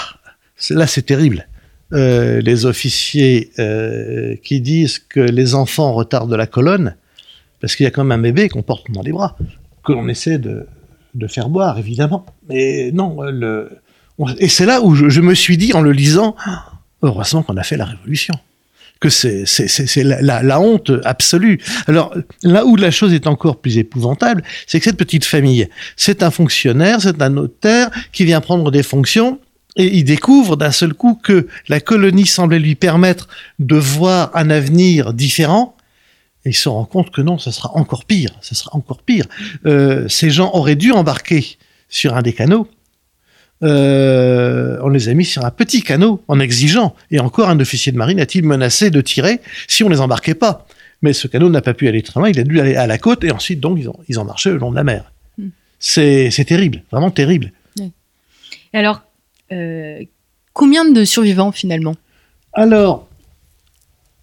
là 0.70 0.88
c'est 0.88 1.02
terrible. 1.02 1.48
Euh, 1.94 2.40
les 2.40 2.66
officiers 2.66 3.52
qui 4.44 4.62
disent 4.62 5.00
que 5.00 5.20
les 5.20 5.56
enfants 5.56 5.92
retardent 5.92 6.34
la 6.34 6.48
colonne, 6.48 6.96
parce 7.60 7.76
qu'il 7.76 7.84
y 7.84 7.88
a 7.88 7.92
quand 7.92 8.06
même 8.06 8.18
un 8.18 8.22
bébé 8.22 8.48
qu'on 8.48 8.64
porte 8.64 8.90
dans 8.92 9.02
les 9.02 9.12
bras, 9.12 9.36
que 9.84 9.92
l'on 9.92 10.08
essaie 10.08 10.38
de, 10.38 10.68
de 11.16 11.28
faire 11.28 11.50
boire, 11.50 11.78
évidemment. 11.80 12.26
Mais 12.48 12.92
non, 12.94 13.22
le... 13.24 13.82
et 14.38 14.48
c'est 14.48 14.66
là 14.66 14.82
où 14.82 14.96
je, 14.96 15.10
je 15.10 15.20
me 15.20 15.34
suis 15.34 15.58
dit 15.58 15.74
en 15.74 15.82
le 15.82 15.92
lisant, 15.92 16.36
Ah, 16.46 16.72
heureusement 17.02 17.44
qu'on 17.44 17.58
a 17.58 17.64
fait 17.64 17.78
la 17.78 17.86
révolution. 17.86 18.36
Que 19.02 19.10
c'est 19.10 19.46
la, 20.04 20.22
la- 20.22 20.44
la 20.44 20.60
honte 20.62 20.92
absolue. 21.04 21.60
Alors 21.88 22.14
là 22.44 22.66
où 22.66 22.76
la 22.76 22.92
chose 22.92 23.14
est 23.14 23.26
encore 23.28 23.60
plus 23.60 23.78
épouvantable, 23.80 24.44
c'est 24.68 24.78
que 24.80 24.86
cette 24.86 24.96
petite 24.98 25.26
famille, 25.26 25.68
c'est 25.98 26.22
un 26.24 26.30
fonctionnaire, 26.32 27.02
c'est 27.02 27.20
un 27.22 27.30
notaire 27.32 27.90
qui 28.14 28.24
vient 28.26 28.42
prendre 28.42 28.70
des 28.72 28.84
fonctions 28.84 29.40
et 29.76 29.88
il 29.98 30.04
découvre 30.04 30.56
d'un 30.56 30.72
seul 30.72 30.94
coup 30.94 31.16
que 31.16 31.48
la 31.68 31.80
colonie 31.80 32.28
semblait 32.28 32.60
lui 32.60 32.76
permettre 32.76 33.28
de 33.58 33.76
voir 33.76 34.30
un 34.36 34.50
avenir 34.52 35.14
différent. 35.14 35.76
Et 36.46 36.50
il 36.50 36.56
se 36.56 36.70
rend 36.70 36.86
compte 36.86 37.10
que 37.12 37.22
non, 37.22 37.40
ça 37.40 37.52
sera 37.52 37.76
encore 37.76 38.06
pire. 38.06 38.32
Ça 38.42 38.54
sera 38.54 38.76
encore 38.76 39.02
pire. 39.02 39.26
Euh, 39.66 40.08
ces 40.10 40.30
gens 40.30 40.52
auraient 40.54 40.76
dû 40.76 40.92
embarquer 40.92 41.58
sur 41.90 42.16
un 42.16 42.22
des 42.22 42.34
canaux. 42.34 42.68
Euh, 43.64 44.80
on 44.82 44.90
les 44.90 45.10
a 45.10 45.14
mis 45.14 45.26
sur 45.26 45.46
un 45.46 45.52
petit 45.52 45.84
canot 45.84 46.24
en 46.28 46.40
exigeant. 46.40 46.96
Et 47.12 47.20
encore 47.20 47.50
un 47.50 47.60
officier 47.60 47.92
de 47.92 47.98
marine 47.98 48.20
a-t-il 48.20 48.46
menacé 48.46 48.90
de 48.90 49.02
tirer 49.02 49.40
si 49.68 49.84
on 49.84 49.90
les 49.90 50.02
embarquait 50.02 50.36
pas? 50.36 50.66
Mais 51.02 51.14
ce 51.14 51.28
canot 51.28 51.50
n'a 51.50 51.62
pas 51.62 51.74
pu 51.74 51.88
aller 51.88 52.02
très 52.02 52.20
loin. 52.20 52.30
Il 52.30 52.40
a 52.40 52.44
dû 52.44 52.60
aller 52.60 52.76
à 52.76 52.88
la 52.88 52.98
côte 52.98 53.24
et 53.24 53.32
ensuite 53.32 53.60
donc 53.60 53.78
ils 53.80 53.90
ont, 53.90 54.00
ils 54.08 54.20
ont 54.20 54.26
marché 54.26 54.50
le 54.52 54.58
long 54.58 54.72
de 54.72 54.76
la 54.76 54.84
mer. 54.84 55.12
Hmm. 55.38 55.50
C'est 55.80 56.46
terrible, 56.46 56.84
vraiment 56.92 57.12
terrible. 57.12 57.52
Alors, 58.74 59.02
euh, 59.52 60.00
combien 60.54 60.90
de 60.90 61.04
survivants 61.04 61.52
finalement? 61.52 61.96
Alors, 62.54 63.08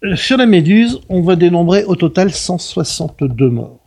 euh, 0.03 0.15
sur 0.15 0.37
la 0.37 0.45
Méduse, 0.45 1.01
on 1.09 1.21
va 1.21 1.35
dénombrer 1.35 1.83
au 1.83 1.95
total 1.95 2.31
162 2.31 3.49
morts. 3.49 3.79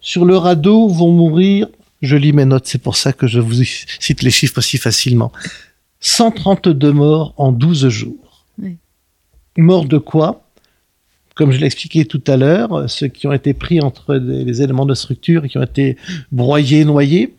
Sur 0.00 0.24
le 0.24 0.36
radeau 0.36 0.88
vont 0.88 1.12
mourir, 1.12 1.68
je 2.02 2.16
lis 2.16 2.32
mes 2.32 2.44
notes, 2.44 2.66
c'est 2.66 2.82
pour 2.82 2.96
ça 2.96 3.12
que 3.12 3.26
je 3.26 3.40
vous 3.40 3.62
cite 3.64 4.22
les 4.22 4.30
chiffres 4.30 4.60
si 4.60 4.78
facilement, 4.78 5.32
132 6.00 6.92
morts 6.92 7.34
en 7.36 7.52
12 7.52 7.88
jours. 7.88 8.44
Oui. 8.58 8.76
Morts 9.58 9.84
de 9.86 9.98
quoi? 9.98 10.46
Comme 11.34 11.52
je 11.52 11.58
l'ai 11.58 11.66
expliqué 11.66 12.04
tout 12.04 12.22
à 12.26 12.36
l'heure, 12.36 12.88
ceux 12.88 13.08
qui 13.08 13.26
ont 13.26 13.32
été 13.32 13.54
pris 13.54 13.80
entre 13.80 14.16
des- 14.16 14.44
les 14.44 14.62
éléments 14.62 14.86
de 14.86 14.94
structure 14.94 15.44
et 15.44 15.48
qui 15.48 15.58
ont 15.58 15.62
été 15.62 15.96
broyés, 16.32 16.84
noyés, 16.84 17.34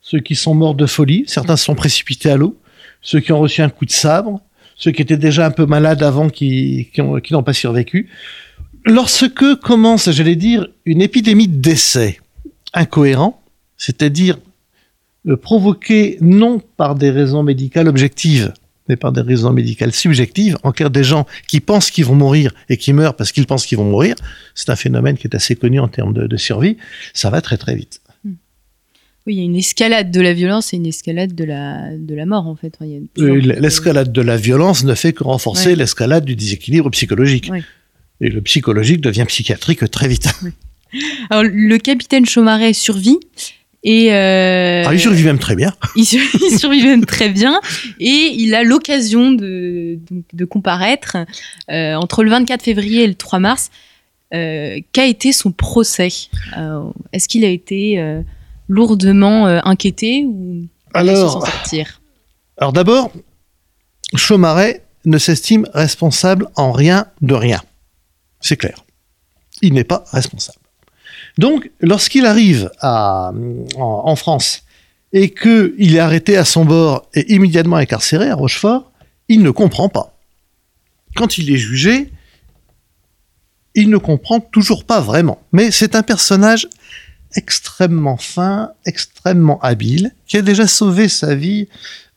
ceux 0.00 0.20
qui 0.20 0.34
sont 0.36 0.54
morts 0.54 0.74
de 0.74 0.86
folie, 0.86 1.24
certains 1.26 1.56
se 1.56 1.64
sont 1.64 1.74
précipités 1.74 2.30
à 2.30 2.36
l'eau, 2.36 2.56
ceux 3.02 3.20
qui 3.20 3.32
ont 3.32 3.40
reçu 3.40 3.62
un 3.62 3.68
coup 3.68 3.84
de 3.84 3.90
sabre, 3.90 4.40
ceux 4.76 4.90
qui 4.92 5.02
étaient 5.02 5.16
déjà 5.16 5.46
un 5.46 5.50
peu 5.50 5.66
malades 5.66 6.02
avant 6.02 6.28
qui, 6.28 6.90
qui 6.92 7.00
ont- 7.00 7.18
qui 7.20 7.32
n'ont 7.32 7.42
pas 7.42 7.52
survécu. 7.52 8.08
Lorsque 8.84 9.54
commence, 9.56 10.10
j'allais 10.10 10.36
dire, 10.36 10.68
une 10.84 11.02
épidémie 11.02 11.48
de 11.48 11.56
décès 11.56 12.20
incohérents, 12.72 13.42
c'est-à-dire 13.76 14.36
euh, 15.28 15.36
provoquée 15.36 16.18
non 16.20 16.60
par 16.76 16.94
des 16.94 17.10
raisons 17.10 17.42
médicales 17.42 17.88
objectives, 17.88 18.52
mais 18.88 18.96
par 18.96 19.10
des 19.12 19.20
raisons 19.20 19.52
médicales 19.52 19.92
subjectives, 19.92 20.56
en 20.62 20.70
cas 20.72 20.88
des 20.88 21.02
gens 21.04 21.26
qui 21.48 21.60
pensent 21.60 21.90
qu'ils 21.90 22.04
vont 22.04 22.14
mourir 22.14 22.52
et 22.68 22.76
qui 22.76 22.92
meurent 22.92 23.16
parce 23.16 23.32
qu'ils 23.32 23.46
pensent 23.46 23.66
qu'ils 23.66 23.78
vont 23.78 23.84
mourir, 23.90 24.14
c'est 24.54 24.70
un 24.70 24.76
phénomène 24.76 25.16
qui 25.18 25.26
est 25.26 25.34
assez 25.34 25.56
connu 25.56 25.80
en 25.80 25.88
termes 25.88 26.12
de, 26.12 26.26
de 26.26 26.36
survie, 26.36 26.76
ça 27.12 27.28
va 27.30 27.40
très 27.40 27.56
très 27.56 27.74
vite. 27.74 28.00
Oui, 29.26 29.34
il 29.34 29.38
y 29.38 29.40
a 29.40 29.44
une 29.44 29.56
escalade 29.56 30.12
de 30.12 30.20
la 30.20 30.32
violence 30.32 30.72
et 30.72 30.76
une 30.76 30.86
escalade 30.86 31.34
de 31.34 31.42
la, 31.42 31.96
de 31.96 32.14
la 32.14 32.26
mort 32.26 32.46
en 32.46 32.54
fait. 32.54 32.78
Euh, 33.18 33.40
L'escalade 33.58 34.12
de 34.12 34.20
la 34.22 34.36
violence 34.36 34.84
ne 34.84 34.94
fait 34.94 35.12
que 35.12 35.24
renforcer 35.24 35.70
Ouais. 35.70 35.74
l'escalade 35.74 36.24
du 36.24 36.36
déséquilibre 36.36 36.88
psychologique. 36.92 37.48
Ouais. 37.50 37.64
Et 38.20 38.28
le 38.30 38.40
psychologique 38.42 39.00
devient 39.00 39.24
psychiatrique 39.26 39.90
très 39.90 40.06
vite. 40.06 40.28
Alors, 41.28 41.42
le 41.42 41.76
capitaine 41.78 42.24
Chaumaret 42.24 42.72
survit 42.72 43.18
et 43.88 44.12
euh, 44.12 44.82
Ah, 44.84 44.92
il 44.92 44.98
survit 44.98 45.22
même 45.22 45.38
très 45.38 45.54
bien. 45.54 45.72
il, 45.96 46.04
sur- 46.04 46.20
il 46.50 46.58
survit 46.58 46.82
même 46.82 47.04
très 47.06 47.28
bien 47.28 47.60
et 48.00 48.32
il 48.34 48.52
a 48.56 48.64
l'occasion 48.64 49.30
de, 49.30 49.98
de 50.32 50.44
comparaître 50.44 51.16
euh, 51.70 51.94
entre 51.94 52.24
le 52.24 52.30
24 52.30 52.62
février 52.62 53.04
et 53.04 53.06
le 53.06 53.14
3 53.14 53.38
mars. 53.38 53.70
Euh, 54.34 54.80
Qu'a 54.92 55.06
été 55.06 55.30
son 55.32 55.52
procès 55.52 56.08
Est-ce 57.12 57.28
qu'il 57.28 57.44
a 57.44 57.48
été 57.48 58.02
lourdement 58.68 59.46
inquiété 59.46 60.24
ou 60.26 60.66
a 60.92 61.02
réussi 61.02 61.12
à 61.22 61.28
s'en 61.28 61.38
Alors, 61.40 61.46
sortir? 61.46 62.00
alors 62.58 62.72
d'abord, 62.72 63.12
Chaumaret 64.16 64.82
ne 65.04 65.18
s'estime 65.18 65.66
responsable 65.74 66.48
en 66.56 66.72
rien 66.72 67.06
de 67.22 67.34
rien. 67.34 67.62
C'est 68.40 68.56
clair. 68.56 68.84
Il 69.62 69.74
n'est 69.74 69.84
pas 69.84 70.04
responsable. 70.10 70.58
Donc, 71.38 71.70
lorsqu'il 71.80 72.26
arrive 72.26 72.70
en, 72.82 73.32
en 73.76 74.16
France 74.16 74.62
et 75.12 75.30
qu'il 75.30 75.94
est 75.94 75.98
arrêté 75.98 76.36
à 76.36 76.44
son 76.44 76.64
bord 76.64 77.08
et 77.14 77.32
immédiatement 77.34 77.76
incarcéré 77.76 78.28
à 78.28 78.34
Rochefort, 78.34 78.90
il 79.28 79.42
ne 79.42 79.50
comprend 79.50 79.88
pas. 79.88 80.16
Quand 81.14 81.38
il 81.38 81.50
est 81.50 81.58
jugé, 81.58 82.10
il 83.74 83.90
ne 83.90 83.98
comprend 83.98 84.40
toujours 84.40 84.84
pas 84.84 85.00
vraiment. 85.00 85.40
Mais 85.52 85.70
c'est 85.70 85.94
un 85.94 86.02
personnage 86.02 86.68
extrêmement 87.34 88.16
fin, 88.16 88.72
extrêmement 88.84 89.60
habile, 89.60 90.12
qui 90.26 90.38
a 90.38 90.42
déjà 90.42 90.66
sauvé 90.66 91.08
sa 91.08 91.34
vie 91.34 91.68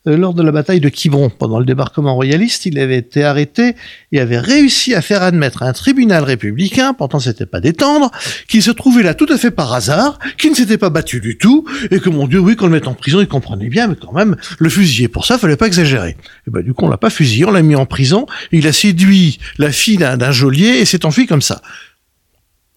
lors 0.06 0.34
de 0.34 0.42
la 0.42 0.52
bataille 0.52 0.80
de 0.80 0.88
Quiberon. 0.88 1.30
Pendant 1.30 1.58
le 1.58 1.66
débarquement 1.66 2.14
royaliste, 2.14 2.66
il 2.66 2.78
avait 2.78 2.96
été 2.96 3.22
arrêté 3.22 3.74
et 4.12 4.20
avait 4.20 4.38
réussi 4.38 4.94
à 4.94 5.02
faire 5.02 5.22
admettre 5.22 5.62
à 5.62 5.66
un 5.66 5.72
tribunal 5.72 6.24
républicain, 6.24 6.94
pourtant 6.94 7.20
c'était 7.20 7.46
pas 7.46 7.60
d'étendre, 7.60 8.10
qui 8.48 8.62
se 8.62 8.70
trouvait 8.70 9.02
là 9.02 9.14
tout 9.14 9.26
à 9.30 9.36
fait 9.36 9.50
par 9.50 9.72
hasard, 9.72 10.18
qui 10.38 10.50
ne 10.50 10.54
s'était 10.54 10.78
pas 10.78 10.90
battu 10.90 11.20
du 11.20 11.36
tout, 11.36 11.66
et 11.90 12.00
que 12.00 12.08
mon 12.08 12.26
Dieu, 12.26 12.38
oui, 12.38 12.56
qu'on 12.56 12.66
le 12.66 12.72
mette 12.72 12.88
en 12.88 12.94
prison, 12.94 13.20
il 13.20 13.28
comprenait 13.28 13.68
bien, 13.68 13.88
mais 13.88 13.96
quand 13.96 14.12
même, 14.12 14.36
le 14.58 14.68
fusiller. 14.68 15.08
Pour 15.08 15.26
ça, 15.26 15.38
fallait 15.38 15.56
pas 15.56 15.66
exagérer. 15.66 16.16
Et 16.46 16.50
ben, 16.50 16.62
du 16.62 16.72
coup, 16.72 16.86
on 16.86 16.88
l'a 16.88 16.96
pas 16.96 17.10
fusillé, 17.10 17.44
on 17.44 17.50
l'a 17.50 17.62
mis 17.62 17.76
en 17.76 17.86
prison, 17.86 18.26
il 18.52 18.66
a 18.66 18.72
séduit 18.72 19.38
la 19.58 19.70
fille 19.70 19.98
d'un 19.98 20.32
geôlier 20.32 20.78
et 20.78 20.84
s'est 20.84 21.04
enfui 21.04 21.26
comme 21.26 21.42
ça. 21.42 21.60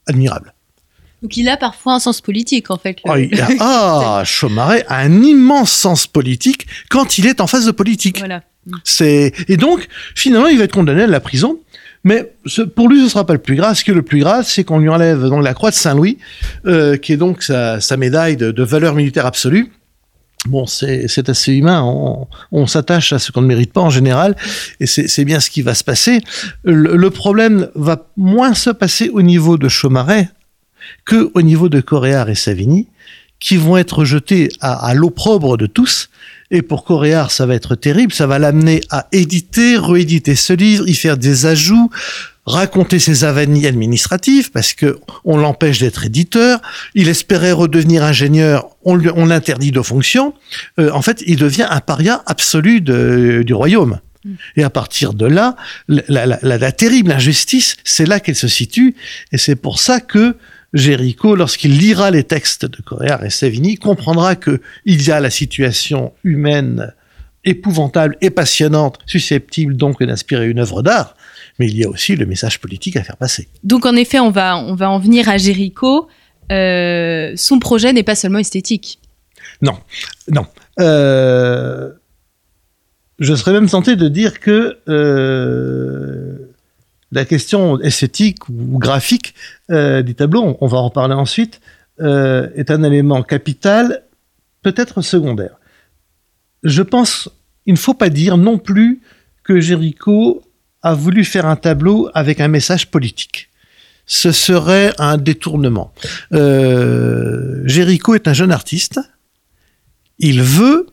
Admirable. 0.08 0.54
Donc 1.24 1.36
il 1.38 1.48
a 1.50 1.58
parfois 1.58 1.94
un 1.96 2.00
sens 2.00 2.22
politique 2.22 2.70
en 2.70 2.78
fait. 2.78 2.98
le- 3.06 3.12
Ah, 3.12 3.20
il 3.20 3.42
a- 3.42 3.48
ah, 3.60 4.24
Chaumaret 4.26 4.86
a 4.90 5.00
un 5.00 5.24
immense 5.24 5.72
sens 5.72 6.06
politique 6.06 6.68
quand 6.90 7.18
il 7.18 7.26
est 7.26 7.42
en 7.42 7.48
phase 7.48 7.66
de 7.66 7.72
politique. 7.72 8.20
Voilà. 8.20 8.44
C'est 8.84 9.34
et 9.48 9.58
donc 9.58 9.88
finalement 10.16 10.48
il 10.48 10.58
va 10.58 10.66
être 10.66 10.74
condamné 10.74 11.04
à 11.04 11.08
la 11.08 11.20
prison. 11.20 11.60
Mais 12.06 12.34
ce- 12.46 12.62
pour 12.62 12.90
lui, 12.90 13.02
ce 13.02 13.08
sera 13.10 13.26
pas 13.26 13.32
le 13.34 13.40
plus 13.40 13.56
grave. 13.56 13.76
Ce 13.78 13.84
qui 13.86 13.92
est 13.92 13.94
le 13.94 14.02
plus 14.02 14.20
grave, 14.20 14.44
c'est 14.46 14.66
qu'on 14.66 14.78
lui 14.80 14.90
enlève 14.90 15.24
donc 15.30 15.42
la 15.42 15.54
croix 15.54 15.70
de 15.70 15.76
Saint-Louis, 15.76 16.18
euh, 16.66 16.98
qui 16.98 17.14
est 17.14 17.18
donc 17.18 17.42
sa, 17.42 17.80
sa 17.80 17.96
médaille 17.96 18.36
de, 18.36 18.52
de 18.52 18.64
valeur 18.64 18.94
militaire 18.94 19.26
absolue. 19.26 19.72
Bon, 20.48 20.66
c'est 20.66 21.30
assez 21.30 21.54
humain. 21.54 21.82
On, 21.84 22.28
on 22.52 22.68
s'attache 22.68 23.14
à 23.14 23.20
ce 23.20 23.32
qu'on 23.32 23.42
ne 23.42 23.48
mérite 23.48 23.72
pas 23.72 23.80
en 23.80 23.90
général, 23.90 24.36
et 24.82 24.86
c'est 24.86 25.08
c'est 25.08 25.24
bien 25.24 25.40
ce 25.40 25.50
qui 25.50 25.62
va 25.62 25.74
se 25.74 25.86
passer. 25.86 26.20
Le, 26.66 26.98
le 26.98 27.10
problème 27.10 27.70
va 27.76 28.06
moins 28.18 28.54
se 28.54 28.70
passer 28.70 29.08
au 29.08 29.22
niveau 29.22 29.58
de 29.58 29.70
Chaumaret, 29.70 30.28
que 31.06 31.32
au 31.34 31.42
niveau 31.42 31.70
de 31.70 31.82
Coréard 31.82 32.30
et 32.30 32.36
Savigny, 32.36 32.88
qui 33.40 33.58
vont 33.58 33.78
être 33.78 34.06
jetés 34.06 34.50
à, 34.62 34.88
à 34.88 34.94
l'opprobre 34.94 35.58
de 35.58 35.66
tous. 35.66 36.10
Et 36.50 36.62
pour 36.62 36.86
Coréard, 36.86 37.32
ça 37.32 37.46
va 37.46 37.56
être 37.56 37.76
terrible. 37.76 38.14
Ça 38.14 38.28
va 38.28 38.40
l'amener 38.40 38.82
à 38.90 39.08
éditer, 39.12 39.78
rééditer 39.78 40.36
ce 40.36 40.54
livre, 40.54 40.88
y 40.88 40.94
faire 40.94 41.18
des 41.18 41.46
ajouts, 41.46 41.90
raconter 42.46 43.00
ses 43.00 43.24
avanies 43.24 43.66
administratives 43.66 44.52
parce 44.52 44.74
que 44.74 45.00
on 45.26 45.36
l'empêche 45.38 45.80
d'être 45.80 46.06
éditeur. 46.06 46.62
Il 46.94 47.10
espérait 47.10 47.54
redevenir 47.54 48.04
ingénieur, 48.04 48.68
on, 48.84 48.96
lui, 48.96 49.10
on 49.16 49.26
l'interdit 49.26 49.72
de 49.72 49.82
fonction. 49.82 50.34
Euh, 50.80 50.92
en 50.92 51.02
fait, 51.02 51.24
il 51.26 51.38
devient 51.38 51.68
un 51.70 51.80
paria 51.82 52.22
absolu 52.28 52.82
de, 52.82 53.44
du 53.46 53.54
royaume. 53.54 54.00
Et 54.56 54.64
à 54.64 54.70
partir 54.70 55.14
de 55.14 55.26
là, 55.26 55.58
la, 55.90 56.04
la, 56.08 56.40
la, 56.42 56.58
la 56.58 56.72
terrible 56.72 57.12
injustice, 57.12 57.76
c'est 57.84 58.06
là 58.06 58.22
qu'elle 58.22 58.38
se 58.38 58.48
situe. 58.48 58.96
Et 59.34 59.38
c'est 59.38 59.58
pour 59.58 59.80
ça 59.80 60.00
que 60.00 60.38
Géricault, 60.74 61.36
lorsqu'il 61.36 61.78
lira 61.78 62.10
les 62.12 62.24
textes 62.24 62.66
de 62.66 62.82
Coréard 62.82 63.24
et 63.24 63.30
Savigny, 63.30 63.78
comprendra 63.78 64.36
que 64.36 64.60
il 64.86 65.06
y 65.06 65.12
a 65.12 65.20
la 65.20 65.30
situation 65.30 66.14
humaine 66.24 66.94
épouvantable 67.46 68.18
et 68.22 68.30
passionnante, 68.30 69.00
susceptible 69.06 69.76
donc 69.76 70.02
d'inspirer 70.02 70.50
une 70.50 70.60
œuvre 70.60 70.82
d'art, 70.82 71.16
mais 71.60 71.68
il 71.68 71.78
y 71.78 71.84
a 71.84 71.90
aussi 71.90 72.16
le 72.16 72.26
message 72.26 72.60
politique 72.60 72.96
à 72.96 73.04
faire 73.04 73.18
passer. 73.18 73.48
Donc 73.64 73.86
en 73.86 73.96
effet, 73.96 74.20
on 74.20 74.32
va, 74.32 74.58
on 74.58 74.76
va 74.76 74.90
en 74.90 75.00
venir 75.00 75.30
à 75.30 75.38
Géricault. 75.38 76.08
Euh, 76.52 77.34
son 77.36 77.60
projet 77.60 77.94
n'est 77.94 78.04
pas 78.04 78.16
seulement 78.16 78.40
esthétique. 78.40 79.00
Non, 79.62 79.78
non. 80.32 80.46
Euh, 80.80 81.92
je 83.20 83.36
serais 83.36 83.54
même 83.54 83.70
tenté 83.70 83.96
de 83.96 84.08
dire 84.08 84.40
que 84.40 84.80
euh, 84.90 86.43
la 87.14 87.26
question 87.26 87.80
esthétique 87.80 88.50
ou 88.50 88.78
graphique 88.80 89.36
euh, 89.72 90.02
des 90.02 90.14
tableaux, 90.14 90.58
on 90.60 90.68
va 90.68 90.78
en 90.78 90.86
reparler 90.86 91.14
ensuite, 91.14 91.62
euh, 92.02 92.50
est 92.56 92.72
un 92.72 92.84
élément 92.84 93.22
capital, 93.24 94.04
peut-être 94.62 95.02
secondaire. 95.02 95.56
Je 96.64 96.82
pense, 96.82 97.30
il 97.66 97.74
ne 97.74 97.80
faut 97.80 97.94
pas 97.94 98.10
dire 98.10 98.38
non 98.38 98.58
plus 98.58 99.02
que 99.44 99.60
Géricault 99.60 100.44
a 100.82 100.94
voulu 100.94 101.24
faire 101.24 101.46
un 101.46 101.56
tableau 101.56 102.10
avec 102.14 102.40
un 102.40 102.48
message 102.48 102.90
politique. 102.90 103.50
Ce 104.06 104.32
serait 104.32 104.94
un 104.98 105.18
détournement. 105.18 105.94
Euh, 106.34 107.62
Géricault 107.66 108.16
est 108.16 108.28
un 108.28 108.34
jeune 108.34 108.52
artiste. 108.52 109.00
Il 110.20 110.42
veut 110.42 110.88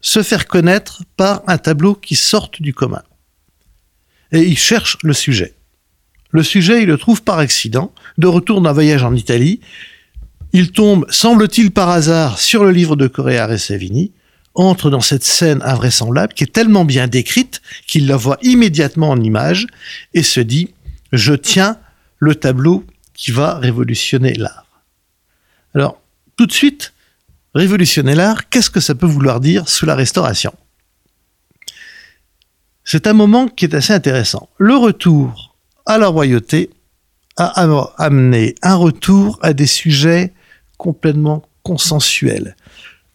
se 0.00 0.22
faire 0.22 0.46
connaître 0.46 1.02
par 1.16 1.42
un 1.46 1.58
tableau 1.58 1.94
qui 1.94 2.14
sorte 2.14 2.60
du 2.60 2.74
commun. 2.74 3.02
Et 4.32 4.42
il 4.42 4.58
cherche 4.58 4.96
le 5.02 5.12
sujet. 5.12 5.54
Le 6.32 6.42
sujet, 6.42 6.82
il 6.82 6.88
le 6.88 6.98
trouve 6.98 7.22
par 7.22 7.38
accident, 7.38 7.92
de 8.18 8.26
retour 8.26 8.62
d'un 8.62 8.72
voyage 8.72 9.04
en 9.04 9.14
Italie. 9.14 9.60
Il 10.54 10.72
tombe, 10.72 11.06
semble-t-il 11.10 11.70
par 11.70 11.90
hasard, 11.90 12.38
sur 12.38 12.64
le 12.64 12.70
livre 12.70 12.96
de 12.96 13.06
Coréard 13.06 13.52
et 13.52 13.58
Savigny, 13.58 14.12
entre 14.54 14.90
dans 14.90 15.00
cette 15.00 15.24
scène 15.24 15.62
invraisemblable 15.62 16.34
qui 16.34 16.44
est 16.44 16.52
tellement 16.52 16.84
bien 16.84 17.06
décrite 17.06 17.62
qu'il 17.86 18.06
la 18.06 18.16
voit 18.16 18.38
immédiatement 18.42 19.10
en 19.10 19.20
image 19.20 19.66
et 20.14 20.22
se 20.22 20.40
dit 20.40 20.70
je 21.12 21.34
tiens 21.34 21.78
le 22.18 22.34
tableau 22.34 22.84
qui 23.14 23.30
va 23.30 23.58
révolutionner 23.58 24.34
l'art. 24.34 24.66
Alors, 25.74 26.00
tout 26.36 26.46
de 26.46 26.52
suite, 26.52 26.92
révolutionner 27.54 28.14
l'art, 28.14 28.48
qu'est-ce 28.48 28.70
que 28.70 28.80
ça 28.80 28.94
peut 28.94 29.06
vouloir 29.06 29.40
dire 29.40 29.68
sous 29.68 29.86
la 29.86 29.94
restauration? 29.94 30.52
C'est 32.84 33.06
un 33.06 33.12
moment 33.12 33.48
qui 33.48 33.64
est 33.64 33.74
assez 33.74 33.92
intéressant. 33.92 34.48
Le 34.58 34.76
retour 34.76 35.51
à 35.86 35.98
la 35.98 36.08
royauté 36.08 36.70
a 37.36 37.46
amené 37.96 38.54
un 38.62 38.74
retour 38.74 39.38
à 39.42 39.52
des 39.52 39.66
sujets 39.66 40.32
complètement 40.76 41.44
consensuels 41.62 42.56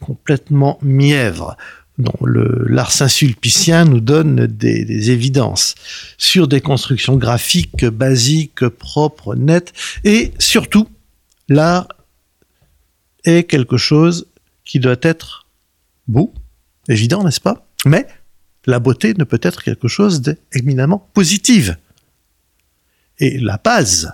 complètement 0.02 0.78
mièvre 0.82 1.58
dont 1.98 2.14
l'art 2.24 2.92
saint-sulpicien 2.92 3.86
nous 3.86 4.00
donne 4.00 4.46
des, 4.46 4.86
des, 4.86 5.10
évidences 5.10 5.74
sur 6.18 6.48
des 6.48 6.62
constructions 6.62 7.16
graphiques 7.16 7.86
basiques, 7.86 8.68
propres, 8.68 9.34
nettes, 9.34 9.74
et 10.04 10.32
surtout, 10.38 10.88
l'art 11.50 11.88
est 13.26 13.46
quelque 13.46 13.78
chose 13.78 14.28
qui 14.64 14.80
doit 14.80 14.98
être 15.02 15.48
beau, 16.08 16.36
évident, 16.88 17.24
n'est-ce 17.24 17.42
pas? 17.42 17.68
Mais 17.86 18.06
la 18.68 18.80
beauté 18.80 19.16
ne 19.18 19.24
peut 19.24 19.40
être 19.42 19.64
quelque 19.64 19.88
chose 19.88 20.22
d'éminemment 20.22 21.10
positive. 21.16 21.78
Et 23.20 23.40
la 23.40 23.58
base 23.58 24.14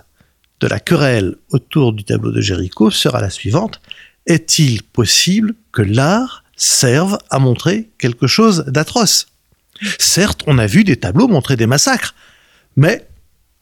de 0.60 0.66
la 0.66 0.80
querelle 0.80 1.36
autour 1.50 1.92
du 1.92 2.04
tableau 2.04 2.32
de 2.32 2.40
Géricault 2.40 2.90
sera 2.90 3.20
la 3.20 3.30
suivante 3.30 3.80
est-il 4.26 4.82
possible 4.82 5.54
que 5.72 5.82
l'art 5.82 6.44
serve 6.56 7.18
à 7.30 7.38
montrer 7.38 7.90
quelque 7.98 8.26
chose 8.26 8.64
d'atroce? 8.66 9.26
Certes, 9.98 10.42
on 10.46 10.58
a 10.58 10.66
vu 10.66 10.84
des 10.84 10.96
tableaux 10.96 11.28
montrer 11.28 11.56
des 11.56 11.66
massacres, 11.66 12.14
mais 12.76 13.06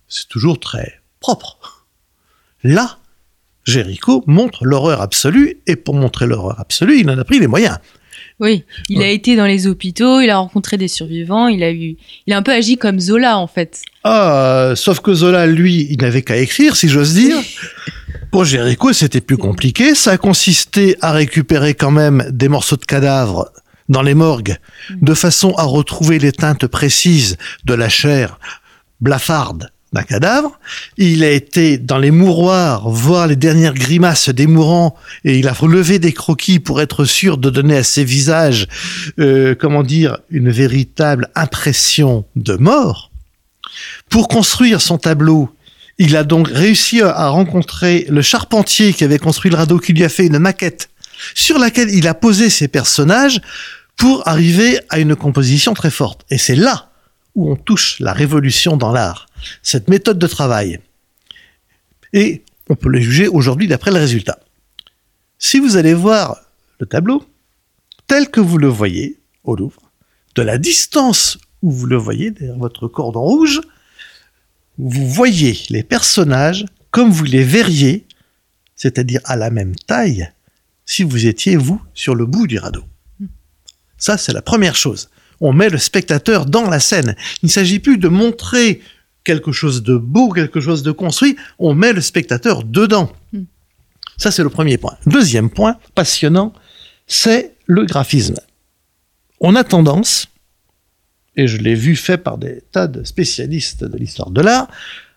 c'est 0.09 0.29
toujours 0.29 0.61
très 0.61 1.01
propre. 1.21 1.87
Là, 2.63 2.99
Géricault 3.65 4.23
montre 4.27 4.65
l'horreur 4.65 5.01
absolue, 5.01 5.61
et 5.67 5.77
pour 5.77 5.95
montrer 5.95 6.27
l'horreur 6.27 6.61
absolue, 6.61 7.01
il 7.01 7.11
en 7.11 7.19
a 7.19 7.25
pris 7.25 7.39
les 7.39 7.47
moyens. 7.47 7.79
Oui, 8.43 8.65
il 8.89 8.99
ouais. 8.99 9.05
a 9.05 9.09
été 9.09 9.37
dans 9.37 9.47
les 9.47 9.69
hôpitaux, 9.69 10.21
il 10.21 10.29
a 10.29 10.37
rencontré 10.37 10.77
des 10.77 10.89
survivants, 10.89 11.47
il 11.47 11.63
a 11.63 11.71
eu, 11.71 11.97
il 12.27 12.33
a 12.33 12.37
un 12.37 12.43
peu 12.43 12.51
agi 12.51 12.77
comme 12.77 12.99
Zola 12.99 13.39
en 13.39 13.47
fait. 13.47 13.81
Ah, 14.03 14.73
sauf 14.75 14.99
que 14.99 15.15
Zola, 15.15 15.47
lui, 15.47 15.87
il 15.89 16.03
n'avait 16.03 16.23
qu'à 16.23 16.37
écrire, 16.37 16.75
si 16.75 16.89
j'ose 16.89 17.15
dire. 17.15 17.37
Pour 18.33 18.45
Géricault, 18.45 18.93
c'était 18.93 19.21
plus 19.21 19.37
compliqué. 19.37 19.95
Ça 19.95 20.19
consistait 20.19 20.97
à 21.01 21.13
récupérer 21.13 21.75
quand 21.75 21.93
même 21.93 22.27
des 22.31 22.49
morceaux 22.49 22.77
de 22.77 22.85
cadavres 22.85 23.49
dans 23.89 24.03
les 24.03 24.15
morgues, 24.15 24.57
de 24.91 25.15
façon 25.15 25.55
à 25.57 25.63
retrouver 25.63 26.19
les 26.19 26.33
teintes 26.33 26.67
précises 26.67 27.37
de 27.65 27.75
la 27.75 27.89
chair 27.89 28.41
blafarde 29.01 29.71
d'un 29.93 30.03
cadavre. 30.03 30.59
Il 30.97 31.23
a 31.25 31.31
été 31.31 31.79
dans 31.79 31.99
les 31.99 32.11
mouroirs 32.11 32.89
voir 32.89 33.27
les 33.27 33.37
dernières 33.37 33.75
grimaces 33.75 34.29
des 34.29 34.47
mourants 34.47 34.97
et 35.25 35.39
il 35.39 35.49
a 35.49 35.53
relevé 35.53 35.99
des 35.99 36.13
croquis 36.13 36.59
pour 36.59 36.81
être 36.81 37.05
sûr 37.05 37.39
de 37.39 37.51
donner 37.51 37.77
à 37.77 37.85
ces 37.85 38.05
visages, 38.05 38.69
euh, 39.19 39.55
comment 39.55 39.83
dire, 39.83 40.19
une 40.31 40.51
véritable 40.51 41.29
impression 41.35 42.25
de 42.37 42.55
mort. 42.55 43.11
Pour 44.09 44.29
construire 44.29 44.81
son 44.81 44.99
tableau, 44.99 45.51
il 45.99 46.17
a 46.17 46.25
donc 46.25 46.49
réussi 46.49 47.03
à 47.03 47.29
rencontrer 47.29 48.07
le 48.09 48.23
charpentier 48.23 48.93
qui 48.93 49.05
avait 49.05 49.19
construit 49.19 49.51
le 49.51 49.57
radeau, 49.57 49.79
qui 49.79 49.93
lui 49.93 50.05
a 50.05 50.09
fait 50.09 50.27
une 50.27 50.39
maquette 50.39 50.89
sur 51.35 51.59
laquelle 51.59 51.91
il 51.91 52.09
a 52.09 52.15
posé 52.15 52.51
ses 52.51 52.69
personnages 52.69 53.41
pour 53.97 54.27
arriver 54.27 54.81
à 54.89 54.99
une 54.99 55.15
composition 55.15 55.75
très 55.75 55.91
forte. 55.91 56.23
Et 56.31 56.39
c'est 56.39 56.57
là 56.57 56.92
où 57.35 57.51
on 57.51 57.57
touche 57.57 57.99
la 58.01 58.13
révolution 58.13 58.77
dans 58.77 58.93
l'art, 58.93 59.27
cette 59.63 59.89
méthode 59.89 60.19
de 60.19 60.27
travail. 60.27 60.81
Et 62.13 62.43
on 62.69 62.77
peut 62.77 62.89
le 62.89 63.01
juger 63.01 63.29
aujourd'hui 63.29 63.69
d'après 63.69 63.91
le 63.91 63.99
résultat. 63.99 64.39
Si 65.39 65.59
vous 65.59 65.77
allez 65.77 65.95
voir 65.95 66.41
le 66.79 66.87
tableau 66.87 67.25
tel 68.07 68.31
que 68.31 68.41
vous 68.41 68.59
le 68.59 68.69
voyez 68.69 69.19
au 69.45 69.57
Louvre, 69.57 69.91
de 70.35 70.43
la 70.43 70.59
distance 70.59 71.39
où 71.63 71.71
vous 71.71 71.87
le 71.87 71.97
voyez 71.97 72.31
derrière 72.31 72.59
votre 72.59 72.89
cordon 72.89 73.23
rouge, 73.23 73.61
vous 74.79 75.09
voyez 75.09 75.59
les 75.71 75.83
personnages 75.83 76.65
comme 76.91 77.11
vous 77.11 77.25
les 77.25 77.43
verriez, 77.43 78.07
c'est-à-dire 78.77 79.21
à 79.25 79.37
la 79.37 79.51
même 79.51 79.75
taille, 79.75 80.31
si 80.85 81.03
vous 81.03 81.27
étiez, 81.27 81.57
vous, 81.57 81.81
sur 81.95 82.15
le 82.15 82.27
bout 82.27 82.47
du 82.47 82.59
radeau. 82.59 82.85
Ça, 83.97 84.19
c'est 84.19 84.33
la 84.33 84.43
première 84.43 84.75
chose. 84.75 85.09
On 85.45 85.53
met 85.53 85.69
le 85.69 85.79
spectateur 85.79 86.47
dans 86.47 86.71
la 86.71 86.79
scène. 86.79 87.17
Il 87.43 87.47
ne 87.47 87.51
s'agit 87.51 87.81
plus 87.81 87.99
de 87.99 88.07
montrer 88.09 88.81
quelque 89.25 89.53
chose 89.53 89.83
de 89.83 89.97
beau, 89.97 90.31
quelque 90.31 90.61
chose 90.61 90.83
de 90.83 90.93
construit, 90.93 91.37
on 91.59 91.75
met 91.75 91.93
le 91.93 92.01
spectateur 92.01 92.65
dedans. 92.65 93.13
Ça, 94.17 94.31
c'est 94.31 94.43
le 94.43 94.51
premier 94.51 94.79
point. 94.79 94.97
Deuxième 95.07 95.51
point, 95.51 95.79
passionnant, 95.95 96.53
c'est 97.07 97.55
le 97.67 97.85
graphisme. 97.85 98.37
On 99.41 99.57
a 99.57 99.65
tendance, 99.65 100.29
et 101.37 101.49
je 101.49 101.57
l'ai 101.59 101.75
vu 101.75 101.97
fait 101.97 102.19
par 102.19 102.39
des 102.39 102.63
tas 102.73 102.87
de 102.87 103.03
spécialistes 103.05 103.85
de 103.85 103.97
l'histoire 103.97 104.31
de 104.31 104.41
l'art, 104.41 104.69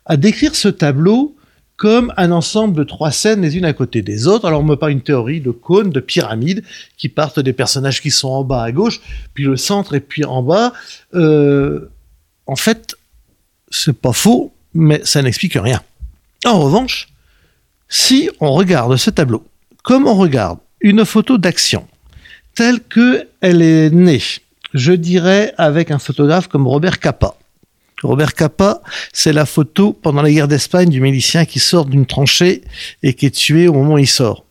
à 0.06 0.18
décrire 0.18 0.56
ce 0.56 0.68
tableau 0.68 1.36
comme 1.78 2.14
un 2.18 2.32
ensemble 2.32 2.76
de 2.76 2.84
trois 2.84 3.12
scènes 3.12 3.42
les 3.42 3.58
unes 3.58 3.66
à 3.66 3.74
côté 3.74 4.02
des 4.02 4.28
autres. 4.28 4.46
Alors 4.46 4.62
on 4.62 4.64
me 4.64 4.76
parle 4.76 4.94
une 4.94 5.02
théorie 5.02 5.42
de 5.42 5.52
cône, 5.52 5.90
de 5.90 6.00
pyramide, 6.00 6.64
qui 6.98 7.10
partent 7.10 7.40
des 7.40 7.54
personnages 7.54 8.02
qui 8.02 8.12
sont 8.12 8.30
en 8.30 8.44
bas 8.44 8.64
à 8.64 8.72
gauche, 8.72 9.02
puis 9.34 9.44
le 9.44 9.58
centre 9.58 9.96
et 9.96 10.00
puis 10.00 10.24
en 10.24 10.42
bas. 10.42 10.74
Euh, 11.14 11.90
en 12.48 12.56
fait, 12.56 12.96
c'est 13.70 13.98
pas 13.98 14.14
faux, 14.14 14.54
mais 14.74 15.02
ça 15.04 15.22
n'explique 15.22 15.56
rien. 15.56 15.82
En 16.46 16.60
revanche, 16.60 17.10
si 17.90 18.30
on 18.40 18.52
regarde 18.52 18.96
ce 18.98 19.10
tableau 19.10 19.46
comme 19.84 20.08
on 20.08 20.16
regarde 20.16 20.60
une 20.82 21.06
photo 21.06 21.38
d'action 21.38 21.88
telle 22.56 22.82
que 22.82 23.28
elle 23.42 23.62
est 23.62 23.92
née 23.92 24.22
je 24.76 24.92
dirais 24.92 25.54
avec 25.58 25.90
un 25.90 26.00
photographe 26.00 26.48
comme 26.48 26.68
Robert 26.68 27.00
Capa. 27.00 27.36
Robert 28.06 28.34
Capa, 28.34 28.82
c'est 29.14 29.34
la 29.34 29.46
photo 29.46 29.94
pendant 29.94 30.22
la 30.22 30.32
guerre 30.32 30.48
d'Espagne 30.48 30.90
du 30.90 31.02
milicien 31.02 31.46
qui 31.46 31.60
sort 31.60 31.86
d'une 31.86 32.06
tranchée 32.06 32.62
et 33.04 33.14
qui 33.14 33.26
est 33.26 33.36
tué 33.36 33.68
au 33.68 33.74
moment 33.74 33.96
où 33.96 33.98
il 33.98 34.08
sort. 34.08 34.46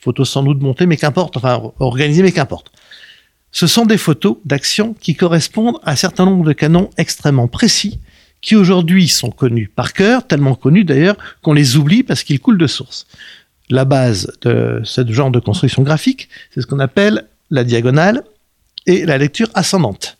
Photo 0.00 0.24
sans 0.24 0.42
doute 0.42 0.60
montée, 0.60 0.86
mais 0.86 0.96
qu'importe, 0.96 1.36
enfin 1.36 1.72
organisée, 1.78 2.22
mais 2.22 2.32
qu'importe. 2.32 2.70
Ce 3.50 3.66
sont 3.66 3.86
des 3.86 3.98
photos 3.98 4.36
d'action 4.44 4.94
qui 4.94 5.14
correspondent 5.14 5.78
à 5.82 5.92
un 5.92 5.96
certain 5.96 6.26
nombre 6.26 6.44
de 6.44 6.52
canons 6.52 6.90
extrêmement 6.98 7.48
précis 7.48 8.00
qui 8.40 8.54
aujourd'hui 8.54 9.08
sont 9.08 9.30
connus 9.30 9.68
par 9.74 9.92
cœur, 9.92 10.26
tellement 10.26 10.54
connus 10.54 10.84
d'ailleurs 10.84 11.16
qu'on 11.42 11.52
les 11.52 11.76
oublie 11.76 12.02
parce 12.02 12.22
qu'ils 12.22 12.38
coulent 12.38 12.58
de 12.58 12.66
source. 12.66 13.06
La 13.70 13.84
base 13.84 14.30
de 14.42 14.80
ce 14.84 15.10
genre 15.10 15.30
de 15.30 15.40
construction 15.40 15.82
graphique, 15.82 16.28
c'est 16.54 16.60
ce 16.60 16.66
qu'on 16.66 16.78
appelle 16.78 17.26
la 17.50 17.64
diagonale 17.64 18.22
et 18.86 19.04
la 19.04 19.18
lecture 19.18 19.48
ascendante. 19.54 20.16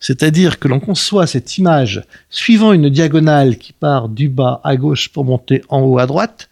C'est-à-dire 0.00 0.58
que 0.58 0.68
l'on 0.68 0.80
conçoit 0.80 1.26
cette 1.26 1.58
image 1.58 2.02
suivant 2.30 2.72
une 2.72 2.88
diagonale 2.88 3.58
qui 3.58 3.72
part 3.72 4.08
du 4.08 4.28
bas 4.28 4.60
à 4.64 4.76
gauche 4.76 5.08
pour 5.08 5.24
monter 5.24 5.62
en 5.68 5.80
haut 5.80 5.98
à 5.98 6.06
droite, 6.06 6.48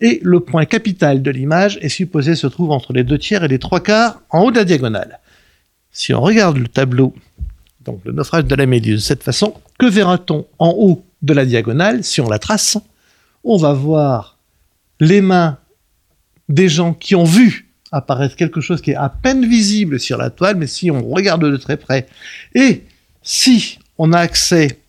et 0.00 0.20
le 0.22 0.40
point 0.40 0.64
capital 0.64 1.22
de 1.22 1.30
l'image 1.30 1.78
est 1.80 1.88
supposé 1.88 2.34
se 2.34 2.46
trouver 2.46 2.74
entre 2.74 2.92
les 2.92 3.04
deux 3.04 3.18
tiers 3.18 3.42
et 3.44 3.48
les 3.48 3.58
trois 3.58 3.80
quarts 3.80 4.20
en 4.30 4.42
haut 4.42 4.50
de 4.50 4.56
la 4.56 4.64
diagonale. 4.64 5.18
Si 5.90 6.12
on 6.12 6.20
regarde 6.20 6.58
le 6.58 6.68
tableau, 6.68 7.14
donc 7.84 8.00
le 8.04 8.12
naufrage 8.12 8.44
de 8.44 8.54
la 8.54 8.66
Méduse 8.66 9.00
de 9.00 9.06
cette 9.06 9.22
façon, 9.22 9.54
que 9.78 9.86
verra-t-on 9.86 10.46
en 10.58 10.74
haut 10.76 11.04
de 11.22 11.32
la 11.32 11.46
diagonale 11.46 12.04
si 12.04 12.20
on 12.20 12.28
la 12.28 12.38
trace? 12.38 12.76
On 13.44 13.56
va 13.56 13.72
voir 13.72 14.38
les 15.00 15.20
mains 15.20 15.58
des 16.48 16.68
gens 16.68 16.92
qui 16.92 17.14
ont 17.14 17.24
vu 17.24 17.63
apparaître 17.94 18.36
quelque 18.36 18.60
chose 18.60 18.82
qui 18.82 18.90
est 18.90 18.96
à 18.96 19.08
peine 19.08 19.46
visible 19.46 20.00
sur 20.00 20.18
la 20.18 20.30
toile, 20.30 20.56
mais 20.56 20.66
si 20.66 20.90
on 20.90 21.08
regarde 21.08 21.44
de 21.44 21.56
très 21.56 21.76
près, 21.76 22.06
et 22.54 22.82
si 23.22 23.78
on 23.98 24.12
a 24.12 24.18
accès 24.18 24.80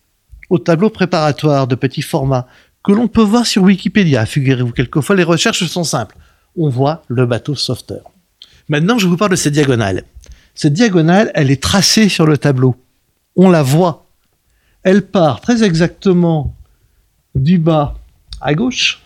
au 0.50 0.58
tableau 0.58 0.90
préparatoire 0.90 1.66
de 1.66 1.74
petit 1.74 2.02
format 2.02 2.46
que 2.84 2.92
l'on 2.92 3.08
peut 3.08 3.22
voir 3.22 3.46
sur 3.46 3.62
Wikipédia, 3.62 4.26
figurez-vous, 4.26 4.72
quelquefois 4.72 5.16
les 5.16 5.22
recherches 5.22 5.64
sont 5.66 5.84
simples, 5.84 6.16
on 6.56 6.68
voit 6.68 7.02
le 7.08 7.26
bateau 7.26 7.54
sauveteur. 7.54 8.10
Maintenant, 8.68 8.98
je 8.98 9.06
vous 9.06 9.16
parle 9.16 9.30
de 9.30 9.36
cette 9.36 9.52
diagonale. 9.52 10.02
Cette 10.54 10.72
diagonale, 10.72 11.30
elle 11.34 11.50
est 11.50 11.62
tracée 11.62 12.08
sur 12.08 12.26
le 12.26 12.38
tableau. 12.38 12.76
On 13.36 13.50
la 13.50 13.62
voit. 13.62 14.06
Elle 14.82 15.02
part 15.02 15.40
très 15.40 15.62
exactement 15.62 16.54
du 17.34 17.58
bas 17.58 17.98
à 18.40 18.54
gauche 18.54 19.02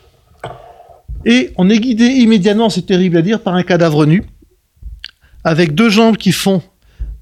et 1.24 1.52
on 1.56 1.68
est 1.68 1.78
guidé 1.78 2.06
immédiatement, 2.06 2.70
c'est 2.70 2.86
terrible 2.86 3.16
à 3.16 3.22
dire, 3.22 3.42
par 3.42 3.54
un 3.54 3.62
cadavre 3.62 4.06
nu, 4.06 4.24
avec 5.44 5.74
deux 5.74 5.90
jambes 5.90 6.16
qui 6.16 6.32
font 6.32 6.62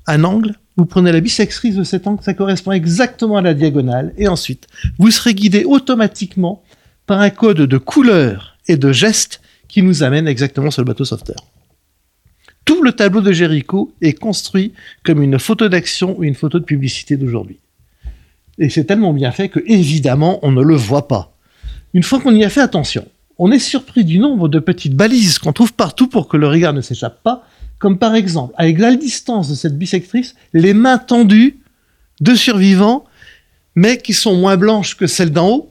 un 0.06 0.24
angle. 0.24 0.54
Vous 0.76 0.86
prenez 0.86 1.10
la 1.10 1.20
bisectrice 1.20 1.74
de 1.74 1.82
cet 1.82 2.06
angle, 2.06 2.22
ça 2.22 2.34
correspond 2.34 2.72
exactement 2.72 3.36
à 3.36 3.42
la 3.42 3.54
diagonale. 3.54 4.14
Et 4.16 4.28
ensuite, 4.28 4.68
vous 4.98 5.10
serez 5.10 5.34
guidé 5.34 5.64
automatiquement 5.64 6.62
par 7.06 7.20
un 7.20 7.30
code 7.30 7.62
de 7.62 7.78
couleurs 7.78 8.56
et 8.68 8.76
de 8.76 8.92
gestes 8.92 9.40
qui 9.66 9.82
nous 9.82 10.02
amène 10.02 10.28
exactement 10.28 10.70
sur 10.70 10.82
le 10.82 10.86
bateau 10.86 11.04
sauveteur. 11.04 11.36
Tout 12.64 12.82
le 12.82 12.92
tableau 12.92 13.22
de 13.22 13.32
Jéricho 13.32 13.92
est 14.02 14.12
construit 14.12 14.72
comme 15.02 15.22
une 15.22 15.38
photo 15.38 15.68
d'action 15.68 16.18
ou 16.18 16.24
une 16.24 16.34
photo 16.34 16.58
de 16.58 16.64
publicité 16.64 17.16
d'aujourd'hui. 17.16 17.58
Et 18.58 18.68
c'est 18.68 18.84
tellement 18.84 19.12
bien 19.12 19.32
fait 19.32 19.48
que, 19.48 19.60
évidemment, 19.66 20.38
on 20.42 20.52
ne 20.52 20.62
le 20.62 20.74
voit 20.74 21.08
pas. 21.08 21.34
Une 21.94 22.02
fois 22.02 22.20
qu'on 22.20 22.34
y 22.34 22.44
a 22.44 22.50
fait 22.50 22.60
attention, 22.60 23.06
on 23.38 23.52
est 23.52 23.58
surpris 23.58 24.04
du 24.04 24.18
nombre 24.18 24.48
de 24.48 24.58
petites 24.58 24.94
balises 24.94 25.38
qu'on 25.38 25.52
trouve 25.52 25.72
partout 25.72 26.08
pour 26.08 26.28
que 26.28 26.36
le 26.36 26.48
regard 26.48 26.72
ne 26.72 26.80
s'échappe 26.80 27.22
pas, 27.22 27.44
comme 27.78 27.98
par 27.98 28.14
exemple, 28.16 28.52
à 28.56 28.66
égale 28.66 28.98
distance 28.98 29.48
de 29.48 29.54
cette 29.54 29.78
bisectrice, 29.78 30.34
les 30.52 30.74
mains 30.74 30.98
tendues 30.98 31.58
de 32.20 32.34
survivants, 32.34 33.04
mais 33.76 33.98
qui 33.98 34.12
sont 34.12 34.34
moins 34.34 34.56
blanches 34.56 34.96
que 34.96 35.06
celles 35.06 35.30
d'en 35.30 35.48
haut, 35.48 35.68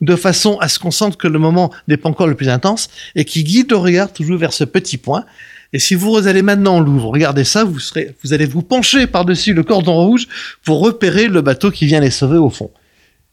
de 0.00 0.16
façon 0.16 0.58
à 0.58 0.68
ce 0.68 0.78
qu'on 0.78 0.90
sente 0.90 1.18
que 1.18 1.28
le 1.28 1.38
moment 1.38 1.70
n'est 1.88 1.98
pas 1.98 2.08
encore 2.08 2.26
le 2.26 2.34
plus 2.34 2.48
intense, 2.48 2.88
et 3.14 3.26
qui 3.26 3.44
guident 3.44 3.70
le 3.70 3.76
regard 3.76 4.12
toujours 4.12 4.38
vers 4.38 4.54
ce 4.54 4.64
petit 4.64 4.96
point. 4.96 5.26
Et 5.74 5.78
si 5.78 5.94
vous 5.94 6.16
allez 6.26 6.42
maintenant 6.42 6.78
au 6.78 6.80
Louvre, 6.80 7.10
regardez 7.10 7.44
ça, 7.44 7.64
vous, 7.64 7.80
serez, 7.80 8.14
vous 8.22 8.32
allez 8.32 8.46
vous 8.46 8.62
pencher 8.62 9.06
par-dessus 9.06 9.52
le 9.52 9.62
cordon 9.62 9.94
rouge 10.06 10.26
pour 10.64 10.80
repérer 10.80 11.26
le 11.26 11.42
bateau 11.42 11.70
qui 11.70 11.84
vient 11.84 12.00
les 12.00 12.10
sauver 12.10 12.38
au 12.38 12.48
fond. 12.48 12.70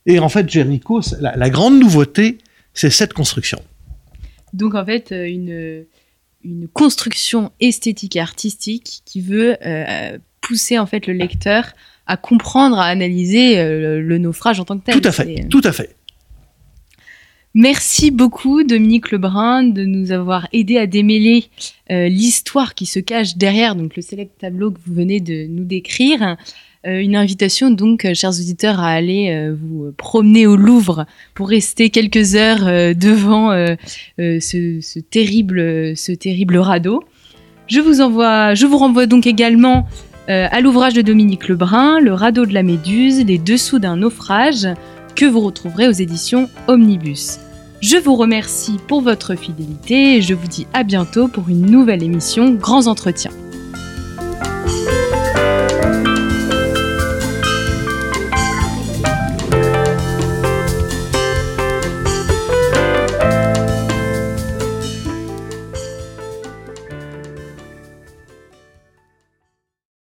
Et 0.05 0.19
en 0.19 0.27
fait, 0.27 0.49
Jericho, 0.49 1.01
la 1.19 1.49
grande 1.49 1.79
nouveauté, 1.79 2.39
c'est 2.73 2.89
cette 2.89 3.13
construction. 3.13 3.61
Donc 4.53 4.75
en 4.75 4.85
fait, 4.85 5.11
euh, 5.11 5.25
une, 5.25 5.85
une 6.43 6.67
construction 6.67 7.51
esthétique 7.59 8.15
et 8.15 8.19
artistique 8.19 9.01
qui 9.05 9.21
veut 9.21 9.55
euh, 9.65 10.17
pousser 10.41 10.79
en 10.79 10.85
fait 10.85 11.07
le 11.07 11.13
lecteur 11.13 11.71
à 12.07 12.17
comprendre, 12.17 12.77
à 12.77 12.85
analyser 12.85 13.59
euh, 13.59 14.01
le, 14.01 14.17
naufrage 14.17 14.59
en 14.59 14.65
tant 14.65 14.77
que 14.77 14.85
tel. 14.85 14.99
Tout 14.99 15.07
à 15.07 15.11
fait, 15.11 15.47
tout 15.49 15.61
à 15.63 15.71
fait. 15.71 15.95
Merci 17.53 18.11
beaucoup 18.11 18.63
Dominique 18.63 19.11
Lebrun 19.11 19.63
de 19.63 19.83
nous 19.83 20.13
avoir 20.13 20.47
aidé 20.53 20.77
à 20.77 20.87
démêler 20.87 21.49
l'histoire 21.89 22.75
qui 22.75 22.85
se 22.85 22.99
cache 22.99 23.35
derrière 23.35 23.75
donc 23.75 23.97
le 23.97 24.01
select 24.01 24.37
tableau 24.39 24.71
que 24.71 24.79
vous 24.85 24.93
venez 24.93 25.19
de 25.19 25.47
nous 25.47 25.65
décrire. 25.65 26.37
Euh, 26.87 26.99
une 26.99 27.15
invitation 27.15 27.69
donc, 27.69 28.05
euh, 28.05 28.15
chers 28.15 28.31
auditeurs, 28.31 28.79
à 28.79 28.87
aller 28.87 29.29
euh, 29.29 29.55
vous 29.55 29.91
promener 29.97 30.47
au 30.47 30.55
Louvre 30.55 31.05
pour 31.35 31.49
rester 31.49 31.91
quelques 31.91 32.35
heures 32.35 32.95
devant 32.95 33.51
ce, 34.17 34.99
terrible, 34.99 35.95
ce 35.95 36.11
terrible 36.11 36.57
radeau. 36.57 37.03
Je 37.67 37.79
vous 37.79 38.01
envoie, 38.01 38.53
je 38.53 38.65
vous 38.65 38.77
renvoie 38.77 39.05
donc 39.05 39.27
également 39.27 39.85
à 40.27 40.61
l'ouvrage 40.61 40.93
de 40.93 41.01
Dominique 41.01 41.47
Lebrun, 41.49 41.99
Le 41.99 42.13
radeau 42.13 42.45
de 42.45 42.53
la 42.53 42.63
Méduse, 42.63 43.25
les 43.25 43.37
dessous 43.37 43.79
d'un 43.79 43.97
naufrage, 43.97 44.67
que 45.15 45.25
vous 45.25 45.41
retrouverez 45.41 45.87
aux 45.87 45.91
éditions 45.91 46.49
Omnibus. 46.67 47.39
Je 47.81 47.97
vous 47.97 48.15
remercie 48.15 48.77
pour 48.87 49.01
votre 49.01 49.35
fidélité 49.35 50.17
et 50.17 50.21
je 50.21 50.33
vous 50.33 50.47
dis 50.47 50.67
à 50.73 50.83
bientôt 50.83 51.27
pour 51.27 51.49
une 51.49 51.65
nouvelle 51.65 52.03
émission 52.03 52.51
Grands 52.51 52.87
Entretiens. 52.87 53.31